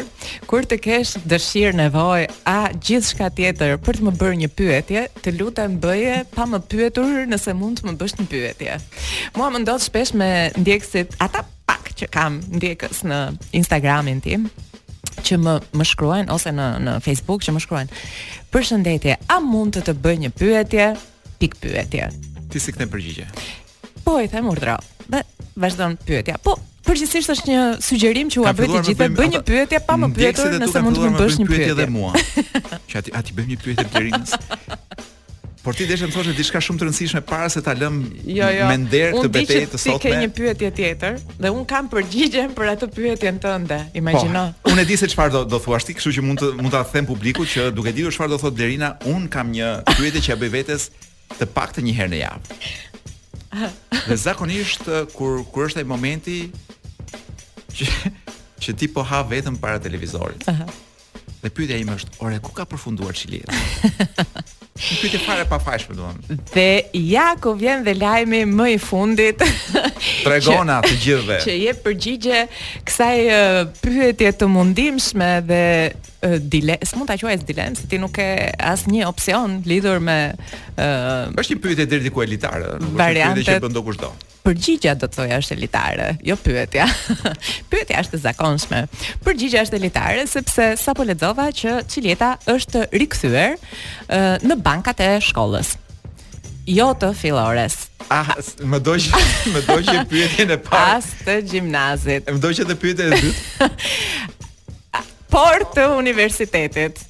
kur 0.48 0.64
të 0.64 0.78
kesh 0.80 1.10
dëshirë 1.28 1.76
nevoj 1.82 2.22
A 2.48 2.70
gjithë 2.72 3.10
shka 3.10 3.28
tjetër 3.36 3.74
Për 3.76 3.98
të 4.00 4.06
më 4.08 4.14
bërë 4.22 4.38
një 4.40 4.48
pyetje 4.56 5.02
Të 5.20 5.34
luta 5.36 5.68
bëje 5.68 6.22
pa 6.32 6.48
më 6.48 6.62
pyetur 6.64 7.28
Nëse 7.28 7.52
mund 7.60 7.82
të 7.82 7.90
më 7.90 7.96
bësh 8.00 8.16
një 8.22 8.28
pyetje 8.32 8.80
Mua 9.36 9.52
më 9.52 9.60
ndodhë 9.66 9.84
shpesh 9.90 10.16
me 10.16 10.30
ndjekësit 10.62 11.12
Ata 11.20 11.44
që 12.02 12.10
kam 12.12 12.40
ndjekës 12.56 13.04
në 13.06 13.22
Instagramin 13.60 14.20
tim 14.24 14.48
që 15.22 15.38
më 15.42 15.52
më 15.76 15.86
shkruajnë 15.92 16.32
ose 16.34 16.52
në 16.54 16.66
në 16.86 16.96
Facebook 17.04 17.44
që 17.46 17.54
më 17.54 17.62
shkruajnë. 17.62 18.00
Përshëndetje, 18.54 19.16
a 19.30 19.36
mund 19.44 19.76
të 19.78 19.82
të 19.86 19.94
bëj 20.02 20.16
një 20.24 20.32
pyetje? 20.40 20.88
Pik 21.38 21.56
pyetje. 21.62 22.08
Ti 22.50 22.60
si 22.62 22.74
kthen 22.74 22.90
përgjigje? 22.92 23.28
Po 24.02 24.18
i 24.18 24.26
them 24.32 24.50
urdhra. 24.50 24.78
Dhe 25.06 25.22
vazhdon 25.62 25.94
pyetja. 26.08 26.40
Po 26.42 26.56
përgjithsisht 26.86 27.30
është 27.36 27.50
një 27.52 27.60
sugjerim 27.86 28.32
që 28.34 28.42
ua 28.42 28.54
bëj 28.56 28.70
të 28.72 28.82
gjithë, 28.88 29.10
bëj 29.20 29.30
një 29.36 29.42
pyetje 29.52 29.82
pa 29.86 29.98
më 30.02 30.10
pyetur 30.16 30.56
nëse 30.64 30.82
mund 30.86 30.98
të 30.98 31.10
më 31.12 31.20
bësh 31.20 31.40
një 31.44 31.50
pyetje. 31.52 31.72
Edhe 31.76 31.90
mua. 31.92 32.12
që 32.90 33.02
aty 33.04 33.14
aty 33.20 33.36
bëjmë 33.38 33.52
një 33.54 33.60
pyetje 33.64 33.86
Blerinës. 33.94 34.34
Por 35.62 35.74
ti 35.78 35.86
deshën 35.86 36.10
thoshe 36.10 36.32
diçka 36.34 36.58
shumë 36.58 36.80
të 36.80 36.86
rëndësishme 36.88 37.20
para 37.22 37.46
se 37.52 37.60
ta 37.62 37.70
lëm 37.78 37.98
jo, 38.26 38.46
jo. 38.50 38.64
me 38.66 38.76
nder 38.82 39.12
të 39.14 39.28
betejë 39.34 39.66
të 39.70 39.78
sotme. 39.78 39.94
Unë 39.94 40.02
ke 40.02 40.12
një 40.22 40.30
pyetje 40.38 40.70
tjetër 40.74 41.18
dhe 41.44 41.50
un 41.54 41.66
kam 41.70 41.86
përgjigjen 41.92 42.54
për 42.56 42.70
atë 42.72 42.88
pyetjen 42.96 43.38
tënde. 43.44 43.78
Imagjino. 44.00 44.42
Po, 44.58 44.72
unë 44.74 44.82
e 44.82 44.88
di 44.90 44.96
se 44.98 45.06
çfarë 45.12 45.30
do 45.36 45.44
do 45.52 45.60
thuash 45.62 45.86
ti, 45.86 45.94
kështu 45.94 46.14
që 46.16 46.24
mund 46.26 46.42
të 46.42 46.48
mund 46.58 46.74
ta 46.74 46.82
them 46.90 47.06
publikut 47.06 47.46
që 47.52 47.68
duke 47.78 47.92
ditur 47.94 48.14
çfarë 48.16 48.34
do 48.34 48.40
thotë 48.42 48.58
Derina, 48.58 48.90
un 49.06 49.28
kam 49.30 49.52
një 49.54 49.68
pyetje 49.92 50.24
që 50.26 50.32
e 50.34 50.40
bëj 50.42 50.50
vetes 50.56 50.88
të 51.38 51.46
paktë 51.54 51.84
një 51.86 51.94
herë 51.98 52.10
në 52.16 52.20
javë. 52.24 52.58
Dhe 54.08 54.16
zakonisht 54.24 54.90
kur 55.14 55.44
kur 55.52 55.68
është 55.68 55.84
ai 55.84 55.88
momenti 55.94 56.40
që 57.70 57.86
që 58.66 58.74
ti 58.82 58.90
po 58.94 59.06
ha 59.06 59.22
vetëm 59.30 59.62
para 59.62 59.78
televizorit. 59.86 60.42
Aha. 60.50 60.66
Dhe 61.44 61.50
pyetja 61.54 61.78
ime 61.78 61.94
është, 61.94 62.18
"Ore, 62.18 62.42
ku 62.42 62.50
ka 62.50 62.66
përfunduar 62.66 63.14
Çilia?" 63.14 63.46
Një 64.82 64.96
pyetje 65.00 65.18
fare 65.22 65.44
pa 65.46 65.58
fash, 65.62 65.84
po 65.86 66.10
Dhe 66.50 66.66
ja 66.98 67.28
ku 67.40 67.52
vjen 67.58 67.84
dhe 67.86 67.92
lajmi 67.94 68.40
më 68.50 68.66
i 68.74 68.78
fundit. 68.82 69.44
Tregona 70.26 70.80
të 70.82 70.94
gjithëve. 71.04 71.38
Që 71.44 71.56
jep 71.60 71.82
përgjigje 71.86 72.40
kësaj 72.90 73.16
pyetje 73.84 74.32
të 74.42 74.50
mundimshme 74.56 75.30
dhe 75.50 75.62
dilemë, 76.22 76.86
s'mund 76.86 77.08
ta 77.10 77.16
quajë 77.18 77.42
dilemë, 77.48 77.76
se 77.80 77.88
ti 77.90 77.98
nuk 78.00 78.12
ke 78.14 78.26
asnjë 78.62 79.06
opsion 79.08 79.56
lidhur 79.66 79.98
me 80.04 80.16
ë 80.78 80.90
Është 81.42 81.56
një 81.56 81.62
pyetje 81.64 81.86
deri 81.90 82.06
diku 82.06 82.22
elitare, 82.22 82.76
nuk 82.80 82.94
variantet... 82.98 83.42
pyetje 83.42 83.56
që 83.58 83.64
bën 83.66 83.74
do 83.74 83.82
kushdo. 83.86 84.12
Përgjigja 84.42 84.96
do 84.98 85.06
të 85.06 85.14
thojë 85.18 85.36
është 85.40 85.54
elitare, 85.56 86.06
jo 86.26 86.34
pyetja. 86.42 86.86
pyetja 87.70 88.00
është 88.02 88.18
e 88.18 88.22
zakonshme. 88.24 88.80
Përgjigja 89.22 89.62
është 89.66 89.76
elitare 89.78 90.24
sepse 90.30 90.72
sapo 90.82 91.04
lexova 91.06 91.48
që 91.54 91.76
Cileta 91.90 92.32
është 92.50 92.84
rikthyer 93.02 93.54
në 94.42 94.56
bankat 94.66 95.02
e 95.06 95.12
shkollës. 95.30 95.76
Jo 96.70 96.88
të 96.98 97.10
fillores. 97.18 97.76
Ah, 98.12 98.34
më 98.66 98.78
doj 98.86 98.98
më 99.54 99.64
doj 99.66 99.96
pyetjen 100.10 100.54
e 100.54 100.58
parë. 100.58 100.70
Pas 100.90 101.10
të 101.26 101.38
gjimnazit. 101.52 102.30
Më 102.34 102.42
doj 102.42 102.54
të 102.62 102.78
pyetjen 102.82 103.14
e 103.14 103.22
dytë. 103.26 104.38
por 105.32 105.62
të 105.72 105.86
universitetit. 105.96 107.00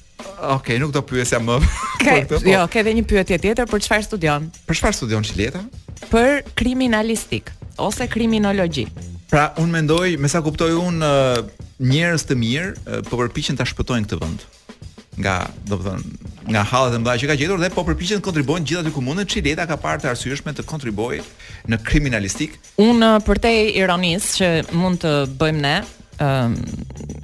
Ok, 0.53 0.69
nuk 0.79 0.93
do 0.95 1.01
pyesja 1.03 1.39
më. 1.43 1.57
Ke, 1.99 2.15
këtë, 2.23 2.29
po. 2.31 2.41
Jo, 2.47 2.61
ke 2.71 2.79
edhe 2.83 2.93
një 2.95 3.03
pyetje 3.09 3.39
tjetër 3.43 3.67
për 3.67 3.83
çfarë 3.85 4.05
studion? 4.07 4.45
Për 4.67 4.79
çfarë 4.79 4.97
studion 5.01 5.25
Çileta? 5.27 5.63
Për 6.13 6.39
kriminalistik 6.59 7.51
ose 7.83 8.07
kriminologji. 8.11 8.87
Pra, 9.33 9.49
un 9.59 9.71
mendoj, 9.73 10.15
me 10.21 10.29
sa 10.29 10.39
kuptoj 10.45 10.71
un, 10.77 11.03
njerëz 11.83 12.23
të 12.29 12.37
mirë 12.39 12.99
po 13.09 13.17
përpiqen 13.23 13.57
ta 13.59 13.65
shpëtojnë 13.67 14.07
këtë 14.07 14.19
vend 14.23 14.45
nga, 15.13 15.33
do 15.69 15.77
të 15.77 15.83
thënë, 15.85 16.31
nga 16.55 16.61
hallat 16.71 16.95
e 16.97 16.99
mëdha 17.03 17.13
që 17.21 17.27
ka 17.29 17.35
gjetur 17.37 17.59
dhe 17.61 17.67
po 17.75 17.83
përpiqen 17.85 18.17
të 18.21 18.25
kontribuojnë 18.25 18.65
gjithatë 18.69 18.93
komunën 18.95 19.27
Çileta 19.29 19.67
ka 19.69 19.75
parë 19.81 20.01
të 20.03 20.09
arsyeshme 20.13 20.53
të 20.57 20.65
kontribuojë 20.69 21.21
në 21.69 21.81
kriminalistik. 21.85 22.55
Unë 22.81 23.11
përtej 23.27 23.59
ironisë 23.77 24.31
që 24.39 24.49
mund 24.79 25.01
të 25.05 25.13
bëjmë 25.41 25.61
ne, 25.67 25.75
um, 26.21 26.57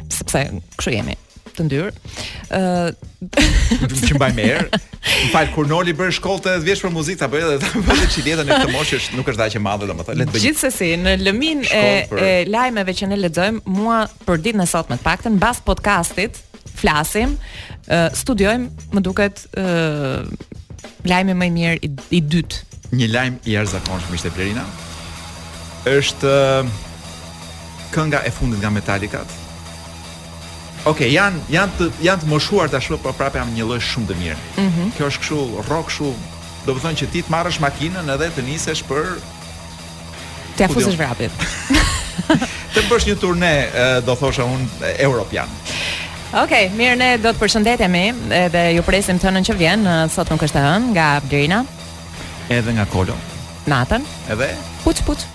sepse 0.09 0.45
kështu 0.77 0.95
jemi 0.97 1.17
të 1.57 1.65
ndyrë. 1.65 2.09
Uh, 2.55 2.91
që 3.27 4.15
mbaj 4.15 4.29
me 4.37 4.45
erë. 4.47 4.77
Në 4.77 5.25
falë, 5.33 5.49
kur 5.51 5.67
Noli 5.67 5.91
bërë 5.97 6.13
shkollë 6.15 6.43
të 6.45 6.51
edhe 6.55 6.75
për 6.85 6.93
muzikë, 6.95 7.27
të 7.27 7.39
edhe 7.41 7.55
dhe 7.57 7.65
të 7.65 7.83
bërë 7.89 8.45
në 8.45 8.45
këtë 8.47 8.71
moshë, 8.77 8.99
nuk 9.17 9.31
është 9.33 9.41
dhe 9.41 9.47
që 9.57 9.61
madhe 9.65 9.89
dhe 9.89 9.97
më 9.97 10.29
Gjithsesi 10.37 10.93
në 11.01 11.17
lëmin 11.25 11.65
e, 11.67 11.81
për... 12.11 12.23
e 12.23 12.29
lajmeve 12.47 12.95
që 12.95 13.09
ne 13.11 13.17
ledzojmë, 13.19 13.59
mua 13.75 13.99
për 14.23 14.39
ditën 14.47 14.63
e 14.63 14.69
sotme 14.71 14.95
më 14.95 15.01
të 15.01 15.07
pakten, 15.09 15.39
bas 15.41 15.59
podcastit, 15.67 16.39
flasim, 16.79 17.35
uh, 17.89 18.07
studiojmë, 18.15 18.87
më 18.95 19.03
duket 19.09 19.43
uh, 19.59 20.29
lajme 21.11 21.35
më 21.41 21.49
i 21.51 21.55
mirë 21.57 21.79
i, 21.83 21.91
i 22.21 22.23
dytë. 22.23 22.61
Një 22.95 23.11
lajm 23.17 23.41
i 23.51 23.59
arzakonshë, 23.65 24.13
mishte 24.15 24.31
Blerina, 24.37 24.63
është... 25.97 26.37
Uh, 26.61 26.85
kënga 27.93 28.23
e 28.25 28.31
fundit 28.33 28.59
nga 28.61 28.69
Metallica. 28.73 29.23
Ok, 30.89 31.03
janë 31.11 31.41
janë 31.53 31.77
të 31.77 31.87
janë 32.07 32.23
të 32.23 32.29
moshuar 32.31 32.69
tashmë, 32.71 32.99
por 33.03 33.15
prapë 33.17 33.41
jam 33.41 33.49
një 33.55 33.65
lloj 33.67 33.79
shumë 33.83 34.07
të 34.13 34.17
mirë. 34.21 34.37
Mm 34.57 34.69
-hmm. 34.69 34.91
Kjo 34.97 35.07
është 35.09 35.21
kështu 35.21 35.63
rock 35.69 35.89
kështu. 35.89 36.11
Do 36.65 36.73
të 36.75 36.79
thonë 36.85 36.99
që 37.01 37.07
ti 37.11 37.19
të 37.25 37.31
marrësh 37.33 37.59
makinën 37.59 38.09
edhe 38.13 38.29
të 38.35 38.41
nisesh 38.47 38.83
për 38.89 39.05
të 40.57 40.63
afusësh 40.65 40.97
vrapin. 40.97 41.29
të 42.75 42.81
bësh 42.89 43.07
një 43.09 43.15
turne, 43.21 43.51
do 44.05 44.15
thosha 44.15 44.43
unë, 44.43 44.67
europian. 44.99 45.47
Ok, 46.43 46.51
mirë 46.77 46.95
ne 46.97 47.17
do 47.17 47.29
të 47.33 47.39
përshëndetemi 47.39 48.05
edhe 48.45 48.63
ju 48.75 48.83
presim 48.83 49.19
të 49.19 49.27
hënën 49.29 49.45
që 49.49 49.55
vjen, 49.57 49.87
sot 50.09 50.29
nuk 50.29 50.41
është 50.41 50.57
të 50.59 50.65
hënë 50.69 50.89
nga 50.95 51.19
Blerina. 51.23 51.65
Edhe 52.49 52.71
nga 52.73 52.85
Kolo. 52.85 53.15
Natën. 53.67 54.03
Edhe? 54.31 54.53
Puç, 54.83 55.01
puç. 55.05 55.29